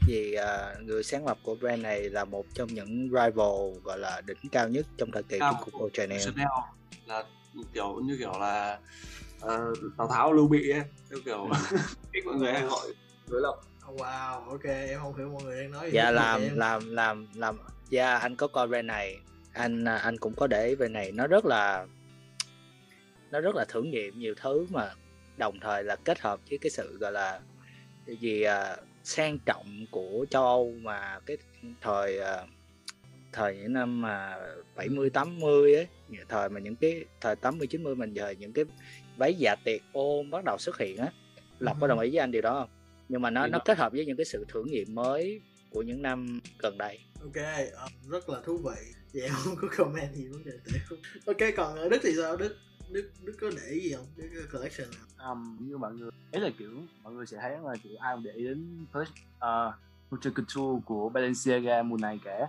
gì 0.07 0.33
à, 0.33 0.75
người 0.81 1.03
sáng 1.03 1.25
lập 1.27 1.37
của 1.43 1.55
brand 1.55 1.81
này 1.83 2.01
là 2.09 2.25
một 2.25 2.45
trong 2.53 2.67
những 2.73 3.09
rival 3.09 3.79
gọi 3.83 3.99
là 3.99 4.21
đỉnh 4.25 4.37
cao 4.51 4.69
nhất 4.69 4.85
trong 4.97 5.11
thời 5.11 5.23
kỳ 5.23 5.39
Cao 5.39 5.63
của 5.71 5.89
Chanel 5.93 6.19
Chanel. 6.25 6.47
Là 7.05 7.23
kiểu 7.73 7.99
như 8.03 8.15
kiểu 8.19 8.31
là 8.39 8.79
ờ, 9.39 9.73
Tào 9.97 10.07
Tháo 10.07 10.33
Lưu 10.33 10.47
Bị 10.47 10.69
ấy 10.69 10.81
theo 11.09 11.19
kiểu 11.25 11.49
ít 12.11 12.21
mọi 12.25 12.35
người 12.35 12.51
hay 12.53 12.61
gọi 12.61 12.87
đối 13.29 13.41
lập. 13.41 13.55
Oh, 13.91 13.99
wow 13.99 14.49
ok 14.49 14.63
em 14.63 14.99
không 14.99 15.17
hiểu 15.17 15.29
mọi 15.29 15.43
người 15.43 15.61
đang 15.61 15.71
nói 15.71 15.85
gì 15.85 15.95
dạ 15.95 16.11
làm 16.11 16.41
em- 16.41 16.57
làm 16.57 16.91
làm 16.91 17.27
làm. 17.35 17.59
Dạ 17.89 18.17
anh 18.17 18.35
có 18.35 18.47
coi 18.47 18.67
brand 18.67 18.85
này 18.85 19.19
anh 19.53 19.85
à, 19.87 19.97
anh 19.97 20.17
cũng 20.17 20.33
có 20.35 20.47
để 20.47 20.67
ý 20.67 20.75
brand 20.75 20.91
này. 20.91 21.11
Nó 21.11 21.27
rất 21.27 21.45
là 21.45 21.85
nó 23.31 23.41
rất 23.41 23.55
là 23.55 23.65
thử 23.65 23.81
nghiệm 23.83 24.19
nhiều 24.19 24.33
thứ 24.41 24.67
mà 24.69 24.89
đồng 25.37 25.59
thời 25.61 25.83
là 25.83 25.95
kết 25.95 26.19
hợp 26.19 26.39
với 26.49 26.59
cái 26.61 26.69
sự 26.69 26.97
gọi 26.99 27.11
là 27.11 27.39
cái 28.05 28.15
gì 28.15 28.41
à, 28.41 28.77
sang 29.03 29.37
trọng 29.45 29.85
của 29.91 30.25
châu 30.29 30.43
Âu 30.43 30.73
mà 30.81 31.19
cái 31.25 31.37
thời 31.81 32.19
à, 32.19 32.45
thời 33.37 33.57
những 33.57 33.73
năm 33.73 34.01
mà 34.01 34.37
70 34.75 35.09
80 35.09 35.75
ấy, 35.75 35.87
thời 36.29 36.49
mà 36.49 36.59
những 36.59 36.75
cái 36.75 37.05
thời 37.21 37.35
80 37.35 37.67
90 37.67 37.95
mình 37.95 38.13
giờ 38.13 38.33
những 38.39 38.53
cái 38.53 38.65
váy 39.17 39.33
dạ 39.33 39.55
tiệc 39.65 39.81
ôm 39.93 40.29
bắt 40.31 40.43
đầu 40.45 40.57
xuất 40.59 40.77
hiện 40.77 40.97
á. 40.97 41.11
Lộc 41.59 41.77
có 41.81 41.87
đồng 41.87 41.99
ý 41.99 42.09
với 42.09 42.19
anh 42.19 42.31
điều 42.31 42.41
đó 42.41 42.59
không? 42.59 42.69
Nhưng 43.09 43.21
mà 43.21 43.29
nó 43.29 43.45
Thì 43.45 43.51
nó 43.51 43.57
nó- 43.57 43.63
kết 43.65 43.77
hợp 43.77 43.91
với 43.91 44.05
những 44.05 44.17
cái 44.17 44.25
sự 44.25 44.45
thử 44.47 44.63
nghiệm 44.63 44.95
mới 44.95 45.41
của 45.71 45.81
những 45.81 46.01
năm 46.01 46.39
gần 46.59 46.77
đây. 46.77 46.99
ok 47.21 47.35
ờ, 47.73 47.87
rất 48.09 48.29
là 48.29 48.41
thú 48.45 48.57
vị 48.57 48.81
vậy 49.13 49.21
em 49.23 49.31
không 49.33 49.55
có 49.61 49.67
comment 49.77 50.15
gì 50.15 50.27
vấn 50.27 50.43
đề 50.45 50.51
đấy 50.71 50.81
ok 51.25 51.53
còn 51.57 51.75
ở 51.75 51.89
Đức 51.89 51.97
thì 52.03 52.09
sao 52.21 52.37
Đức 52.37 52.55
Đức 52.91 53.09
Đức 53.23 53.33
có 53.41 53.49
để 53.55 53.71
ý 53.71 53.79
gì 53.79 53.93
không 53.95 54.05
cái 54.17 54.27
cái 54.33 54.43
collection 54.53 54.87
nào 54.91 55.31
um, 55.31 55.57
như 55.67 55.77
mọi 55.77 55.93
người 55.93 56.09
ấy 56.31 56.41
là 56.41 56.49
kiểu 56.59 56.71
mọi 57.03 57.13
người 57.13 57.25
sẽ 57.25 57.37
thấy 57.41 57.51
là 57.51 57.73
kiểu 57.83 57.91
ai 57.99 58.15
cũng 58.15 58.23
để 58.23 58.31
ý 58.31 58.43
đến 58.43 58.85
first 58.93 59.03
uh, 59.69 59.73
Culture 60.09 60.31
Couture 60.35 60.81
của 60.85 61.09
Balenciaga 61.09 61.83
mùa 61.83 61.97
này 62.01 62.19
cả 62.23 62.47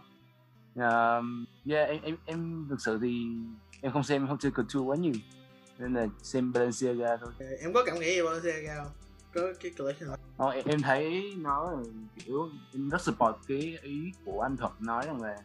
um, 0.75 1.45
yeah 1.71 1.89
em 1.89 2.03
em 2.03 2.17
em 2.25 2.67
thực 2.71 2.81
sự 2.81 2.99
thì 3.03 3.27
em 3.81 3.93
không 3.93 4.05
xem 4.05 4.27
Culture 4.27 4.51
Couture 4.51 4.85
quá 4.85 4.97
nhiều 4.97 5.13
nên 5.79 5.95
là 5.95 6.07
xem 6.23 6.53
Balenciaga 6.53 7.17
thôi 7.17 7.33
em 7.61 7.73
có 7.73 7.85
cảm 7.87 7.99
nghĩ 7.99 8.15
gì 8.15 8.23
Balenciaga 8.23 8.75
không 8.77 8.93
có 9.35 9.41
cái 9.61 9.73
collection 9.79 10.09
nào? 10.09 10.19
Ờ, 10.37 10.51
em, 10.51 10.65
em 10.67 10.83
thấy 10.83 11.35
nó 11.39 11.73
kiểu 12.25 12.49
em 12.73 12.89
rất 12.89 13.01
support 13.01 13.37
cái 13.49 13.79
ý 13.83 14.13
của 14.25 14.41
anh 14.41 14.57
Thuận 14.57 14.73
nói 14.81 15.07
rằng 15.07 15.23
là 15.23 15.37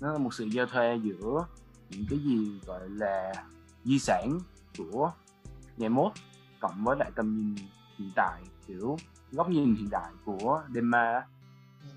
nó 0.00 0.12
là 0.12 0.18
một 0.18 0.34
sự 0.34 0.44
giao 0.44 0.66
thoa 0.66 0.92
giữa 0.92 1.46
những 1.90 2.04
cái 2.10 2.18
gì 2.18 2.60
gọi 2.66 2.88
là 2.88 3.32
di 3.84 3.98
sản 3.98 4.40
của 4.78 5.12
ngày 5.76 5.88
mốt 5.88 6.12
cộng 6.60 6.84
với 6.84 6.96
lại 6.96 7.10
tầm 7.14 7.36
nhìn 7.36 7.54
hiện 7.98 8.10
tại 8.14 8.42
kiểu 8.66 8.96
góc 9.32 9.48
nhìn 9.50 9.74
hiện 9.74 9.90
đại 9.90 10.12
của 10.24 10.62
Denmark 10.74 11.14
á. 11.14 11.26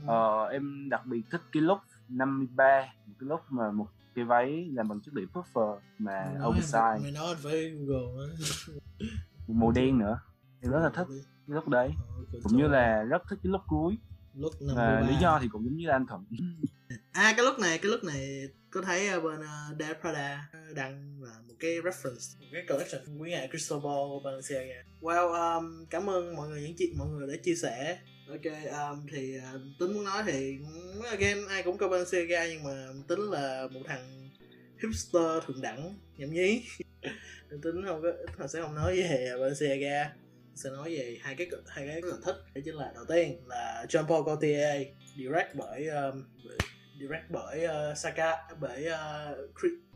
Ờ, 0.06 0.46
em 0.46 0.90
đặc 0.90 1.06
biệt 1.06 1.22
thích 1.32 1.42
cái 1.52 1.64
look 1.64 1.82
53 2.10 2.94
một 3.08 3.14
cái 3.20 3.28
look 3.30 3.46
mà 3.52 3.72
một 3.72 3.88
cái 4.16 4.26
váy 4.26 4.70
làm 4.74 4.88
bằng 4.88 5.00
chất 5.02 5.14
liệu 5.14 5.28
puffer 5.34 5.78
mà 5.98 6.26
Mày 6.26 6.36
nói 6.40 6.52
oversize. 6.52 7.02
mày 7.02 7.12
nói 7.12 7.36
phải 7.44 7.70
Google 7.88 8.28
màu 9.48 9.72
đen 9.72 9.98
nữa. 9.98 10.20
Em 10.62 10.72
rất 10.72 10.80
là 10.80 10.90
thích 10.90 11.08
cái 11.48 11.56
look 11.56 11.68
đấy. 11.68 11.92
Ờ, 12.34 12.40
cũng 12.44 12.58
như 12.58 12.68
là 12.68 13.04
rất 13.04 13.22
thích 13.30 13.40
cái 13.44 13.52
look 13.52 13.64
cuối. 13.68 13.98
Lúc 14.36 14.54
và 14.76 15.00
lý 15.10 15.16
do 15.22 15.40
thì 15.42 15.48
cũng 15.48 15.66
giống 15.66 15.76
như 15.78 15.88
anh 15.88 16.06
thuận 16.08 16.26
à 17.12 17.34
cái 17.38 17.46
lúc 17.46 17.60
này 17.60 17.78
cái 17.78 17.92
lúc 17.92 18.04
này 18.04 18.48
có 18.70 18.82
thấy 18.82 19.08
ờ, 19.08 19.20
bên 19.20 19.42
ờ, 19.42 19.72
uh, 19.72 19.80
Dead 19.80 19.98
Prada 20.02 20.50
đăng 20.76 21.22
là 21.22 21.32
một 21.48 21.54
cái 21.60 21.72
reference 21.72 22.40
một 22.40 22.46
cái 22.52 22.66
collection 22.70 23.18
quý 23.18 23.32
ngài 23.32 23.48
Crystal 23.48 23.80
Ball 23.80 24.24
Balenciaga. 24.24 24.84
Wow 25.02 25.58
um, 25.58 25.86
cảm 25.90 26.10
ơn 26.10 26.36
mọi 26.36 26.50
người 26.50 26.62
những 26.62 26.76
chị 26.78 26.94
mọi 26.98 27.08
người 27.08 27.28
đã 27.28 27.34
chia 27.44 27.56
sẻ. 27.56 28.00
Ok 28.30 28.54
um, 28.72 29.08
thì 29.12 29.38
uh, 29.38 29.62
tính 29.80 29.94
muốn 29.94 30.04
nói 30.04 30.24
thì 30.26 30.58
game 31.20 31.42
ai 31.50 31.64
cũng 31.64 31.78
có 31.78 31.88
Balenciaga 31.88 32.48
nhưng 32.48 32.64
mà 32.64 32.88
tính 33.08 33.20
là 33.20 33.68
một 33.72 33.82
thằng 33.86 34.30
hipster 34.84 35.44
thượng 35.48 35.62
đẳng 35.62 36.00
nhảm 36.18 36.34
nhí. 36.34 36.64
Nên 37.50 37.62
tính 37.62 37.86
không 37.86 38.02
có 38.02 38.12
họ 38.38 38.48
sẽ 38.48 38.62
không 38.62 38.76
nói 38.76 38.96
về 38.96 39.32
Balenciaga 39.40 40.12
sẽ 40.56 40.70
nói 40.70 40.96
về 40.96 41.18
hai 41.22 41.36
cái 41.36 41.48
hai 41.68 41.88
cái 41.88 42.02
sở 42.02 42.20
thích 42.26 42.36
đó 42.56 42.62
chính 42.66 42.76
là 42.76 42.92
đầu 42.96 43.06
tiên 43.06 43.48
là 43.48 43.86
Jean 43.90 44.08
Paul 44.08 44.24
Gaultier 44.26 44.88
direct 45.18 45.56
bởi 45.56 45.88
um, 45.88 46.24
direct 47.00 47.30
bởi 47.30 47.66
uh, 47.66 47.98
Saka 47.98 48.38
bởi 48.60 48.88
uh, 48.88 49.50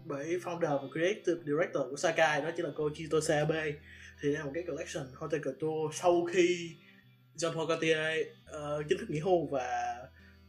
bởi 0.06 0.40
founder 0.44 0.82
và 0.82 0.88
creative 0.94 1.42
director 1.46 1.90
của 1.90 1.96
Sakai 1.98 2.42
đó 2.42 2.52
chính 2.56 2.66
là 2.66 2.72
cô 2.76 2.90
Chitose 2.96 3.38
Abe 3.38 3.72
thì 4.22 4.30
đây 4.30 4.34
là 4.34 4.44
một 4.44 4.52
cái 4.54 4.64
collection 4.68 5.06
Hotel 5.16 5.42
Couture 5.42 5.98
sau 5.98 6.26
khi 6.26 6.76
john 7.36 7.54
Paul 7.54 7.68
Gaultier 7.68 7.98
uh, 7.98 8.52
ờ, 8.52 8.84
chính 8.90 8.98
thức 8.98 9.10
nghỉ 9.10 9.20
hưu 9.20 9.48
và 9.48 9.96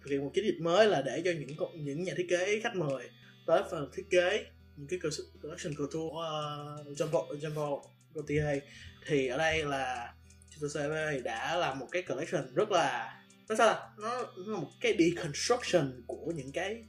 thực 0.03 0.11
hiện 0.11 0.25
một 0.25 0.31
chiến 0.35 0.45
dịch 0.45 0.61
mới 0.61 0.87
là 0.87 1.03
để 1.03 1.23
cho 1.25 1.31
những 1.31 1.85
những 1.85 2.03
nhà 2.03 2.13
thiết 2.17 2.27
kế 2.31 2.61
khách 2.61 2.77
mời 2.77 3.11
tới 3.47 3.63
phần 3.71 3.91
thiết 3.95 4.07
kế 4.11 4.47
những 4.77 4.89
cái 4.89 4.99
collection 5.43 5.75
couture 5.75 6.09
của 6.11 6.81
uh, 6.91 6.97
John 6.99 7.09
Paul, 7.13 7.39
John 7.39 7.55
Paul 7.55 7.81
Gaultier 8.15 8.63
thì 9.07 9.27
ở 9.29 9.39
đây 9.39 9.65
là 9.65 10.15
Chitose 10.51 10.81
Abe 10.81 11.21
đã 11.21 11.57
làm 11.57 11.79
một 11.79 11.87
cái 11.91 12.03
collection 12.03 12.55
rất 12.55 12.71
là 12.71 13.21
nó 13.49 13.55
sao 13.57 13.67
là 13.67 13.89
nó, 13.99 14.09
nó 14.37 14.53
là 14.53 14.59
một 14.59 14.71
cái 14.81 14.97
deconstruction 14.99 16.03
của 16.07 16.33
những 16.37 16.53
cái 16.53 16.85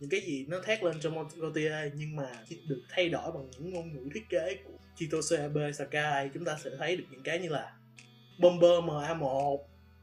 những 0.00 0.10
cái 0.10 0.20
gì 0.20 0.46
nó 0.48 0.60
thét 0.60 0.82
lên 0.84 1.00
trong 1.00 1.18
OTA 1.18 1.88
nhưng 1.94 2.16
mà 2.16 2.30
được 2.66 2.82
thay 2.88 3.08
đổi 3.08 3.32
bằng 3.32 3.50
những 3.50 3.70
ngôn 3.70 3.92
ngữ 3.92 4.08
thiết 4.14 4.28
kế 4.28 4.56
của 4.64 4.78
Chitose 4.96 5.36
Abe 5.36 5.72
Sakai 5.72 6.30
chúng 6.34 6.44
ta 6.44 6.58
sẽ 6.64 6.70
thấy 6.78 6.96
được 6.96 7.04
những 7.10 7.22
cái 7.22 7.38
như 7.38 7.48
là 7.48 7.72
Bomber 8.38 8.70
MA1 8.70 9.58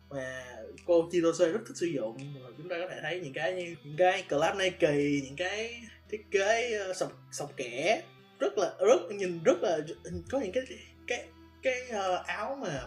mà 0.10 0.46
cô 0.86 1.10
Chitose 1.12 1.50
rất 1.50 1.60
thích 1.68 1.78
sử 1.78 1.86
dụng. 1.86 2.18
Mà 2.44 2.50
chúng 2.58 2.70
ta 2.70 2.76
có 2.80 2.88
thể 2.90 3.00
thấy 3.02 3.20
những 3.20 3.34
cái 3.34 3.54
như 3.54 3.76
những 3.84 3.98
cái 3.98 4.24
collab 4.30 4.58
Nike 4.58 4.92
những 5.24 5.36
cái 5.38 5.82
thiết 6.10 6.32
kế 6.32 6.80
uh, 6.90 6.96
sọc 6.96 7.12
sọc 7.32 7.58
kẻ 7.58 8.04
rất 8.40 8.58
là 8.58 8.74
rất 8.80 9.12
nhìn 9.12 9.44
rất 9.44 9.62
là 9.62 9.80
có 10.30 10.40
những 10.40 10.52
cái 10.52 10.64
cái 11.08 11.28
cái 11.64 11.82
uh, 11.90 12.26
áo 12.26 12.58
mà 12.62 12.82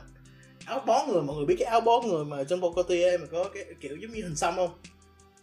áo 0.67 0.83
bó 0.87 1.07
người 1.07 1.23
mọi 1.23 1.37
người 1.37 1.47
biết 1.47 1.57
cái 1.59 1.67
áo 1.67 1.81
bó 1.81 2.01
người 2.01 2.25
mà 2.25 2.45
trong 2.45 2.61
Gaultier 2.61 3.21
mà 3.21 3.27
có 3.33 3.51
cái 3.55 3.65
kiểu 3.81 3.97
giống 3.97 4.13
như 4.13 4.23
hình 4.23 4.37
xăm 4.37 4.57
không? 4.57 4.79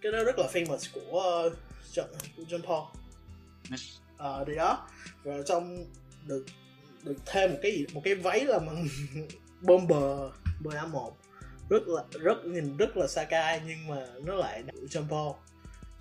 Cái 0.02 0.12
đó 0.12 0.24
rất 0.24 0.40
là 0.40 0.48
famous 0.54 0.88
của 0.94 1.44
uh, 1.48 1.54
John, 1.94 2.08
của 2.38 2.44
John 2.44 2.62
Paul. 2.62 2.84
Ờ 4.18 4.44
thì 4.48 4.56
đó. 4.56 4.88
Và 5.24 5.34
trong 5.46 5.86
được 6.28 6.46
được 7.04 7.16
thêm 7.26 7.52
một 7.52 7.58
cái 7.62 7.72
gì 7.72 7.86
một 7.94 8.02
cái 8.04 8.16
váy 8.16 8.46
là 8.46 8.60
bằng 8.60 8.88
bomber 9.62 10.32
ba 10.60 10.86
một. 10.86 11.18
Rất 11.70 11.88
là 11.88 12.04
rất 12.20 12.46
nhìn 12.46 12.78
rất 12.78 12.98
là 12.98 13.08
Sakai 13.08 13.62
nhưng 13.68 13.88
mà 13.88 14.08
nó 14.26 14.36
lại 14.36 14.64
của 14.72 14.88
John 14.90 15.08
Paul. 15.10 15.36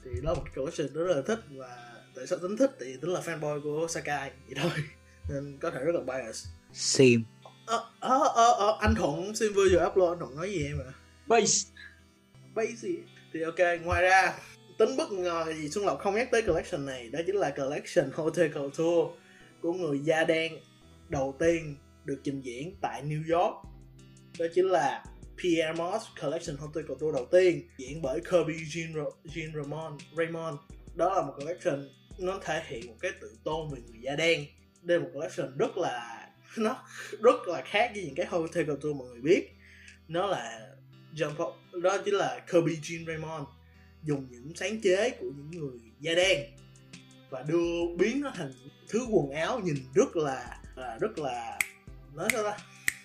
Thì 0.04 0.10
đó 0.22 0.34
một 0.34 0.42
cái 0.44 0.54
collection 0.56 0.92
rất 0.92 1.16
là 1.16 1.22
thích 1.26 1.40
và 1.50 1.92
tại 2.14 2.26
sao 2.26 2.38
tính 2.38 2.56
thích 2.56 2.70
thì 2.80 2.96
tính 3.00 3.10
là 3.10 3.20
fanboy 3.20 3.62
của 3.62 3.86
Sakai 3.88 4.30
vậy 4.48 4.58
thôi. 4.62 4.84
Nên 5.30 5.58
có 5.60 5.70
thể 5.70 5.80
rất 5.80 5.94
là 5.94 6.00
bias. 6.00 6.46
Sim 6.72 7.24
ờ 7.70 7.84
ờ 8.00 8.28
ờ 8.34 8.52
ờ 8.52 8.78
anh 8.80 8.94
thuận 8.94 9.34
xin 9.34 9.52
vừa 9.52 9.68
vừa 9.72 9.86
upload 9.86 10.12
anh 10.12 10.18
thuận 10.18 10.36
nói 10.36 10.50
gì 10.50 10.64
em 10.64 10.78
ạ? 10.78 10.92
Base. 11.26 11.70
Basic 12.54 13.04
thì 13.32 13.42
ok 13.42 13.58
ngoài 13.84 14.02
ra 14.02 14.34
tính 14.78 14.96
bất 14.96 15.12
ngờ 15.12 15.44
gì 15.56 15.68
xuân 15.68 15.86
lộc 15.86 15.98
không 15.98 16.14
nhắc 16.14 16.28
tới 16.30 16.42
collection 16.42 16.86
này 16.86 17.08
đó 17.08 17.20
chính 17.26 17.36
là 17.36 17.50
collection 17.50 18.10
hotel 18.14 18.52
couture 18.52 19.20
của 19.62 19.72
người 19.72 19.98
da 19.98 20.24
đen 20.24 20.52
đầu 21.08 21.36
tiên 21.38 21.76
được 22.04 22.20
trình 22.24 22.40
diễn 22.40 22.76
tại 22.80 23.02
New 23.02 23.38
York. 23.38 23.54
Đó 24.38 24.46
chính 24.54 24.66
là 24.66 25.04
Pierre 25.42 25.72
Moss 25.72 26.04
collection 26.22 26.56
hotel 26.56 26.84
couture 26.88 27.12
đầu 27.14 27.26
tiên 27.30 27.68
diễn 27.78 28.02
bởi 28.02 28.20
Kirby 28.20 28.54
Jean, 28.54 29.10
Jean 29.24 29.62
Ramon 29.62 29.98
Raymond. 30.16 30.56
Đó 30.94 31.14
là 31.14 31.22
một 31.22 31.32
collection 31.38 31.88
nó 32.18 32.38
thể 32.44 32.62
hiện 32.66 32.86
một 32.86 32.96
cái 33.00 33.10
tự 33.20 33.32
tôn 33.44 33.70
về 33.74 33.80
người 33.86 34.00
da 34.02 34.16
đen. 34.16 34.44
Đây 34.82 34.98
là 34.98 35.04
một 35.04 35.10
collection 35.14 35.56
rất 35.58 35.76
là 35.76 36.19
nó 36.58 36.82
rất 37.22 37.48
là 37.48 37.62
khác 37.64 37.90
với 37.94 38.04
những 38.04 38.14
cái 38.14 38.26
hotel 38.26 38.70
tôi 38.80 38.94
mọi 38.94 39.08
người 39.08 39.20
biết. 39.20 39.56
Nó 40.08 40.26
là 40.26 40.70
John 41.14 41.34
Paul 41.34 41.82
đó 41.82 41.98
chính 42.04 42.14
là 42.14 42.40
Kirby 42.52 42.76
Jean 42.82 43.06
Raymond 43.06 43.48
dùng 44.04 44.26
những 44.30 44.52
sáng 44.54 44.80
chế 44.80 45.10
của 45.10 45.26
những 45.36 45.60
người 45.60 45.78
da 46.00 46.14
đen 46.14 46.50
và 47.30 47.42
đưa 47.42 47.96
biến 47.98 48.20
nó 48.20 48.32
thành 48.34 48.52
thứ 48.88 49.06
quần 49.10 49.30
áo 49.30 49.60
nhìn 49.60 49.76
rất 49.94 50.16
là, 50.16 50.60
là 50.76 50.98
rất 51.00 51.18
là 51.18 51.58
nói 52.14 52.28
sao 52.32 52.42
ta? 52.42 52.58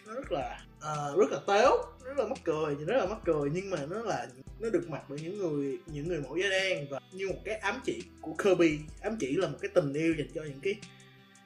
Nó 0.07 0.13
rất 0.13 0.31
là 0.31 0.65
uh, 0.77 1.17
rất 1.17 1.31
là 1.31 1.39
tếu 1.47 1.71
rất 2.03 2.17
là 2.17 2.27
mắc 2.27 2.37
cười 2.43 2.75
rất 2.75 2.97
là 2.97 3.05
mắc 3.05 3.19
cười. 3.25 3.49
Nhưng 3.53 3.69
mà 3.69 3.77
nó 3.89 4.01
là 4.01 4.27
nó 4.59 4.69
được 4.69 4.89
mặc 4.89 5.01
bởi 5.09 5.19
những 5.19 5.37
người 5.37 5.79
những 5.85 6.07
người 6.07 6.21
mẫu 6.21 6.37
da 6.37 6.49
đen 6.49 6.87
và 6.89 6.99
như 7.11 7.27
một 7.27 7.41
cái 7.45 7.55
ám 7.55 7.81
chỉ 7.85 8.03
của 8.21 8.33
Kirby. 8.33 8.79
Ám 9.01 9.17
chỉ 9.19 9.35
là 9.35 9.47
một 9.47 9.57
cái 9.61 9.71
tình 9.73 9.93
yêu 9.93 10.13
dành 10.17 10.27
cho 10.33 10.43
những 10.43 10.59
cái 10.63 10.75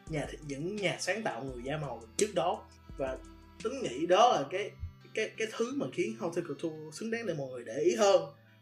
nhà 0.10 0.28
những 0.48 0.76
nhà 0.76 0.98
sáng 1.00 1.24
tạo 1.24 1.44
người 1.44 1.64
da 1.64 1.78
màu 1.78 2.04
trước 2.18 2.36
đó. 2.36 2.66
Và 2.98 3.18
tính 3.64 3.82
nghĩ 3.82 4.06
đó 4.06 4.32
là 4.36 4.48
cái 4.52 4.72
cái 5.14 5.32
cái 5.38 5.48
thứ 5.52 5.74
mà 5.76 5.86
khiến 5.94 6.16
Hotel 6.20 6.46
Couture 6.48 6.92
xứng 6.94 7.12
đáng 7.12 7.26
để 7.26 7.34
mọi 7.34 7.48
người 7.48 7.64
để 7.64 7.78
ý 7.78 7.96
hơn. 7.96 8.22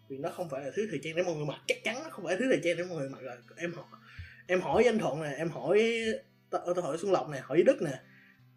Vì 0.09 0.17
nó 0.17 0.29
không 0.29 0.49
phải 0.49 0.63
là 0.63 0.71
thứ 0.75 0.87
thời 0.89 0.99
trang 1.03 1.15
để 1.15 1.23
mọi 1.23 1.35
người 1.35 1.45
mặc 1.45 1.61
chắc 1.67 1.77
chắn 1.83 2.03
nó 2.03 2.09
không 2.09 2.25
phải 2.25 2.33
là 2.33 2.39
thứ 2.39 2.45
thời 2.49 2.59
trang 2.63 2.77
để 2.77 2.83
mọi 2.83 2.97
người 2.97 3.09
mặc 3.09 3.21
rồi 3.21 3.35
em 3.57 3.73
hỏi 3.73 3.85
em 4.47 4.61
hỏi 4.61 4.83
anh 4.83 4.99
thuận 4.99 5.21
nè 5.21 5.29
em 5.37 5.49
hỏi 5.49 6.03
tôi 6.49 6.81
hỏi 6.83 6.97
xuân 6.97 7.11
lộc 7.11 7.29
nè 7.29 7.39
hỏi 7.43 7.63
đức 7.63 7.81
nè. 7.81 7.99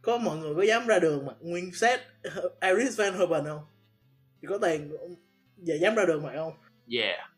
Có 0.02 0.18
mọi 0.18 0.36
người 0.36 0.54
có 0.54 0.62
dám 0.62 0.86
ra 0.86 0.98
đường 0.98 1.26
mặc 1.26 1.36
nguyên 1.40 1.74
set 1.74 2.00
Iris 2.60 2.98
Van 2.98 3.14
Herben 3.14 3.44
không? 3.44 3.64
Thì 4.42 4.48
có 4.48 4.58
tiền 4.58 4.90
giờ 5.56 5.74
dám 5.80 5.94
ra 5.94 6.04
đường 6.04 6.22
mặc 6.22 6.32
không? 6.36 6.52
Yeah. 6.92 7.30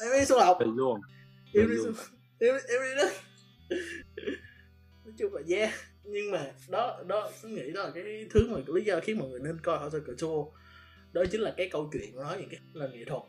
em 0.00 0.12
đi 0.20 0.24
xuân 0.24 0.38
lộc. 0.38 0.58
Em 1.54 1.68
đi 1.68 1.76
em 2.68 2.82
đi 2.82 2.94
đó 2.96 3.08
nói 5.04 5.14
chung 5.18 5.34
là 5.34 5.42
yeah. 5.56 5.70
Nhưng 6.04 6.30
mà 6.30 6.52
đó 6.68 7.02
đó 7.06 7.30
tôi 7.42 7.52
nghĩ 7.52 7.72
đó 7.72 7.82
là 7.82 7.90
cái 7.94 8.26
thứ 8.30 8.48
mà 8.48 8.60
lý 8.74 8.84
do 8.84 9.00
khiến 9.00 9.18
mọi 9.18 9.28
người 9.28 9.40
nên 9.40 9.60
coi 9.62 9.78
Hotel 9.78 10.00
Couture 10.00 10.50
đó 11.12 11.24
chính 11.30 11.40
là 11.40 11.54
cái 11.56 11.68
câu 11.72 11.90
chuyện 11.92 12.12
của 12.12 12.22
nó 12.22 12.34
những 12.40 12.48
cái 12.48 12.60
là 12.72 12.88
nghệ 12.88 13.04
thuật. 13.04 13.22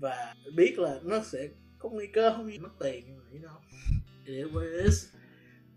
Và 0.00 0.34
biết 0.54 0.78
là 0.78 1.00
nó 1.02 1.22
sẽ 1.24 1.48
có 1.78 1.88
nguy 1.88 2.06
cơ 2.06 2.32
không 2.36 2.50
mất 2.60 2.70
tiền 2.80 3.04
nhưng 3.06 3.18
mà 3.18 3.24
you 3.32 3.38
know. 3.38 3.60
It 4.26 4.84
is. 4.84 5.06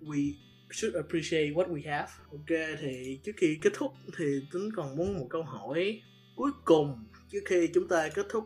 We 0.01 0.33
should 0.71 0.95
appreciate 0.95 1.51
what 1.51 1.67
we 1.67 1.91
have. 1.91 2.07
Ok 2.31 2.77
thì 2.79 3.19
trước 3.23 3.31
khi 3.37 3.57
kết 3.61 3.73
thúc 3.73 3.91
thì 4.17 4.25
tính 4.53 4.69
còn 4.75 4.95
muốn 4.95 5.19
một 5.19 5.27
câu 5.29 5.43
hỏi 5.43 6.01
cuối 6.35 6.51
cùng. 6.65 7.05
Trước 7.31 7.41
khi 7.45 7.69
chúng 7.73 7.87
ta 7.87 8.09
kết 8.09 8.25
thúc 8.29 8.43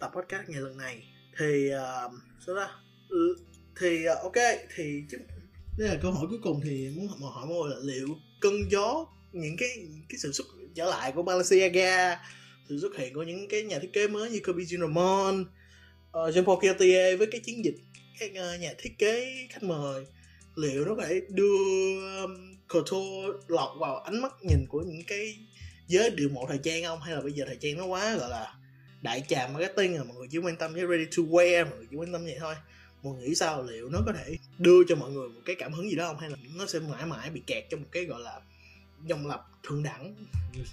tập 0.00 0.10
podcast 0.14 0.48
ngày 0.48 0.60
lần 0.60 0.76
này 0.76 1.02
thì 1.38 1.70
uh, 1.74 2.12
sao 2.46 2.56
ta? 2.56 2.68
Thì 3.78 4.04
ờ, 4.04 4.14
ok 4.14 4.36
thì 4.74 5.02
đây 5.78 5.88
là 5.88 5.96
câu 6.02 6.12
hỏi 6.12 6.26
cuối 6.30 6.38
cùng 6.42 6.60
thì 6.64 6.88
muốn 6.96 7.08
hỏi 7.08 7.18
hỏi 7.34 7.46
mọi 7.46 7.56
người 7.58 7.70
là 7.70 7.76
liệu 7.82 8.08
cơn 8.40 8.70
gió 8.70 9.06
những 9.32 9.56
cái 9.56 9.68
những 9.76 10.02
cái 10.08 10.18
sự 10.18 10.32
xuất 10.32 10.46
trở 10.74 10.84
lại 10.84 11.12
của 11.12 11.22
Balenciaga 11.22 12.20
sự 12.68 12.78
xuất 12.80 12.96
hiện 12.96 13.14
của 13.14 13.22
những 13.22 13.48
cái 13.48 13.62
nhà 13.62 13.78
thiết 13.78 13.92
kế 13.92 14.08
mới 14.08 14.30
như 14.30 14.40
Kobe 14.46 14.62
Jean 14.62 14.80
Ramon 14.80 15.40
uh, 15.40 16.34
Jean 16.34 16.44
Paul 16.44 16.58
Gaultier 16.62 17.18
với 17.18 17.26
cái 17.26 17.40
chiến 17.40 17.64
dịch 17.64 17.76
các 18.20 18.30
uh, 18.30 18.60
nhà 18.60 18.72
thiết 18.78 18.98
kế 18.98 19.46
khách 19.50 19.62
mời 19.62 20.04
liệu 20.56 20.84
nó 20.84 20.94
có 20.94 21.06
thể 21.06 21.20
đưa 21.28 21.56
um, 22.22 22.56
Couture 22.68 23.38
lọt 23.48 23.70
vào 23.80 23.98
ánh 23.98 24.22
mắt 24.22 24.32
nhìn 24.42 24.66
của 24.68 24.80
những 24.80 25.02
cái 25.06 25.36
giới 25.86 26.10
điều 26.10 26.28
mộ 26.28 26.46
thời 26.48 26.58
trang 26.58 26.84
không? 26.84 27.00
Hay 27.00 27.14
là 27.14 27.20
bây 27.20 27.32
giờ 27.32 27.44
thời 27.46 27.56
trang 27.60 27.76
nó 27.76 27.86
quá 27.86 28.16
gọi 28.16 28.30
là 28.30 28.54
đại 29.02 29.22
trà 29.28 29.48
marketing 29.48 29.96
rồi 29.96 30.04
mọi 30.04 30.16
người 30.16 30.28
chỉ 30.30 30.38
quan 30.38 30.56
tâm 30.56 30.74
với 30.74 30.82
ready 30.82 31.04
to 31.04 31.22
wear 31.22 31.64
mọi 31.64 31.78
người 31.78 31.86
chỉ 31.90 31.96
quan 31.96 32.12
tâm 32.12 32.24
vậy 32.24 32.36
thôi? 32.40 32.54
Mọi 33.02 33.14
người 33.14 33.28
nghĩ 33.28 33.34
sao 33.34 33.62
liệu 33.62 33.88
nó 33.88 33.98
có 34.06 34.12
thể 34.12 34.36
đưa 34.58 34.84
cho 34.88 34.96
mọi 34.96 35.10
người 35.10 35.28
một 35.28 35.40
cái 35.44 35.56
cảm 35.58 35.72
hứng 35.72 35.90
gì 35.90 35.96
đó 35.96 36.06
không? 36.06 36.18
Hay 36.18 36.30
là 36.30 36.36
nó 36.54 36.66
sẽ 36.66 36.78
mãi 36.78 37.06
mãi 37.06 37.30
bị 37.30 37.42
kẹt 37.46 37.64
trong 37.70 37.80
một 37.80 37.88
cái 37.92 38.04
gọi 38.04 38.20
là 38.20 38.40
dòng 39.06 39.26
lập 39.26 39.48
thượng 39.62 39.82
đẳng? 39.82 40.14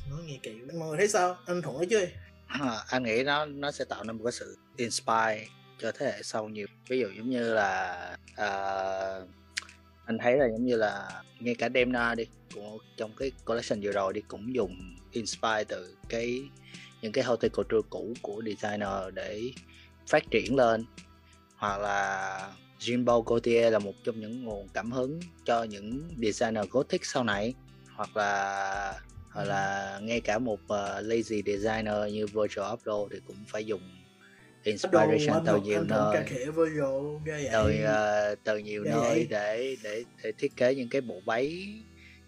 Nói 0.09 0.19
nghe 0.25 0.39
kỳ 0.43 0.51
mọi 0.79 0.87
người 0.87 0.97
thấy 0.97 1.07
sao? 1.07 1.37
Anh 1.45 1.61
thuận 1.61 1.77
nói 1.77 1.87
chứ 1.89 2.07
À, 2.47 2.83
anh 2.89 3.03
nghĩ 3.03 3.23
nó 3.23 3.45
nó 3.45 3.71
sẽ 3.71 3.85
tạo 3.85 4.03
nên 4.03 4.17
một 4.17 4.23
cái 4.23 4.31
sự 4.31 4.57
inspire 4.77 5.47
cho 5.79 5.91
thế 5.91 6.05
hệ 6.05 6.23
sau 6.23 6.49
nhiều. 6.49 6.67
Ví 6.87 6.99
dụ 6.99 7.07
giống 7.17 7.29
như 7.29 7.53
là 7.53 8.17
uh, 8.31 9.29
anh 10.05 10.17
thấy 10.21 10.37
là 10.37 10.47
giống 10.47 10.65
như 10.65 10.75
là 10.75 11.23
ngay 11.39 11.55
cả 11.55 11.69
Demna 11.73 12.15
đi 12.15 12.25
của 12.55 12.77
trong 12.97 13.11
cái 13.17 13.31
collection 13.45 13.81
vừa 13.81 13.91
rồi 13.91 14.13
đi 14.13 14.21
cũng 14.27 14.55
dùng 14.55 14.95
inspire 15.11 15.63
từ 15.63 15.95
cái 16.09 16.41
những 17.01 17.11
cái 17.11 17.23
horticulture 17.23 17.87
cũ 17.89 18.13
của 18.21 18.41
designer 18.45 19.13
để 19.13 19.51
phát 20.07 20.23
triển 20.31 20.55
lên 20.55 20.85
hoặc 21.65 21.81
là 21.81 22.51
Jean-Paul 22.79 23.23
Gaultier 23.23 23.73
là 23.73 23.79
một 23.79 23.93
trong 24.03 24.19
những 24.19 24.43
nguồn 24.43 24.67
cảm 24.73 24.91
hứng 24.91 25.19
cho 25.45 25.63
những 25.63 26.09
designer 26.21 26.65
gothic 26.69 27.05
sau 27.05 27.23
này 27.23 27.53
hoặc 27.95 28.17
là 28.17 28.93
hoặc 29.31 29.43
là 29.43 29.99
ngay 30.01 30.21
cả 30.21 30.39
một 30.39 30.59
uh, 30.63 30.69
lazy 31.05 31.41
designer 31.45 32.13
như 32.13 32.27
Virgil 32.27 32.63
Abloh 32.63 33.11
thì 33.11 33.19
cũng 33.27 33.35
phải 33.47 33.65
dùng 33.65 33.81
inspiration 34.63 35.45
từ 35.45 35.57
nhiều 35.61 35.83
nơi. 35.83 36.15
từ 36.15 36.27
uh, 37.83 38.39
từ 38.43 38.57
nhiều 38.57 38.83
nơi 38.83 39.27
để 39.29 39.75
để 39.83 40.03
để 40.23 40.31
thiết 40.37 40.55
kế 40.55 40.75
những 40.75 40.89
cái 40.89 41.01
bộ 41.01 41.21
váy 41.25 41.73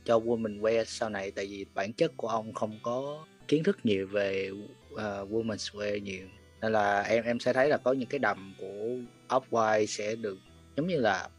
cho 0.05 0.19
women 0.19 0.61
wear 0.61 0.83
sau 0.83 1.09
này 1.09 1.31
tại 1.31 1.45
vì 1.45 1.65
bản 1.73 1.93
chất 1.93 2.11
của 2.17 2.27
ông 2.27 2.53
không 2.53 2.79
có 2.83 3.25
kiến 3.47 3.63
thức 3.63 3.77
nhiều 3.83 4.07
về 4.07 4.51
uh, 4.93 4.99
women's 5.01 5.77
wear 5.77 5.97
nhiều 5.97 6.27
nên 6.61 6.71
là 6.71 7.01
em 7.01 7.23
em 7.23 7.39
sẽ 7.39 7.53
thấy 7.53 7.69
là 7.69 7.77
có 7.77 7.93
những 7.93 8.09
cái 8.09 8.19
đầm 8.19 8.55
của 8.57 8.97
off-white 9.29 9.85
sẽ 9.85 10.15
được 10.15 10.37
giống 10.75 10.87
như 10.87 10.99
là 10.99 11.29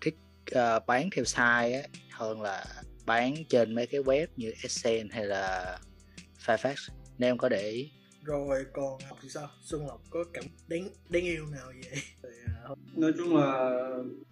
thích 0.00 0.14
uh, 0.54 0.86
bán 0.86 1.10
theo 1.16 1.24
size 1.24 1.82
á, 1.82 1.88
hơn 2.10 2.42
là 2.42 2.64
bán 3.06 3.34
trên 3.48 3.74
mấy 3.74 3.86
cái 3.86 4.00
web 4.00 4.26
như 4.36 4.52
Essence 4.62 5.14
hay 5.14 5.26
là 5.26 5.78
Fairfax 6.46 6.74
nếu 7.18 7.30
em 7.30 7.38
có 7.38 7.48
để 7.48 7.70
ý. 7.70 7.90
Rồi 8.22 8.66
còn 8.72 9.00
học 9.08 9.18
thì 9.22 9.28
sao? 9.28 9.50
Xuân 9.60 9.86
lộc 9.86 10.00
có 10.10 10.24
cảm 10.32 10.44
đáng 10.68 10.88
đáng 11.08 11.22
yêu 11.22 11.46
nào 11.46 11.66
vậy? 11.66 12.02
Uh, 12.72 12.78
nói 12.96 13.12
chung 13.18 13.36
là 13.36 13.80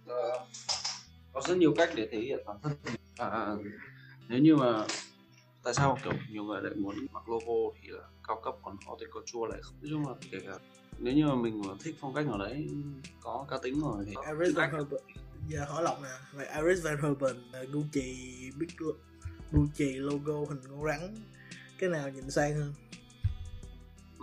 uh, 0.03 0.47
có 1.33 1.41
rất 1.47 1.57
nhiều 1.57 1.73
cách 1.77 1.89
để 1.95 2.07
thể 2.11 2.19
hiện 2.19 2.39
bản 2.45 2.57
thân 2.63 2.73
à, 3.17 3.55
nếu 4.27 4.39
như 4.39 4.55
mà 4.55 4.85
tại 5.63 5.73
sao? 5.73 5.97
Kiểu 6.03 6.13
nhiều 6.31 6.43
người 6.43 6.61
lại 6.61 6.73
muốn 6.75 6.95
mặc 7.11 7.29
logo 7.29 7.77
thì 7.81 7.89
là 7.89 8.03
cao 8.27 8.41
cấp 8.43 8.55
còn 8.63 8.77
horticulture 8.85 9.49
lại 9.49 9.59
không? 9.61 9.75
Nói 9.81 9.89
chung 9.91 10.07
là 10.07 10.13
kể 10.31 10.39
cả 10.47 10.57
nếu 10.99 11.13
như 11.13 11.25
mà 11.25 11.35
mình 11.35 11.61
mà 11.67 11.73
thích 11.83 11.95
phong 11.99 12.13
cách 12.13 12.27
nào 12.27 12.37
đấy 12.37 12.67
có 13.21 13.45
cá 13.49 13.57
tính 13.57 13.81
rồi 13.81 14.05
thì 14.07 14.13
Iris 14.27 14.55
Van 14.55 14.71
Herben 14.71 15.01
giờ 15.47 15.65
hỏi 15.69 15.83
lộc 15.83 16.01
nè. 16.01 16.09
Vậy 16.33 16.47
Iris 16.55 16.83
Van 16.83 16.97
Herben 17.01 17.35
Gucci 17.71 18.15
Big 18.57 18.69
Gucci 19.51 19.93
logo 19.93 20.33
hình 20.33 20.61
con 20.69 20.85
rắn. 20.85 21.15
Cái 21.79 21.89
nào 21.89 22.09
nhìn 22.09 22.31
sang 22.31 22.53
hơn? 22.53 22.73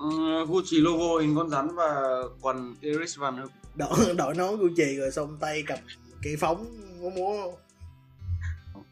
Uh, 0.07 0.49
Gucci 0.49 0.81
logo 0.81 1.21
hình 1.21 1.37
con 1.37 1.51
rắn 1.51 1.75
và 1.75 2.23
quần 2.41 2.75
Iris 2.81 3.19
Van 3.19 3.37
Herben 3.37 3.55
đội 3.79 4.15
đội 4.17 4.35
nón 4.35 4.57
Gucci 4.57 4.97
rồi 4.97 5.11
xong 5.11 5.37
tay 5.41 5.63
cầm 5.67 5.79
cây 6.23 6.37
phóng 6.41 6.67
múa 7.01 7.11
múa 7.11 7.53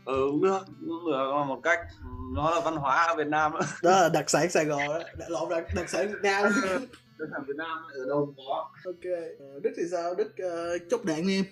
ừ 0.07 0.29
cũng 0.31 0.43
được 0.43 0.61
cũng 0.67 1.05
được. 1.07 1.33
Là 1.37 1.45
một 1.45 1.61
cách 1.63 1.81
nó 2.35 2.51
là 2.51 2.61
văn 2.65 2.77
hóa 2.77 3.07
ở 3.07 3.15
Việt 3.17 3.27
Nam 3.27 3.53
đó, 3.53 3.61
đó 3.83 3.91
là 3.91 4.09
đặc 4.09 4.31
sản 4.31 4.51
Sài 4.51 4.65
Gòn 4.65 4.89
đó. 4.89 4.99
Lộn 5.29 5.49
đặc, 5.51 5.65
đặc 5.77 5.89
sản 5.89 6.09
Việt 6.09 6.23
Nam. 6.23 6.53
Đặc 7.19 7.29
sản 7.33 7.45
Việt 7.47 7.57
Nam 7.57 7.79
ở 7.89 8.09
đâu 8.09 8.27
cũng 8.27 8.45
có. 8.49 8.71
Ok 8.85 9.13
ờ, 9.39 9.61
Đức 9.63 9.71
thì 9.77 9.83
sao? 9.91 10.15
Đức 10.15 10.29
uh, 10.29 10.83
chốt 10.91 11.01
đạn 11.05 11.27
đi 11.27 11.37
em. 11.37 11.45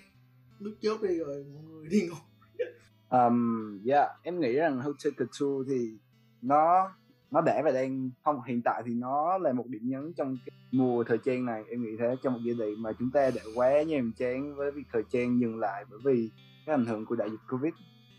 Đức 0.59 0.75
chốt 0.81 1.01
đi 1.01 1.17
rồi 1.17 1.45
mọi 1.53 1.63
người 1.63 1.87
đi 1.89 2.07
ngồi 2.09 2.19
um, 3.09 3.79
yeah 3.85 4.09
em 4.23 4.39
nghĩ 4.39 4.53
rằng 4.53 4.81
Hotel 4.81 5.13
Couture 5.17 5.69
thì 5.69 5.97
nó 6.41 6.91
nó 7.31 7.41
để 7.41 7.61
và 7.63 7.71
đang 7.71 8.09
không 8.23 8.43
hiện 8.47 8.61
tại 8.65 8.83
thì 8.85 8.93
nó 8.93 9.37
là 9.37 9.53
một 9.53 9.67
điểm 9.67 9.81
nhấn 9.83 10.13
trong 10.17 10.37
cái 10.45 10.57
mùa 10.71 11.03
thời 11.03 11.17
trang 11.17 11.45
này. 11.45 11.63
Em 11.69 11.83
nghĩ 11.83 11.91
thế 11.99 12.15
trong 12.23 12.33
một 12.33 12.39
giai 12.45 12.55
đoạn 12.59 12.81
mà 12.81 12.91
chúng 12.99 13.11
ta 13.11 13.31
đã 13.35 13.41
quá 13.55 13.81
nhàm 13.81 14.11
chán 14.17 14.55
với 14.55 14.71
việc 14.71 14.83
thời 14.93 15.03
trang 15.11 15.39
dừng 15.39 15.59
lại 15.59 15.85
bởi 15.89 15.99
vì 16.03 16.29
cái 16.65 16.75
ảnh 16.75 16.85
hưởng 16.85 17.05
của 17.05 17.15
đại 17.15 17.29
dịch 17.29 17.39
covid 17.49 17.73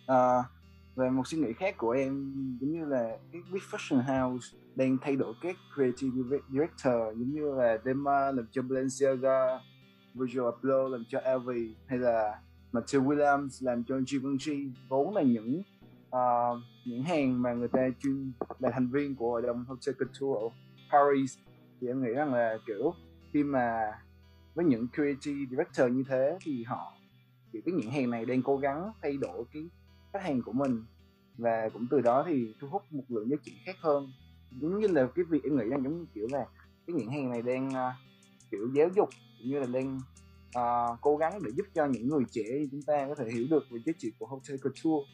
Ờ, 0.06 0.44
về 0.96 1.10
một 1.10 1.26
suy 1.26 1.38
nghĩ 1.38 1.52
khác 1.52 1.74
của 1.78 1.90
em 1.90 2.32
giống 2.60 2.72
như 2.72 2.84
là 2.84 3.16
cái 3.32 3.42
big 3.52 3.60
fashion 3.70 4.02
house 4.02 4.58
đang 4.74 4.96
thay 5.02 5.16
đổi 5.16 5.34
các 5.42 5.56
creative 5.74 6.38
director 6.50 6.94
giống 7.16 7.30
như 7.34 7.54
là 7.54 7.78
Dema 7.84 8.32
làm 8.32 8.46
cho 8.50 8.62
Balenciaga 8.62 9.58
Virgil 10.14 10.44
Abloh 10.44 10.90
làm 10.90 11.04
cho 11.08 11.20
LV 11.36 11.50
hay 11.86 11.98
là 11.98 12.40
Matthew 12.72 13.06
Williams 13.06 13.66
làm 13.66 13.84
cho 13.84 14.00
Givenchy. 14.06 14.72
Vốn 14.88 15.14
là 15.14 15.22
những 15.22 15.62
uh, 16.08 16.58
những 16.86 17.02
hàng 17.02 17.42
mà 17.42 17.52
người 17.52 17.68
ta 17.68 17.88
chuyên 18.02 18.32
là 18.58 18.70
thành 18.70 18.88
viên 18.88 19.16
của 19.16 19.30
hội 19.30 19.42
đồng 19.42 19.64
Hotel 19.64 19.94
Couture 19.94 20.40
ở 20.40 20.48
Paris. 20.92 21.38
Thì 21.80 21.88
em 21.88 22.02
nghĩ 22.02 22.10
rằng 22.10 22.34
là 22.34 22.58
kiểu 22.66 22.94
khi 23.32 23.44
mà 23.44 23.80
với 24.54 24.64
những 24.64 24.86
creative 24.94 25.46
director 25.50 25.92
như 25.92 26.04
thế 26.08 26.38
thì 26.40 26.64
họ 26.64 26.92
thì 27.52 27.60
cái 27.66 27.74
những 27.74 27.90
hàng 27.90 28.10
này 28.10 28.24
đang 28.24 28.42
cố 28.42 28.56
gắng 28.56 28.92
thay 29.02 29.16
đổi 29.16 29.44
cái 29.52 29.62
khách 30.16 30.24
hàng 30.24 30.42
của 30.42 30.52
mình. 30.52 30.84
Và 31.38 31.68
cũng 31.68 31.86
từ 31.90 32.00
đó 32.00 32.24
thì 32.26 32.54
thu 32.60 32.68
hút 32.68 32.82
một 32.90 33.04
lượng 33.08 33.30
giá 33.30 33.36
trị 33.44 33.52
khác 33.64 33.76
hơn. 33.80 34.12
Giống 34.60 34.80
như 34.80 34.86
là 34.86 35.06
cái 35.14 35.24
việc 35.24 35.44
em 35.44 35.56
nghĩ 35.56 35.64
rằng 35.68 35.82
giống 35.84 35.98
như 35.98 36.06
kiểu 36.14 36.26
là 36.30 36.46
cái 36.86 36.96
những 36.96 37.10
hàng 37.10 37.30
này 37.30 37.42
đang 37.42 37.68
uh, 37.68 37.94
kiểu 38.50 38.68
giáo 38.74 38.88
dục 38.96 39.08
cũng 39.38 39.48
như 39.50 39.58
là 39.58 39.66
đang 39.66 40.00
uh, 40.58 41.00
cố 41.00 41.16
gắng 41.16 41.40
để 41.44 41.50
giúp 41.56 41.66
cho 41.74 41.86
những 41.86 42.08
người 42.08 42.24
trẻ 42.30 42.42
như 42.42 42.68
chúng 42.70 42.82
ta 42.82 43.06
có 43.08 43.14
thể 43.14 43.30
hiểu 43.30 43.46
được 43.50 43.64
về 43.70 43.80
giá 43.86 43.92
trị 43.98 44.12
của 44.18 44.26
hotel 44.26 44.56
couture 44.62 45.06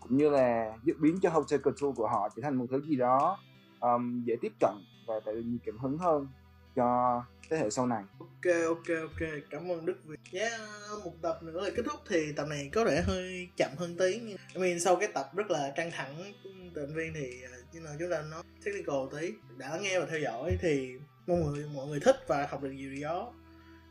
cũng 0.00 0.16
như 0.16 0.30
là 0.30 0.78
giúp 0.84 0.96
biến 1.00 1.18
cho 1.22 1.30
hotel 1.30 1.60
couture 1.60 1.92
của 1.96 2.08
họ 2.08 2.28
trở 2.36 2.42
thành 2.42 2.56
một 2.56 2.66
thứ 2.70 2.82
gì 2.88 2.96
đó 2.96 3.38
um, 3.80 4.24
dễ 4.24 4.36
tiếp 4.40 4.52
cận 4.60 4.74
và 5.06 5.20
tạo 5.24 5.34
được 5.34 5.42
nhiều 5.44 5.58
cảm 5.64 5.78
hứng 5.78 5.98
hơn 5.98 6.28
cho 6.76 7.22
thế 7.50 7.56
hệ 7.58 7.70
sau 7.70 7.86
này. 7.86 8.02
Ok 8.18 8.54
ok 8.66 8.96
ok. 9.02 9.28
Cảm 9.50 9.70
ơn 9.70 9.86
đức 9.86 9.96
việt. 10.04 10.16
Yeah, 10.32 10.60
một 11.04 11.12
tập 11.22 11.42
nữa 11.42 11.60
là 11.60 11.70
kết 11.76 11.82
thúc 11.86 12.00
thì 12.08 12.32
tập 12.32 12.46
này 12.48 12.70
có 12.72 12.84
vẻ 12.84 13.02
hơi 13.02 13.48
chậm 13.56 13.70
hơn 13.76 13.96
tí 13.96 14.20
nhưng 14.22 14.36
I 14.54 14.60
mean, 14.60 14.80
sau 14.80 14.96
cái 14.96 15.08
tập 15.14 15.30
rất 15.34 15.50
là 15.50 15.72
căng 15.76 15.90
thẳng 15.90 16.32
tình 16.74 16.94
viên 16.94 17.14
thì 17.14 17.42
à, 17.42 17.56
như 17.72 17.80
nào 17.80 17.94
chúng 17.98 18.10
ta 18.10 18.22
nói 18.22 18.42
technical 18.64 18.96
tí. 19.12 19.32
Đã 19.56 19.78
nghe 19.82 20.00
và 20.00 20.06
theo 20.06 20.20
dõi 20.20 20.56
thì 20.60 20.92
mong 21.26 21.52
người 21.52 21.66
mọi 21.74 21.86
người 21.86 22.00
thích 22.00 22.16
và 22.26 22.46
học 22.50 22.62
được 22.62 22.72
gì 22.72 23.02
đó. 23.02 23.32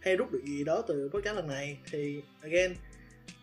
Hay 0.02 0.16
rút 0.16 0.32
được 0.32 0.42
gì 0.46 0.64
đó 0.64 0.82
từ 0.88 1.10
podcast 1.14 1.36
lần 1.36 1.48
này 1.48 1.78
thì 1.92 2.22
again 2.42 2.76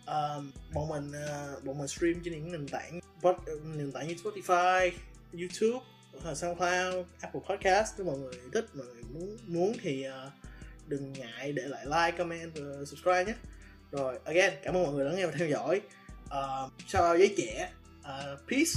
um, 0.06 0.50
bọn 0.74 0.88
mình 0.88 1.10
uh, 1.10 1.64
bọn 1.64 1.78
mình 1.78 1.88
stream 1.88 2.14
trên 2.24 2.34
những 2.34 2.52
nền 2.52 2.68
tảng 2.68 3.00
nền 3.76 3.92
tảng 3.92 4.08
như 4.08 4.14
Spotify, 4.14 4.90
YouTube 5.32 5.86
SoundCloud, 6.20 7.06
Apple 7.20 7.40
Podcast 7.50 7.94
nếu 7.98 8.06
mọi 8.06 8.18
người 8.18 8.34
thích 8.54 8.66
mọi 8.74 8.86
người 8.86 9.02
muốn 9.02 9.36
muốn 9.46 9.72
thì 9.82 10.06
uh, 10.08 10.32
đừng 10.86 11.12
ngại 11.12 11.52
để 11.52 11.62
lại 11.62 11.86
like, 11.86 12.18
comment 12.18 12.54
và 12.54 12.84
subscribe 12.84 13.24
nhé. 13.24 13.34
Rồi 13.92 14.18
again 14.24 14.52
cảm 14.62 14.76
ơn 14.76 14.82
mọi 14.82 14.92
người 14.92 15.04
đã 15.04 15.12
nghe 15.16 15.26
và 15.26 15.32
theo 15.38 15.48
dõi. 15.48 15.80
Uh, 16.24 16.72
chào 16.86 17.18
giới 17.18 17.34
trẻ. 17.36 17.72
Uh, 18.00 18.40
peace. 18.50 18.72